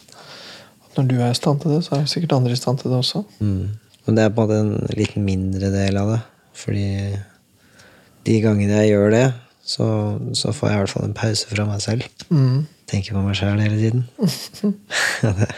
At 0.86 0.98
når 0.98 1.08
du 1.10 1.16
er 1.20 1.30
i 1.30 1.38
stand 1.38 1.60
til 1.62 1.74
det, 1.74 1.84
så 1.86 1.94
er 1.94 2.02
jo 2.04 2.12
sikkert 2.12 2.36
andre 2.36 2.54
i 2.54 2.60
stand 2.60 2.80
til 2.80 2.90
det 2.90 2.98
også. 2.98 3.22
Mm. 3.38 3.68
Men 4.06 4.16
det 4.16 4.24
er 4.24 4.32
på 4.34 4.42
en 4.42 4.48
måte 4.48 4.60
en 4.60 4.98
litt 4.98 5.16
mindre 5.20 5.70
del 5.74 5.98
av 6.00 6.14
det. 6.14 6.20
Fordi 6.60 6.88
de 8.26 8.40
gangene 8.44 8.82
jeg 8.82 8.92
gjør 8.94 9.14
det, 9.14 9.26
så, 9.70 9.86
så 10.34 10.52
får 10.56 10.68
jeg 10.68 10.76
i 10.76 10.80
hvert 10.82 10.94
fall 10.94 11.06
en 11.06 11.16
pause 11.16 11.50
fra 11.50 11.66
meg 11.68 11.84
selv. 11.84 12.26
Mm. 12.28 12.64
Tenker 12.90 13.14
på 13.16 13.22
meg 13.22 13.38
sjæl 13.38 13.62
hele 13.62 13.78
tiden. 13.78 14.02
det, 15.38 15.50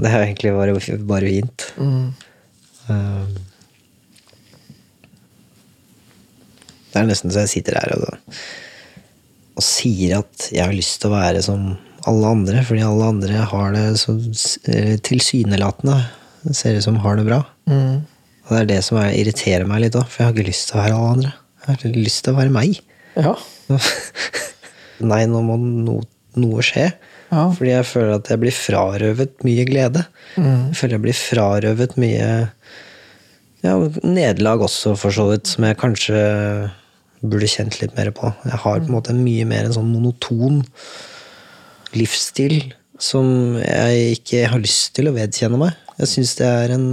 det 0.00 0.10
er 0.10 0.24
egentlig 0.24 0.56
bare, 0.56 0.98
bare 1.12 1.30
fint. 1.30 1.68
Mm. 1.78 2.10
Um, 2.90 3.38
det 6.90 6.98
er 6.98 7.06
nesten 7.06 7.30
så 7.30 7.44
jeg 7.44 7.54
sitter 7.54 7.78
her 7.78 7.94
og, 7.94 8.18
og 9.60 9.66
sier 9.66 10.18
at 10.22 10.48
jeg 10.50 10.64
har 10.64 10.74
lyst 10.74 11.02
til 11.02 11.10
å 11.12 11.18
være 11.18 11.44
som 11.44 11.74
alle 12.08 12.32
andre, 12.32 12.62
fordi 12.64 12.84
alle 12.86 13.10
andre 13.12 13.42
har 13.50 13.74
det 13.76 13.84
så 14.00 14.16
tilsynelatende 15.04 15.98
ser 16.56 16.78
ut 16.78 16.86
som 16.86 16.96
har 17.04 17.18
det 17.18 17.26
bra. 17.28 17.42
Mm. 17.68 18.00
Og 18.46 18.54
det 18.54 18.60
er 18.62 18.70
det 18.70 18.80
som 18.86 18.98
er, 19.00 19.12
irriterer 19.18 19.68
meg 19.68 19.84
litt 19.84 19.98
òg, 19.98 20.08
for 20.08 20.22
jeg 20.22 20.30
har 20.30 20.36
ikke 20.36 20.48
lyst 20.48 20.70
til 20.70 20.78
å 20.78 20.80
være 20.80 20.96
alle 20.96 21.12
andre. 21.16 21.34
Jeg 21.60 21.82
har 21.82 21.98
lyst 22.00 22.24
til 22.24 22.32
å 22.32 22.38
være 22.38 22.54
meg. 22.54 22.80
Ja. 23.20 23.34
Nei, 25.12 25.20
nå 25.28 25.42
må 25.44 25.58
no, 25.60 26.00
noe 26.40 26.64
skje. 26.64 26.88
Ja. 27.30 27.44
Fordi 27.54 27.70
jeg 27.70 27.86
føler 27.86 28.16
at 28.16 28.32
jeg 28.32 28.42
blir 28.42 28.56
frarøvet 28.56 29.44
mye 29.46 29.66
glede. 29.68 30.06
Jeg 30.34 30.80
føler 30.80 30.96
jeg 30.96 31.04
blir 31.04 31.18
frarøvet 31.20 31.94
mye 32.00 32.30
ja, 33.60 33.76
nederlag 34.02 34.64
også, 34.66 34.96
for 34.98 35.14
så 35.14 35.28
vidt, 35.30 35.52
som 35.52 35.68
jeg 35.68 35.78
kanskje 35.78 36.20
burde 37.22 37.48
kjent 37.50 37.80
litt 37.82 37.96
mer 37.96 38.10
på. 38.16 38.30
Jeg 38.46 38.60
har 38.64 38.80
på 38.80 38.88
en 38.88 38.94
måte 38.96 39.14
mye 39.16 39.44
mer 39.48 39.66
en 39.68 39.74
sånn 39.76 39.90
monoton 39.92 40.62
livsstil 41.96 42.72
som 43.00 43.56
jeg 43.60 44.18
ikke 44.18 44.44
har 44.52 44.60
lyst 44.62 44.92
til 44.96 45.08
å 45.10 45.14
vedkjenne 45.16 45.58
meg. 45.60 45.76
Jeg 46.00 46.10
syns 46.14 46.36
det 46.38 46.48
er 46.48 46.76
en 46.76 46.86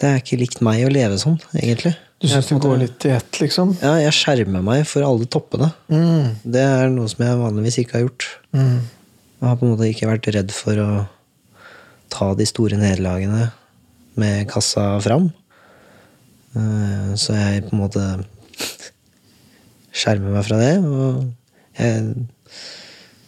Det 0.00 0.08
er 0.10 0.18
ikke 0.18 0.36
likt 0.40 0.60
meg 0.64 0.82
å 0.84 0.90
leve 0.92 1.16
sånn, 1.20 1.36
egentlig. 1.54 1.94
Du 2.20 2.26
syns 2.28 2.48
det 2.50 2.56
går 2.60 2.78
litt 2.80 3.04
i 3.06 3.12
ett, 3.14 3.38
liksom? 3.40 3.76
Ja, 3.80 3.94
jeg 4.02 4.12
skjermer 4.16 4.62
meg 4.64 4.82
for 4.90 5.06
alle 5.06 5.24
toppene. 5.30 5.68
Mm. 5.92 6.34
Det 6.42 6.60
er 6.64 6.90
noe 6.92 7.08
som 7.08 7.22
jeg 7.24 7.38
vanligvis 7.40 7.78
ikke 7.80 7.96
har 7.96 8.02
gjort. 8.08 8.26
Mm. 8.56 8.80
Jeg 9.38 9.48
har 9.48 9.56
på 9.60 9.64
en 9.66 9.72
måte 9.74 9.88
ikke 9.88 10.08
vært 10.10 10.28
redd 10.34 10.52
for 10.56 10.80
å 10.82 10.88
ta 12.12 12.28
de 12.36 12.46
store 12.48 12.76
nederlagene 12.80 13.46
med 14.20 14.48
kassa 14.50 14.98
fram. 15.04 15.30
Eh, 16.58 17.14
Så 17.14 17.38
jeg 17.38 17.64
på 17.68 17.76
en 17.76 17.82
måte 17.84 18.04
skjermer 19.94 20.34
meg 20.34 20.46
fra 20.46 20.58
det. 20.60 20.74
Og 20.82 21.78
jeg, 21.78 22.26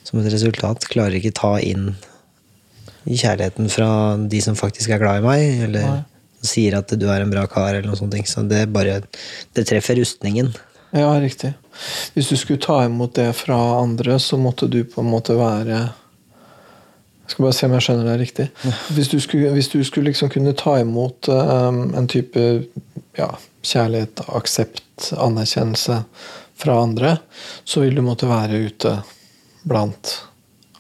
som 0.06 0.20
et 0.20 0.30
resultat, 0.32 0.86
klarer 0.90 1.18
ikke 1.18 1.34
ta 1.36 1.56
inn 1.62 1.94
kjærligheten 3.06 3.70
fra 3.70 3.88
de 4.18 4.40
som 4.42 4.58
faktisk 4.58 4.90
er 4.90 5.02
glad 5.02 5.20
i 5.20 5.26
meg, 5.26 5.44
eller 5.68 5.86
Nei. 5.86 6.00
sier 6.46 6.78
at 6.78 6.90
du 6.98 7.06
er 7.10 7.22
en 7.22 7.30
bra 7.30 7.46
kar, 7.50 7.74
eller 7.74 7.86
noe 7.86 7.98
sånt. 7.98 8.16
Så 8.26 8.42
det 8.48 8.66
bare 8.74 9.02
Det 9.54 9.66
treffer 9.66 9.96
rustningen. 9.96 10.54
Ja, 10.92 11.12
riktig. 11.20 11.54
Hvis 12.14 12.28
du 12.28 12.36
skulle 12.36 12.62
ta 12.62 12.84
imot 12.84 13.14
det 13.14 13.32
fra 13.36 13.56
andre, 13.80 14.18
så 14.18 14.36
måtte 14.36 14.66
du 14.66 14.82
på 14.84 15.00
en 15.02 15.10
måte 15.10 15.36
være 15.36 15.92
Jeg 17.26 17.34
skal 17.34 17.42
bare 17.42 17.52
se 17.52 17.66
om 17.66 17.72
jeg 17.74 17.82
skjønner 17.82 18.04
deg 18.06 18.20
riktig. 18.20 18.46
Hvis 18.94 19.08
du 19.08 19.20
skulle, 19.20 19.50
hvis 19.50 19.68
du 19.68 19.80
skulle 19.84 20.12
liksom 20.12 20.28
kunne 20.30 20.52
ta 20.54 20.76
imot 20.78 21.26
um, 21.28 21.94
en 21.98 22.06
type 22.06 22.42
ja, 23.18 23.26
kjærlighet, 23.66 24.22
aksept, 24.28 25.08
anerkjennelse 25.10 26.04
fra 26.57 26.78
andre, 26.82 27.16
så 27.64 27.82
vil 27.84 27.94
du 27.98 28.02
måtte 28.04 28.28
være 28.30 28.62
ute 28.68 28.94
blant 29.66 30.14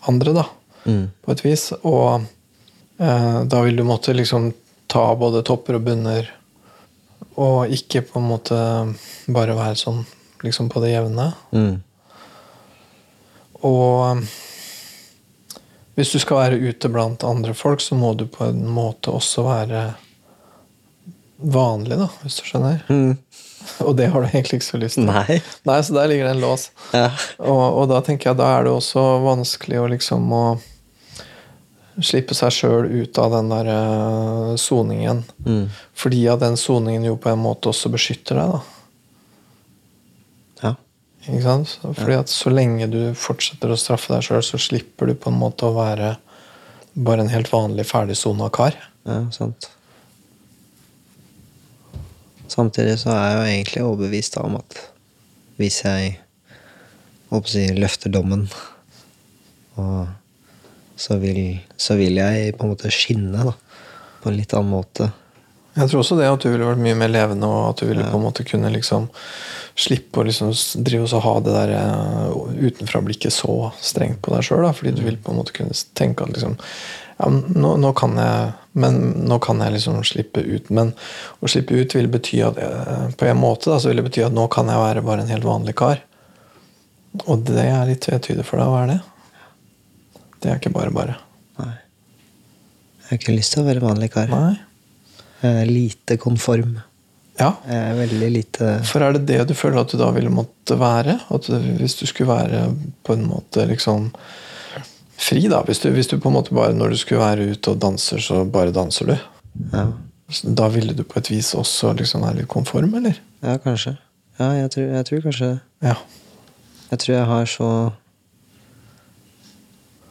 andre, 0.08 0.32
da. 0.32 0.46
Mm. 0.86 1.04
På 1.24 1.34
et 1.34 1.44
vis. 1.44 1.68
Og 1.82 2.24
eh, 2.98 3.40
da 3.44 3.62
vil 3.66 3.76
du 3.76 3.84
måtte 3.84 4.14
liksom 4.16 4.52
ta 4.86 5.08
både 5.18 5.42
topper 5.46 5.78
og 5.78 5.86
bunner 5.88 6.30
og 7.36 7.72
ikke 7.72 8.04
på 8.06 8.20
en 8.20 8.28
måte 8.30 8.58
bare 9.32 9.56
være 9.56 9.76
sånn 9.76 10.04
liksom 10.44 10.70
på 10.72 10.80
det 10.84 10.94
jevne. 10.94 11.30
Mm. 11.52 11.74
Og 13.66 14.22
hvis 15.96 16.12
du 16.12 16.18
skal 16.20 16.42
være 16.42 16.60
ute 16.60 16.90
blant 16.92 17.24
andre 17.24 17.54
folk, 17.56 17.80
så 17.80 17.96
må 17.98 18.12
du 18.14 18.26
på 18.28 18.44
en 18.48 18.64
måte 18.68 19.12
også 19.16 19.44
være 19.46 19.82
vanlig, 21.36 21.96
da, 22.00 22.08
hvis 22.22 22.40
du 22.40 22.48
skjønner. 22.48 22.82
Mm. 22.88 23.16
Og 23.86 23.96
det 23.98 24.08
har 24.12 24.22
du 24.22 24.28
egentlig 24.28 24.60
ikke 24.60 24.68
så 24.68 24.80
lyst 24.80 25.00
til. 25.00 25.08
Nei. 25.08 25.40
Nei, 25.68 25.80
så 25.82 25.96
der 25.96 26.08
ligger 26.10 26.28
det 26.28 26.36
en 26.36 26.44
lås. 26.44 26.70
Ja. 26.94 27.10
Og, 27.42 27.64
og 27.82 27.90
da 27.92 28.00
tenker 28.06 28.30
jeg 28.32 28.40
da 28.40 28.52
er 28.56 28.66
det 28.66 28.74
også 28.76 29.04
vanskelig 29.24 29.82
å 29.82 29.90
liksom 29.92 30.32
å 30.32 30.46
slippe 32.04 32.36
seg 32.36 32.52
sjøl 32.52 32.88
ut 32.92 33.18
av 33.20 33.32
den 33.32 33.52
der 33.52 33.70
eh, 33.72 34.54
soningen. 34.60 35.22
Mm. 35.46 35.66
Fordi 35.96 36.24
at 36.32 36.42
den 36.42 36.58
soningen 36.60 37.06
jo 37.08 37.16
på 37.20 37.32
en 37.32 37.40
måte 37.40 37.72
også 37.72 37.92
beskytter 37.92 38.40
deg, 38.40 38.56
da. 38.56 38.60
Ja. 40.62 40.72
Ikke 41.26 41.44
sant? 41.46 41.78
Fordi 41.86 42.18
at 42.18 42.32
så 42.32 42.52
lenge 42.52 42.90
du 42.92 43.00
fortsetter 43.18 43.72
å 43.72 43.80
straffe 43.80 44.12
deg 44.12 44.26
sjøl, 44.28 44.44
så 44.44 44.60
slipper 44.60 45.10
du 45.10 45.16
på 45.18 45.32
en 45.32 45.40
måte 45.40 45.68
å 45.68 45.76
være 45.76 46.16
bare 46.96 47.24
en 47.24 47.32
helt 47.32 47.50
vanlig 47.52 47.88
ferdigsona 47.88 48.48
kar. 48.52 48.76
ja, 49.08 49.24
sant. 49.32 49.70
Samtidig 52.52 52.98
så 53.02 53.12
er 53.14 53.24
jeg 53.24 53.36
jo 53.36 53.48
egentlig 53.50 53.84
overbevist 53.86 54.38
om 54.42 54.58
at 54.60 54.78
hvis 55.56 55.80
jeg 55.84 56.16
håper 57.32 57.50
si, 57.50 57.66
løfter 57.76 58.12
dommen, 58.12 58.46
og 59.80 60.06
så 60.96 61.18
vil, 61.20 61.58
så 61.76 61.96
vil 61.98 62.18
jeg 62.20 62.54
på 62.56 62.64
en 62.64 62.72
måte 62.72 62.92
skinne 62.94 63.48
da, 63.50 63.54
på 64.22 64.30
en 64.30 64.36
litt 64.38 64.54
annen 64.56 64.72
måte. 64.72 65.10
Jeg 65.76 65.90
tror 65.90 66.00
også 66.00 66.16
det 66.16 66.28
at 66.30 66.40
du 66.40 66.48
ville 66.48 66.68
vært 66.68 66.80
mye 66.80 66.96
mer 66.96 67.10
levende, 67.12 67.48
og 67.48 67.70
at 67.70 67.82
du 67.82 67.90
ville 67.90 68.04
på 68.08 68.16
en 68.16 68.24
måte 68.24 68.46
kunne 68.48 68.72
liksom 68.72 69.10
slippe 69.76 70.22
å 70.22 70.24
liksom 70.24 70.54
drive 70.86 71.10
og 71.10 71.24
ha 71.26 71.34
det 71.44 71.52
der 71.52 71.72
eh, 71.76 72.38
utenfra-blikket 72.70 73.34
så 73.34 73.70
strengt 73.84 74.22
på 74.24 74.32
deg 74.32 74.46
sjøl. 74.46 74.64
Fordi 74.72 74.94
du 74.96 75.02
vil 75.04 75.18
på 75.20 75.34
en 75.34 75.42
måte 75.42 75.52
kunne 75.56 75.76
tenke 75.98 76.24
at 76.24 76.32
liksom 76.32 76.56
ja, 76.56 77.28
nå, 77.28 77.74
nå 77.82 77.92
kan 77.96 78.16
jeg 78.20 78.54
men 78.76 78.98
nå 79.24 79.38
kan 79.40 79.60
jeg 79.64 79.72
liksom 79.76 80.02
slippe 80.04 80.42
ut. 80.44 80.68
Men 80.74 80.92
å 81.40 81.48
slippe 81.48 81.78
ut 81.78 81.94
vil 81.96 82.10
bety 82.12 82.42
at 82.44 82.58
eh, 82.60 83.06
på 83.16 83.28
en 83.28 83.40
måte 83.40 83.70
da, 83.72 83.78
så 83.80 83.88
vil 83.88 84.02
det 84.02 84.08
bety 84.10 84.24
at 84.26 84.36
nå 84.36 84.44
kan 84.52 84.68
jeg 84.68 84.82
være 84.82 85.04
bare 85.06 85.24
en 85.24 85.32
helt 85.32 85.48
vanlig 85.48 85.76
kar. 85.80 86.02
Og 87.24 87.46
det 87.48 87.64
er 87.64 87.88
litt 87.88 88.04
tvetydig 88.04 88.44
for 88.44 88.60
deg. 88.60 88.68
Hva 88.68 88.82
er 88.84 88.92
det? 88.92 88.98
Det 90.42 90.52
er 90.52 90.60
ikke 90.60 90.74
bare 90.76 90.92
bare. 90.92 91.16
Nei. 91.62 91.72
Jeg 93.00 93.08
har 93.08 93.22
ikke 93.22 93.38
lyst 93.38 93.56
til 93.56 93.64
å 93.64 93.70
være 93.70 93.84
vanlig 93.86 94.10
kar. 94.12 94.32
Nei. 94.34 95.64
Lite 95.68 96.18
konform. 96.20 96.76
Ja, 97.36 97.50
veldig 97.92 98.28
lite 98.32 98.68
For 98.88 99.04
er 99.04 99.12
det 99.12 99.26
det 99.28 99.42
du 99.50 99.52
føler 99.56 99.82
at 99.82 99.90
du 99.92 99.98
da 100.00 100.08
ville 100.16 100.32
måtte 100.32 100.78
være? 100.80 101.18
At 101.32 101.48
hvis 101.52 101.98
du 102.00 102.06
skulle 102.08 102.32
være 102.32 102.62
på 103.04 103.16
en 103.16 103.26
måte 103.28 103.66
liksom 103.68 104.08
fri, 105.18 105.42
da. 105.48 105.62
Hvis 105.66 105.80
du, 105.82 105.90
hvis 105.94 106.08
du 106.10 106.18
på 106.20 106.28
en 106.30 106.36
måte 106.38 106.54
bare 106.54 106.74
når 106.76 106.92
du 106.94 106.96
skulle 107.00 107.20
være 107.22 107.50
ute 107.54 107.70
og 107.72 107.80
danser, 107.82 108.18
så 108.22 108.44
bare 108.44 108.72
danser 108.74 109.06
du. 109.12 109.16
Ja, 109.72 109.86
Da 110.56 110.68
ville 110.68 110.92
du 110.94 111.04
på 111.06 111.18
et 111.20 111.30
vis 111.30 111.52
også 111.54 111.92
liksom 111.96 112.22
være 112.26 112.40
litt 112.42 112.48
konform, 112.50 112.94
eller? 112.98 113.14
ja 113.42 113.56
kanskje. 113.62 113.96
Ja, 114.40 114.50
jeg 114.52 114.70
tror, 114.74 114.82
jeg 114.96 115.06
tror 115.06 115.20
kanskje 115.24 115.46
det. 115.52 115.60
Ja. 115.86 115.94
Jeg 116.90 116.98
tror 116.98 117.14
jeg 117.14 117.26
har 117.26 117.44
så 117.46 117.68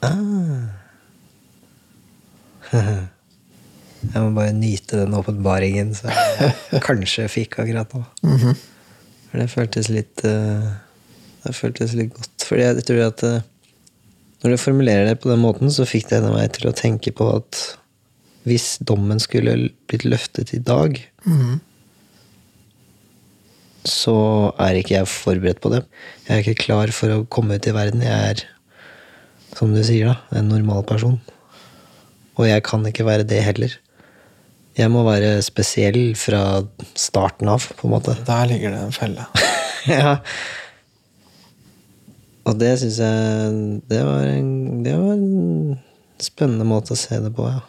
ah. 0.02 0.64
Jeg 4.14 4.22
må 4.22 4.30
bare 4.36 4.54
nyte 4.54 5.00
den 5.02 5.14
åpenbaringen 5.18 5.94
som 5.98 6.12
jeg 6.14 6.82
kanskje 6.88 7.28
fikk 7.32 7.60
akkurat 7.64 7.94
nå. 7.96 8.04
Mhm. 8.26 8.56
For 9.32 9.42
det 9.42 9.50
føltes 9.52 9.90
litt 9.92 10.22
eh, 10.28 10.68
Det 11.44 11.54
føltes 11.58 11.94
litt 11.98 12.14
godt. 12.16 12.46
Fordi 12.48 12.62
jeg 12.62 12.86
tror 12.88 13.02
at 13.10 13.24
eh, 13.28 13.42
når 14.46 14.54
du 14.54 14.62
formulerer 14.62 15.08
det 15.10 15.18
på 15.24 15.32
den 15.32 15.42
måten, 15.42 15.72
så 15.74 15.88
fikk 15.90 16.12
det 16.12 16.22
meg 16.22 16.52
til 16.54 16.70
å 16.70 16.76
tenke 16.78 17.10
på 17.18 17.26
at 17.34 17.62
hvis 18.46 18.76
dommen 18.86 19.18
skulle 19.18 19.56
blitt 19.90 20.04
løftet 20.06 20.52
i 20.54 20.60
dag, 20.62 21.00
mm. 21.26 21.56
så 23.90 24.18
er 24.62 24.78
ikke 24.78 25.00
jeg 25.00 25.10
forberedt 25.10 25.64
på 25.64 25.72
det. 25.74 25.80
Jeg 26.28 26.36
er 26.36 26.44
ikke 26.44 26.68
klar 26.68 26.94
for 26.94 27.10
å 27.10 27.24
komme 27.26 27.58
ut 27.58 27.66
i 27.66 27.74
verden. 27.74 28.04
Jeg 28.06 28.36
er, 28.36 28.44
som 29.58 29.74
du 29.74 29.82
sier, 29.82 30.12
da, 30.14 30.38
en 30.38 30.54
normal 30.54 30.86
person. 30.86 31.18
Og 32.38 32.46
jeg 32.46 32.62
kan 32.70 32.86
ikke 32.86 33.08
være 33.08 33.26
det 33.26 33.42
heller. 33.48 33.74
Jeg 34.78 34.94
må 34.94 35.02
være 35.08 35.40
spesiell 35.42 36.14
fra 36.20 36.44
starten 36.94 37.50
av, 37.50 37.66
på 37.80 37.90
en 37.90 37.96
måte. 37.96 38.14
Der 38.30 38.46
ligger 38.54 38.78
det 38.78 38.84
en 38.84 38.94
felle. 38.94 39.26
ja. 39.90 40.20
Og 42.46 42.60
det 42.62 42.76
syns 42.82 43.00
jeg 43.02 43.62
det 43.90 44.02
var, 44.06 44.28
en, 44.30 44.84
det 44.86 44.94
var 44.94 45.16
en 45.16 45.80
spennende 46.22 46.68
måte 46.68 46.94
å 46.94 47.00
se 47.00 47.18
det 47.22 47.32
på, 47.36 47.48
ja. 47.50 47.64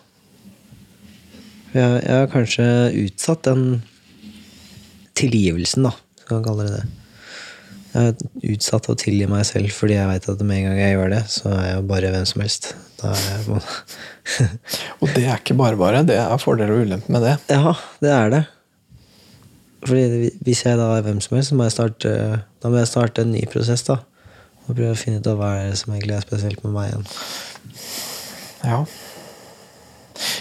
Jeg, 1.77 1.97
jeg 2.07 2.20
har 2.22 2.31
kanskje 2.33 2.66
utsatt 3.03 3.43
den 3.45 3.64
tilgivelsen, 5.16 5.89
da, 5.89 5.93
skal 6.22 6.39
man 6.39 6.47
kalle 6.47 6.68
det 6.68 6.79
det. 6.79 6.87
Jeg 7.97 8.11
har 8.11 8.51
utsatt 8.53 8.89
å 8.93 8.97
tilgi 9.01 9.27
meg 9.29 9.47
selv 9.49 9.72
fordi 9.72 9.95
jeg 9.97 10.09
veit 10.11 10.27
at 10.29 10.43
med 10.45 10.59
en 10.59 10.66
gang 10.68 10.81
jeg 10.83 10.97
gjør 10.97 11.12
det, 11.14 11.22
så 11.33 11.53
er 11.55 11.62
jeg 11.64 11.79
jo 11.79 11.87
bare 11.89 12.11
hvem 12.12 12.27
som 12.29 12.43
helst. 12.45 12.68
Er 13.07 13.47
Og 15.01 15.09
det 15.14 15.22
er 15.24 15.39
ikke 15.39 15.57
bare 15.57 15.81
bare. 15.81 16.03
Det 16.05 16.18
er 16.20 16.43
fordeler 16.43 16.74
og 16.74 16.85
ulemper 16.85 17.16
med 17.16 17.24
det. 17.24 17.37
Ja, 17.53 17.72
det 18.05 18.12
er 18.12 18.35
det. 18.35 18.43
Fordi 19.87 20.31
hvis 20.45 20.64
jeg 20.66 20.77
da 20.81 20.91
er 20.97 21.07
hvem 21.07 21.22
som 21.24 21.39
helst, 21.39 21.53
så 21.53 21.57
må 21.57 21.64
jeg 21.64 21.77
starte, 21.77 22.12
da 22.61 22.72
må 22.72 22.83
jeg 22.83 22.91
starte 22.91 23.24
en 23.24 23.33
ny 23.33 23.47
prosess. 23.49 23.87
da. 23.89 24.03
Og 24.67 24.75
prøve 24.75 24.95
å 24.95 24.99
finne 24.99 25.21
ut 25.23 25.29
av 25.31 25.39
hva 25.41 25.53
er 25.61 25.71
det 25.71 25.81
som 25.81 25.95
egentlig 25.95 26.17
er 26.17 26.25
spesielt 26.27 26.62
med 26.64 26.75
meg 26.75 26.91
igjen. 26.91 27.07
Ja. 28.67 28.81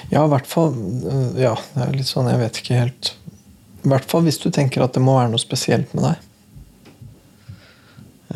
Ja, 0.09 0.23
i 0.23 0.31
hvert 0.31 0.47
fall 0.47 0.71
øh, 0.71 1.35
Ja, 1.41 1.53
det 1.73 1.83
er 1.83 1.97
litt 1.97 2.07
sånn, 2.07 2.29
jeg 2.31 2.39
vet 2.39 2.59
ikke 2.61 2.77
helt 2.77 3.09
I 3.83 3.89
hvert 3.91 4.05
fall 4.07 4.23
hvis 4.23 4.37
du 4.39 4.47
tenker 4.53 4.85
at 4.85 4.95
det 4.95 5.03
må 5.03 5.17
være 5.17 5.33
noe 5.33 5.41
spesielt 5.41 5.91
med 5.97 6.07
deg. 6.07 6.29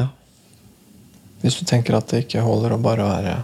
Ja. 0.01 0.09
Hvis 1.43 1.59
du 1.61 1.63
tenker 1.69 1.97
at 1.97 2.11
det 2.11 2.25
ikke 2.25 2.43
holder 2.45 2.75
å 2.75 2.81
bare 2.83 3.07
være 3.07 3.37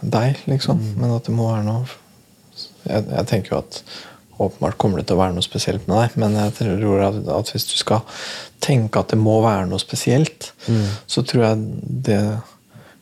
deg, 0.00 0.38
liksom. 0.48 0.80
Men 0.96 1.12
at 1.16 1.26
det 1.28 1.34
må 1.36 1.50
være 1.50 1.66
noe 1.66 1.98
jeg, 2.86 3.04
jeg 3.04 3.26
tenker 3.28 3.54
jo 3.54 3.60
at 3.60 3.82
åpenbart 4.40 4.78
kommer 4.80 5.00
det 5.00 5.08
til 5.08 5.18
å 5.18 5.20
være 5.20 5.36
noe 5.36 5.44
spesielt 5.44 5.86
med 5.88 5.98
deg, 6.00 6.16
men 6.22 6.36
jeg 6.38 6.54
tror 6.58 7.02
at, 7.06 7.18
at 7.36 7.52
hvis 7.52 7.66
du 7.70 7.76
skal 7.80 8.04
tenke 8.64 9.00
at 9.02 9.12
det 9.12 9.18
må 9.20 9.38
være 9.44 9.68
noe 9.70 9.80
spesielt, 9.82 10.50
så 11.10 11.24
tror 11.26 11.44
jeg 11.44 11.64
det 12.08 12.20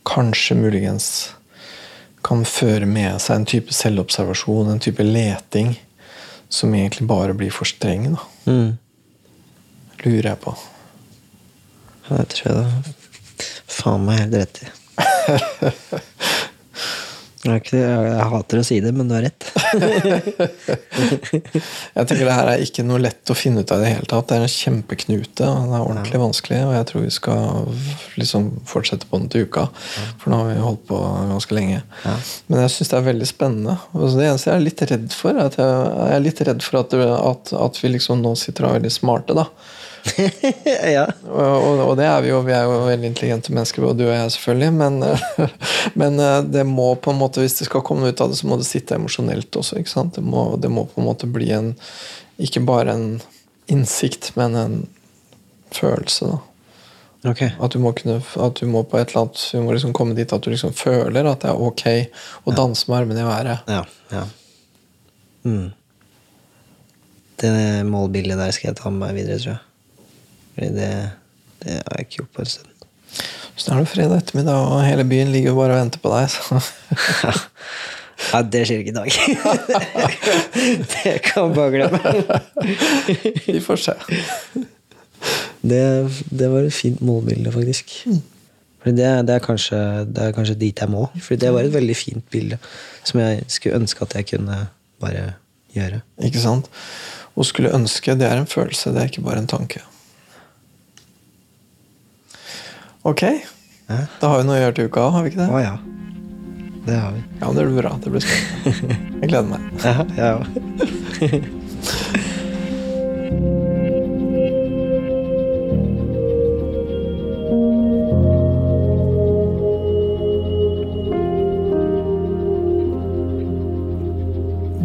kanskje 0.09 0.57
muligens 0.59 1.09
kan 2.25 2.43
føre 2.47 2.87
med 2.89 3.21
seg 3.23 3.39
en 3.39 3.47
type 3.47 3.75
selvobservasjon, 3.75 4.73
en 4.73 4.81
type 4.83 5.03
leting, 5.05 5.73
som 6.49 6.73
egentlig 6.75 7.07
bare 7.07 7.35
blir 7.37 7.53
for 7.53 7.69
streng, 7.69 8.09
da. 8.15 8.25
Mm. 8.49 8.71
Lurer 10.03 10.29
jeg 10.31 10.39
på. 10.43 10.55
Ja, 12.09 12.17
Det 12.17 12.27
tror 12.33 12.49
jeg 12.49 12.57
da 12.59 12.97
faen 13.79 14.05
meg 14.07 14.23
helt 14.23 14.37
rett 14.41 14.61
i. 14.63 14.71
Jeg, 17.39 17.61
ikke, 17.61 17.79
jeg, 17.79 18.23
hater 18.33 18.59
å 18.59 18.63
si 18.67 18.77
det, 18.83 18.91
men 18.91 19.07
du 19.07 19.13
har 19.15 19.23
rett. 19.23 19.45
Jeg 21.95 22.07
tenker 22.09 22.25
det 22.27 22.33
her 22.35 22.49
er 22.51 22.63
ikke 22.65 22.83
noe 22.83 22.99
lett 22.99 23.31
å 23.31 23.37
finne 23.37 23.63
ut 23.63 23.71
av 23.71 23.79
i 23.79 23.85
det 23.85 23.93
hele 23.93 24.09
tatt. 24.11 24.27
Det 24.27 24.35
er 24.35 24.43
en 24.43 24.51
kjempeknute, 24.51 25.47
og 25.47 25.69
det 25.69 25.77
er 25.77 25.85
ordentlig 25.85 26.19
vanskelig. 26.19 26.59
Og 26.67 26.73
jeg 26.75 26.89
tror 26.89 27.05
vi 27.05 27.13
skal 27.15 27.71
liksom 28.19 28.49
fortsette 28.67 29.07
på 29.07 29.21
den 29.21 29.31
til 29.31 29.47
uka, 29.47 29.69
for 30.19 30.33
nå 30.33 30.41
har 30.41 30.51
vi 30.51 30.65
holdt 30.65 30.83
på 30.91 30.99
ganske 31.31 31.55
lenge. 31.55 31.79
Ja. 32.03 32.17
Men 32.51 32.63
jeg 32.65 32.75
syns 32.75 32.91
det 32.91 32.99
er 32.99 33.07
veldig 33.07 33.31
spennende. 33.31 33.77
Og 33.95 34.19
det 34.19 34.27
eneste 34.27 34.51
jeg 34.51 34.57
er 34.57 34.67
litt 34.67 34.85
redd 34.91 35.09
for, 35.15 35.31
er 35.31 35.47
at 35.47 35.59
jeg, 35.61 35.73
jeg 36.01 36.17
er 36.17 36.25
litt 36.27 36.45
redd 36.51 36.67
for 36.67 36.81
at, 36.83 36.99
at, 36.99 37.53
at 37.69 37.83
vi 37.83 37.95
liksom 37.95 38.19
nå 38.25 38.35
sitter 38.41 38.67
og 38.67 38.73
er 38.73 38.81
veldig 38.81 38.95
smarte, 38.99 39.37
da. 39.39 39.47
ja. 40.95 41.05
Og, 41.25 41.55
og, 41.55 41.81
og 41.85 41.95
det 41.99 42.05
er 42.09 42.21
vi 42.23 42.31
jo. 42.31 42.41
Vi 42.45 42.53
er 42.55 42.67
jo 42.67 42.77
veldig 42.87 43.09
intelligente 43.11 43.53
mennesker, 43.53 43.85
både 43.85 44.01
du 44.01 44.05
og 44.07 44.13
jeg, 44.15 44.33
selvfølgelig. 44.35 44.71
Men, 44.79 44.99
men 46.01 46.21
eh, 46.25 46.37
det 46.57 46.65
må 46.69 46.91
på 47.01 47.13
en 47.13 47.21
måte, 47.21 47.43
hvis 47.43 47.59
det 47.59 47.69
skal 47.69 47.85
komme 47.85 48.11
ut 48.11 48.23
av 48.23 48.31
det, 48.31 48.39
så 48.41 48.49
må 48.49 48.59
det 48.59 48.69
sitte 48.69 48.97
emosjonelt 48.99 49.61
også. 49.61 49.81
Det 50.15 50.23
må, 50.25 50.45
det 50.61 50.71
må 50.73 50.87
på 50.89 51.01
en 51.01 51.09
måte 51.09 51.29
bli 51.29 51.51
en 51.55 51.73
Ikke 52.39 52.63
bare 52.63 52.93
en 52.95 53.09
innsikt, 53.67 54.31
men 54.39 54.55
en 54.55 54.77
følelse. 55.75 56.25
da. 56.25 56.39
Okay. 57.29 57.51
At 57.59 57.73
du 57.75 57.81
må 57.83 57.91
kunne, 57.91 58.21
at 58.23 58.59
du 58.61 58.67
må 58.71 58.85
på 58.87 58.95
et 58.95 59.09
eller 59.09 59.25
annet 59.25 59.41
Du 59.51 59.59
må 59.65 59.73
liksom 59.75 59.91
komme 59.95 60.15
dit 60.15 60.31
at 60.31 60.43
du 60.43 60.53
liksom 60.53 60.71
føler 60.71 61.27
at 61.27 61.41
det 61.43 61.49
er 61.51 61.63
ok 61.67 61.83
å 62.47 62.53
danse 62.55 62.87
med 62.87 63.01
armene 63.01 63.25
i 63.25 63.27
været. 63.27 63.65
Ja. 63.67 63.81
ja. 64.13 64.23
Mm. 65.43 65.67
Det 67.39 67.51
målbildet 67.87 68.39
der 68.39 68.55
skal 68.55 68.71
jeg 68.71 68.79
ta 68.79 68.91
med 68.93 69.03
meg 69.03 69.19
videre, 69.19 69.39
tror 69.39 69.53
jeg. 69.57 69.65
Fordi 70.59 70.73
det, 70.75 70.91
det 71.63 71.77
har 71.77 71.93
jeg 71.95 72.05
ikke 72.05 72.17
gjort 72.17 72.33
på 72.35 72.43
en 72.43 72.49
stund. 72.51 72.73
Så 73.59 73.71
er 73.71 73.79
det 73.79 73.91
fredag 73.91 74.17
ettermiddag, 74.19 74.55
og 74.73 74.83
hele 74.83 75.05
byen 75.07 75.31
ligger 75.31 75.55
bare 75.55 75.77
og 75.77 75.79
venter 75.79 76.03
på 76.03 76.11
deg. 76.11 76.27
Så. 76.35 76.59
Ja, 78.33 78.41
det 78.43 78.65
skjer 78.67 78.81
ikke 78.81 78.91
i 78.91 78.97
dag. 78.97 79.11
det 80.91 81.13
kan 81.23 81.53
bare 81.55 81.71
glemme. 81.71 82.11
Vi 83.45 83.61
får 83.63 83.79
se. 83.79 83.93
Det, 85.63 85.85
det 86.27 86.49
var 86.51 86.67
et 86.67 86.75
fint 86.75 86.99
målbilde, 86.99 87.53
faktisk. 87.55 87.93
Fordi 88.83 88.95
det, 88.97 89.07
det, 89.29 89.37
er 89.37 89.45
kanskje, 89.45 89.79
det 90.11 90.25
er 90.25 90.35
kanskje 90.35 90.57
dit 90.59 90.83
jeg 90.83 90.91
må. 90.91 91.05
Fordi 91.15 91.39
det 91.45 91.53
var 91.55 91.63
et 91.63 91.73
veldig 91.73 91.95
fint 91.95 92.27
bilde 92.35 92.59
som 93.07 93.23
jeg 93.23 93.47
skulle 93.47 93.79
ønske 93.79 94.03
at 94.03 94.17
jeg 94.19 94.27
kunne 94.33 94.59
bare 94.99 95.23
gjøre. 95.79 96.03
Ikke 96.27 96.43
sant? 96.43 96.67
Å 97.39 97.47
skulle 97.47 97.71
ønske, 97.71 98.19
det 98.19 98.27
er 98.27 98.43
en 98.43 98.51
følelse, 98.51 98.91
det 98.91 99.05
er 99.05 99.13
ikke 99.13 99.23
bare 99.31 99.39
en 99.45 99.49
tanke. 99.49 99.79
Ok. 103.03 103.21
Ja. 103.87 103.97
Da 104.19 104.27
har 104.27 104.41
vi 104.41 104.47
noe 104.49 104.57
å 104.57 104.61
gjøre 104.63 104.75
til 104.75 104.89
uka, 104.91 105.05
har 105.13 105.23
vi 105.23 105.31
ikke 105.31 105.39
det? 105.45 105.49
Å 105.55 105.59
ja. 105.63 105.77
Det 106.85 106.97
har 106.99 107.11
vi. 107.15 107.21
Ja, 107.39 107.47
men 107.47 107.55
Det 107.55 107.65
blir 107.65 107.81
bra. 107.81 107.91
Det 108.03 108.09
blir 108.11 108.23
spennende. 108.25 108.95
Jeg 109.21 109.29
gleder 109.31 109.49
meg. 109.53 109.61
Ja, 109.83 109.93
jeg 110.17 110.31
òg. 110.39 110.45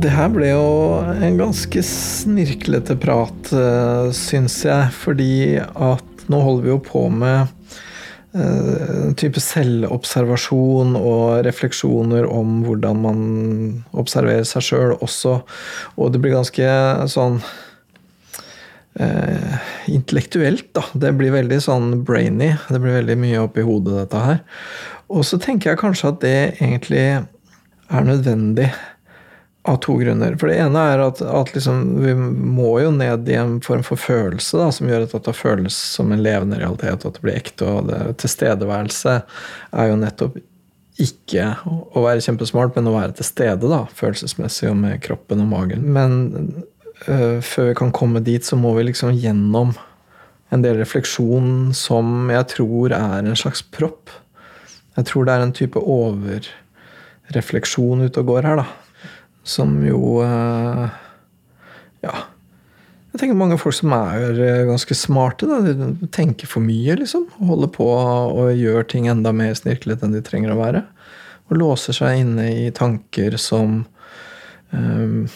Det 0.04 0.10
her 0.12 0.28
ble 0.28 0.50
jo 0.50 0.66
en 1.24 1.38
ganske 1.40 1.80
snirklete 1.88 2.94
prat, 3.00 3.52
uh, 3.56 4.10
syns 4.14 4.60
jeg. 4.66 4.90
Fordi 5.02 5.58
at 5.58 6.26
nå 6.28 6.40
holder 6.44 6.66
vi 6.66 6.74
jo 6.74 6.80
på 6.84 7.06
med 7.10 7.53
type 9.14 9.38
selvobservasjon 9.38 10.96
og 10.98 11.44
refleksjoner 11.46 12.26
om 12.26 12.64
hvordan 12.64 13.02
man 13.04 13.20
observerer 13.94 14.46
seg 14.48 14.64
sjøl 14.66 14.96
også. 14.96 15.36
Og 15.94 16.10
det 16.10 16.20
blir 16.22 16.34
ganske 16.34 16.66
sånn 17.12 17.38
uh, 18.98 19.54
intellektuelt, 19.86 20.66
da. 20.74 20.82
Det 21.06 21.12
blir 21.18 21.34
veldig 21.36 21.60
sånn 21.62 21.92
brainy. 22.06 22.50
Det 22.66 22.80
blir 22.82 22.98
veldig 22.98 23.18
mye 23.22 23.44
oppi 23.44 23.62
hodet, 23.66 24.00
dette 24.02 24.24
her. 24.26 24.42
Og 25.14 25.22
så 25.28 25.38
tenker 25.38 25.72
jeg 25.72 25.82
kanskje 25.84 26.10
at 26.10 26.20
det 26.24 26.38
egentlig 26.58 27.06
er 27.14 28.06
nødvendig 28.08 28.70
av 29.66 29.76
to 29.76 29.96
grunner. 29.96 30.36
For 30.36 30.46
det 30.50 30.58
ene 30.60 30.80
er 30.92 30.98
at, 31.06 31.22
at 31.24 31.54
liksom, 31.54 32.02
vi 32.04 32.12
må 32.14 32.80
jo 32.82 32.90
ned 32.92 33.28
i 33.32 33.36
en 33.40 33.60
form 33.64 33.82
for 33.86 33.96
følelse 34.00 34.58
da, 34.60 34.66
som 34.74 34.88
gjør 34.90 35.02
at 35.06 35.24
det 35.24 35.34
føles 35.38 35.76
som 35.96 36.12
en 36.12 36.24
levende 36.24 36.58
realitet, 36.60 37.00
at 37.00 37.14
det 37.16 37.22
blir 37.24 37.38
ekte. 37.38 37.64
Og 37.70 37.80
det, 37.88 38.00
tilstedeværelse 38.20 39.12
er 39.24 39.84
jo 39.88 40.02
nettopp 40.02 40.34
ikke 41.00 41.44
å 41.64 42.00
være 42.04 42.24
kjempesmart, 42.26 42.72
men 42.76 42.90
å 42.90 42.96
være 42.98 43.12
til 43.16 43.26
stede 43.26 43.66
da, 43.70 43.80
følelsesmessig 43.96 44.68
og 44.70 44.76
med 44.82 45.02
kroppen 45.06 45.42
og 45.42 45.48
magen. 45.54 45.82
Men 45.96 46.10
øh, 47.08 47.38
før 47.40 47.64
vi 47.70 47.78
kan 47.80 47.96
komme 47.96 48.26
dit, 48.26 48.44
så 48.44 48.54
må 48.60 48.70
vi 48.76 48.82
liksom 48.90 49.10
gjennom 49.16 49.70
en 50.52 50.62
del 50.62 50.76
refleksjon 50.78 51.48
som 51.74 52.30
jeg 52.30 52.44
tror 52.52 52.88
er 53.00 53.20
en 53.24 53.40
slags 53.40 53.62
propp. 53.74 54.10
Jeg 55.00 55.04
tror 55.08 55.22
det 55.24 55.32
er 55.34 55.42
en 55.48 55.56
type 55.56 55.78
overrefleksjon 55.80 58.04
ute 58.04 58.20
og 58.20 58.26
går 58.28 58.42
her, 58.52 58.58
da 58.60 58.66
som 59.44 59.76
jo 59.86 60.22
eh, 60.24 60.86
Ja. 62.04 62.14
Jeg 63.14 63.20
tenker 63.20 63.38
mange 63.38 63.60
folk 63.62 63.76
som 63.76 63.92
er 63.94 64.40
eh, 64.42 64.64
ganske 64.66 64.96
smarte. 64.98 65.46
Da. 65.46 65.60
De 65.62 66.08
tenker 66.10 66.50
for 66.50 66.64
mye, 66.64 66.96
liksom. 66.98 67.28
Holder 67.38 67.70
på 67.70 67.86
og 67.86 68.50
gjør 68.58 68.88
ting 68.90 69.06
enda 69.06 69.30
mer 69.30 69.54
snirklete 69.54 70.02
enn 70.02 70.16
de 70.16 70.22
trenger 70.24 70.50
å 70.50 70.58
være. 70.58 70.82
Og 71.46 71.60
låser 71.60 71.94
seg 71.94 72.24
inne 72.24 72.48
i 72.64 72.72
tanker 72.74 73.36
som 73.38 73.84
um, 74.72 75.28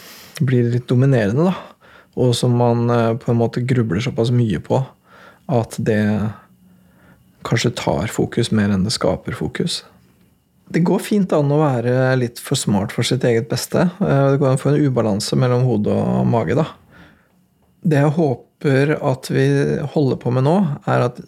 blir 0.42 0.72
litt 0.72 0.88
dominerende, 0.90 1.52
da. 1.52 1.94
Og 2.18 2.34
som 2.34 2.56
man 2.58 2.90
uh, 2.90 3.14
på 3.20 3.30
en 3.30 3.38
måte 3.38 3.62
grubler 3.62 4.02
såpass 4.02 4.34
mye 4.34 4.58
på 4.64 4.80
at 5.54 5.78
det 5.78 6.02
kanskje 7.46 7.76
tar 7.78 8.10
fokus 8.10 8.50
mer 8.50 8.74
enn 8.74 8.82
det 8.88 8.96
skaper 8.96 9.38
fokus. 9.38 9.84
Det 10.68 10.82
går 10.84 11.00
fint 11.00 11.32
an 11.32 11.52
å 11.52 11.62
være 11.62 11.94
litt 12.20 12.40
for 12.44 12.58
smart 12.60 12.92
for 12.92 13.06
sitt 13.06 13.24
eget 13.24 13.48
beste. 13.48 13.86
Eh, 14.04 14.24
det 14.32 14.40
går 14.40 14.50
an 14.50 14.58
å 14.58 14.60
få 14.60 14.74
en 14.74 14.84
ubalanse 14.84 15.38
mellom 15.40 15.64
hode 15.64 15.94
og 15.94 16.28
mage. 16.28 16.58
da. 16.58 16.66
Det 17.80 18.02
jeg 18.02 18.16
håper 18.18 18.92
at 18.98 19.30
vi 19.32 19.46
holder 19.94 20.20
på 20.20 20.32
med 20.34 20.44
nå, 20.44 20.56
er 20.84 21.06
at 21.08 21.20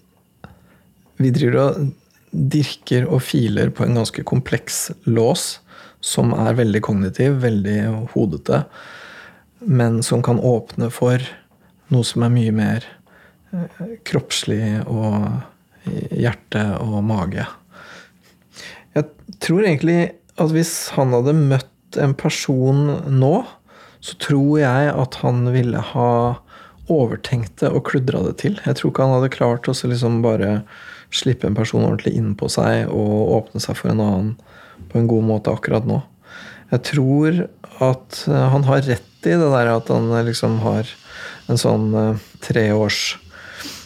vi 1.20 1.32
driver 1.32 1.60
og 1.62 1.90
dirker 2.30 3.06
og 3.08 3.22
filer 3.24 3.72
på 3.72 3.84
en 3.84 3.96
ganske 3.96 4.22
kompleks 4.28 4.90
lås 5.08 5.58
som 6.00 6.32
er 6.32 6.58
veldig 6.58 6.80
kognitiv, 6.84 7.40
veldig 7.42 8.10
hodete, 8.12 8.64
men 9.60 10.00
som 10.02 10.22
kan 10.24 10.40
åpne 10.40 10.88
for 10.92 11.20
noe 11.92 12.06
som 12.06 12.24
er 12.24 12.32
mye 12.32 12.52
mer 12.56 12.86
eh, 13.52 13.96
kroppslig 14.08 14.84
og 14.84 15.24
hjerte 16.12 16.64
og 16.84 17.00
mage. 17.08 17.46
Jeg 18.96 19.38
tror 19.42 19.64
egentlig 19.64 20.00
at 20.40 20.52
hvis 20.54 20.74
han 20.96 21.14
hadde 21.14 21.36
møtt 21.36 21.98
en 22.00 22.14
person 22.18 22.86
nå, 23.10 23.34
så 24.00 24.16
tror 24.22 24.60
jeg 24.62 24.92
at 24.92 25.18
han 25.20 25.44
ville 25.52 25.80
ha 25.92 26.12
overtenkt 26.90 27.60
det 27.62 27.70
og 27.70 27.84
kludra 27.90 28.22
det 28.26 28.38
til. 28.42 28.56
Jeg 28.64 28.78
tror 28.78 28.92
ikke 28.92 29.06
han 29.06 29.18
hadde 29.18 29.34
klart 29.34 29.68
å 29.70 29.74
liksom 29.74 30.20
bare 30.24 30.62
slippe 31.14 31.48
en 31.48 31.58
person 31.58 31.84
ordentlig 31.84 32.14
inn 32.18 32.32
på 32.38 32.48
seg 32.50 32.90
og 32.90 33.34
åpne 33.36 33.62
seg 33.62 33.78
for 33.78 33.92
en 33.92 34.02
annen 34.02 34.32
på 34.90 34.98
en 34.98 35.08
god 35.10 35.26
måte 35.26 35.52
akkurat 35.52 35.86
nå. 35.86 36.00
Jeg 36.70 36.84
tror 36.86 37.40
at 37.82 38.22
eh, 38.30 38.46
han 38.54 38.66
har 38.68 38.84
rett 38.86 39.26
i 39.26 39.34
det 39.36 39.50
der 39.52 39.72
at 39.74 39.90
han 39.92 40.10
eh, 40.14 40.26
liksom 40.30 40.60
har 40.64 40.88
en 41.50 41.58
sånn 41.58 41.90
uh, 41.92 42.20
treårs 42.44 43.18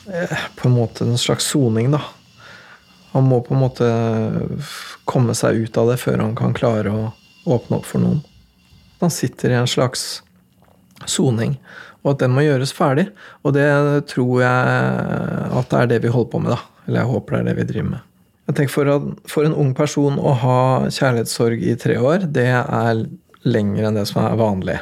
På 0.05 0.69
en 0.69 0.75
måte 0.77 1.07
en 1.07 1.17
slags 1.17 1.47
soning, 1.49 1.89
da. 1.95 2.03
Han 3.15 3.29
må 3.31 3.41
på 3.47 3.55
en 3.55 3.63
måte 3.63 3.89
komme 5.07 5.37
seg 5.39 5.65
ut 5.65 5.77
av 5.79 5.93
det 5.93 6.01
før 6.03 6.19
han 6.25 6.35
kan 6.39 6.55
klare 6.57 6.91
å 6.91 7.03
åpne 7.47 7.79
opp 7.79 7.87
for 7.87 8.03
noen. 8.03 8.23
Han 9.03 9.13
sitter 9.13 9.53
i 9.53 9.59
en 9.59 9.71
slags 9.71 10.25
soning, 11.11 11.59
og 12.03 12.15
at 12.15 12.25
den 12.25 12.35
må 12.35 12.45
gjøres 12.45 12.75
ferdig. 12.75 13.07
Og 13.45 13.55
det 13.57 13.69
tror 14.11 14.43
jeg 14.43 15.53
at 15.61 15.71
det 15.71 15.81
er 15.81 15.93
det 15.93 16.01
vi 16.05 16.13
holder 16.15 16.33
på 16.33 16.43
med, 16.43 16.55
da. 16.57 16.61
Eller 16.89 17.03
jeg 17.03 17.13
håper 17.13 17.37
det 17.37 17.41
er 17.41 17.49
det 17.51 17.57
vi 17.61 17.69
driver 17.71 17.91
med. 17.93 18.11
Jeg 18.45 18.57
tenker 18.59 18.75
for, 18.75 18.91
at, 18.93 19.29
for 19.31 19.47
en 19.47 19.57
ung 19.57 19.71
person 19.77 20.19
å 20.21 20.35
ha 20.43 20.59
kjærlighetssorg 20.93 21.63
i 21.65 21.77
tre 21.81 21.97
år, 21.97 22.27
det 22.29 22.51
er 22.53 23.07
lenger 23.45 23.89
enn 23.89 23.97
det 23.97 24.05
som 24.11 24.21
er 24.25 24.37
vanlig. 24.41 24.81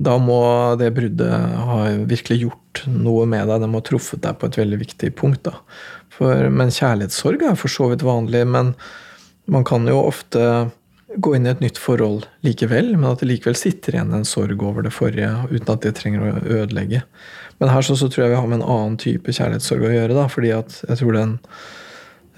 Da 0.00 0.16
må 0.22 0.40
det 0.80 0.94
bruddet 0.96 1.60
ha 1.68 1.80
virkelig 2.08 2.40
gjort 2.46 2.82
noe 2.88 3.26
med 3.28 3.50
deg. 3.50 3.60
Det 3.60 3.68
må 3.68 3.82
ha 3.82 3.86
truffet 3.86 4.22
deg 4.24 4.38
på 4.40 4.48
et 4.48 4.58
veldig 4.60 4.80
viktig 4.80 5.12
punkt. 5.18 5.44
da. 5.44 5.60
For, 6.14 6.48
men 6.52 6.72
kjærlighetssorg 6.72 7.44
er 7.50 7.58
for 7.60 7.72
så 7.72 7.90
vidt 7.92 8.06
vanlig. 8.06 8.46
men 8.48 8.74
man 9.50 9.64
kan 9.66 9.86
jo 9.88 9.98
ofte 9.98 10.70
gå 11.16 11.32
inn 11.34 11.46
i 11.48 11.50
et 11.50 11.62
nytt 11.62 11.78
forhold 11.80 12.28
likevel, 12.46 12.92
men 12.94 13.08
at 13.10 13.22
det 13.22 13.30
likevel 13.32 13.56
sitter 13.58 13.96
igjen 13.96 14.12
en 14.14 14.26
sorg 14.28 14.62
over 14.62 14.84
det 14.86 14.92
forrige 14.94 15.30
uten 15.50 15.72
at 15.72 15.82
det 15.82 15.96
trenger 15.98 16.22
å 16.22 16.42
ødelegge. 16.60 17.02
Men 17.58 17.72
her 17.72 17.82
så, 17.82 17.96
så 17.98 18.06
tror 18.06 18.24
jeg 18.24 18.34
vi 18.34 18.38
har 18.38 18.50
med 18.50 18.60
en 18.60 18.68
annen 18.76 18.98
type 19.00 19.34
kjærlighetssorg 19.34 19.88
å 19.88 19.94
gjøre, 19.96 20.16
da, 20.16 20.28
fordi 20.30 20.52
at 20.54 20.76
jeg 20.86 21.00
tror 21.00 21.18
den 21.18 21.34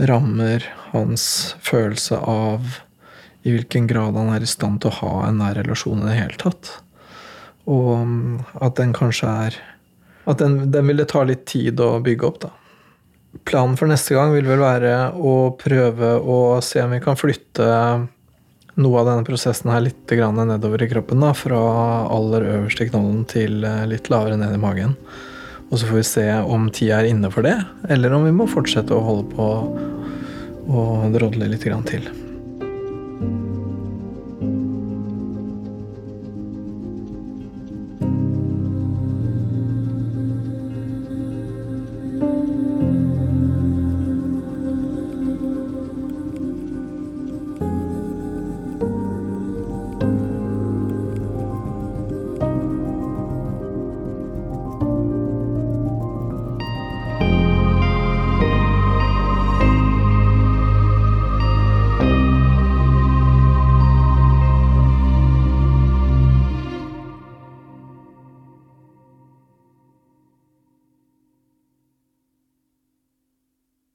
rammer 0.08 0.64
hans 0.94 1.26
følelse 1.62 2.16
av 2.16 2.80
i 3.44 3.52
hvilken 3.52 3.90
grad 3.90 4.16
han 4.16 4.32
er 4.32 4.46
i 4.46 4.48
stand 4.48 4.80
til 4.82 4.92
å 4.92 4.98
ha 5.02 5.12
en 5.26 5.42
nær 5.42 5.58
relasjon 5.60 6.00
i 6.00 6.08
det 6.08 6.16
hele 6.16 6.40
tatt. 6.40 6.72
Og 7.70 7.92
um, 8.00 8.40
at 8.58 8.74
den 8.80 8.94
kanskje 8.96 9.28
er 9.46 9.58
At 10.26 10.40
den, 10.42 10.70
den 10.74 10.88
vil 10.90 11.02
det 11.02 11.10
ta 11.12 11.22
litt 11.26 11.44
tid 11.50 11.80
å 11.82 11.96
bygge 12.02 12.26
opp, 12.26 12.40
da. 12.42 12.50
Planen 13.48 13.78
for 13.80 13.88
neste 13.88 14.14
gang 14.14 14.34
vil 14.34 14.46
vel 14.46 14.60
være 14.60 14.94
å 15.16 15.54
prøve 15.58 16.14
å 16.20 16.60
se 16.62 16.82
om 16.84 16.92
vi 16.92 17.00
kan 17.02 17.16
flytte 17.16 17.68
noe 18.74 19.00
av 19.00 19.08
denne 19.08 19.26
prosessen 19.26 19.72
her 19.72 19.82
litt 19.84 20.12
nedover 20.12 20.82
i 20.84 20.88
kroppen. 20.88 21.24
Da, 21.24 21.32
fra 21.34 21.60
aller 22.12 22.46
øverst 22.54 22.84
i 22.84 22.88
knollen 22.90 23.24
til 23.28 23.64
eh, 23.64 23.84
litt 23.88 24.10
lavere 24.12 24.38
ned 24.40 24.54
i 24.54 24.60
magen. 24.60 24.96
Og 25.70 25.78
så 25.80 25.88
får 25.88 25.96
vi 25.96 26.08
se 26.08 26.26
om 26.44 26.68
tida 26.70 27.00
er 27.00 27.08
inne 27.08 27.30
for 27.32 27.42
det, 27.42 27.56
eller 27.88 28.12
om 28.12 28.28
vi 28.28 28.34
må 28.36 28.46
fortsette 28.46 28.92
å 28.92 29.04
holde 29.04 29.30
på 29.32 29.52
og 30.72 31.08
drodle 31.16 31.48
litt 31.48 31.64
til. 31.88 32.21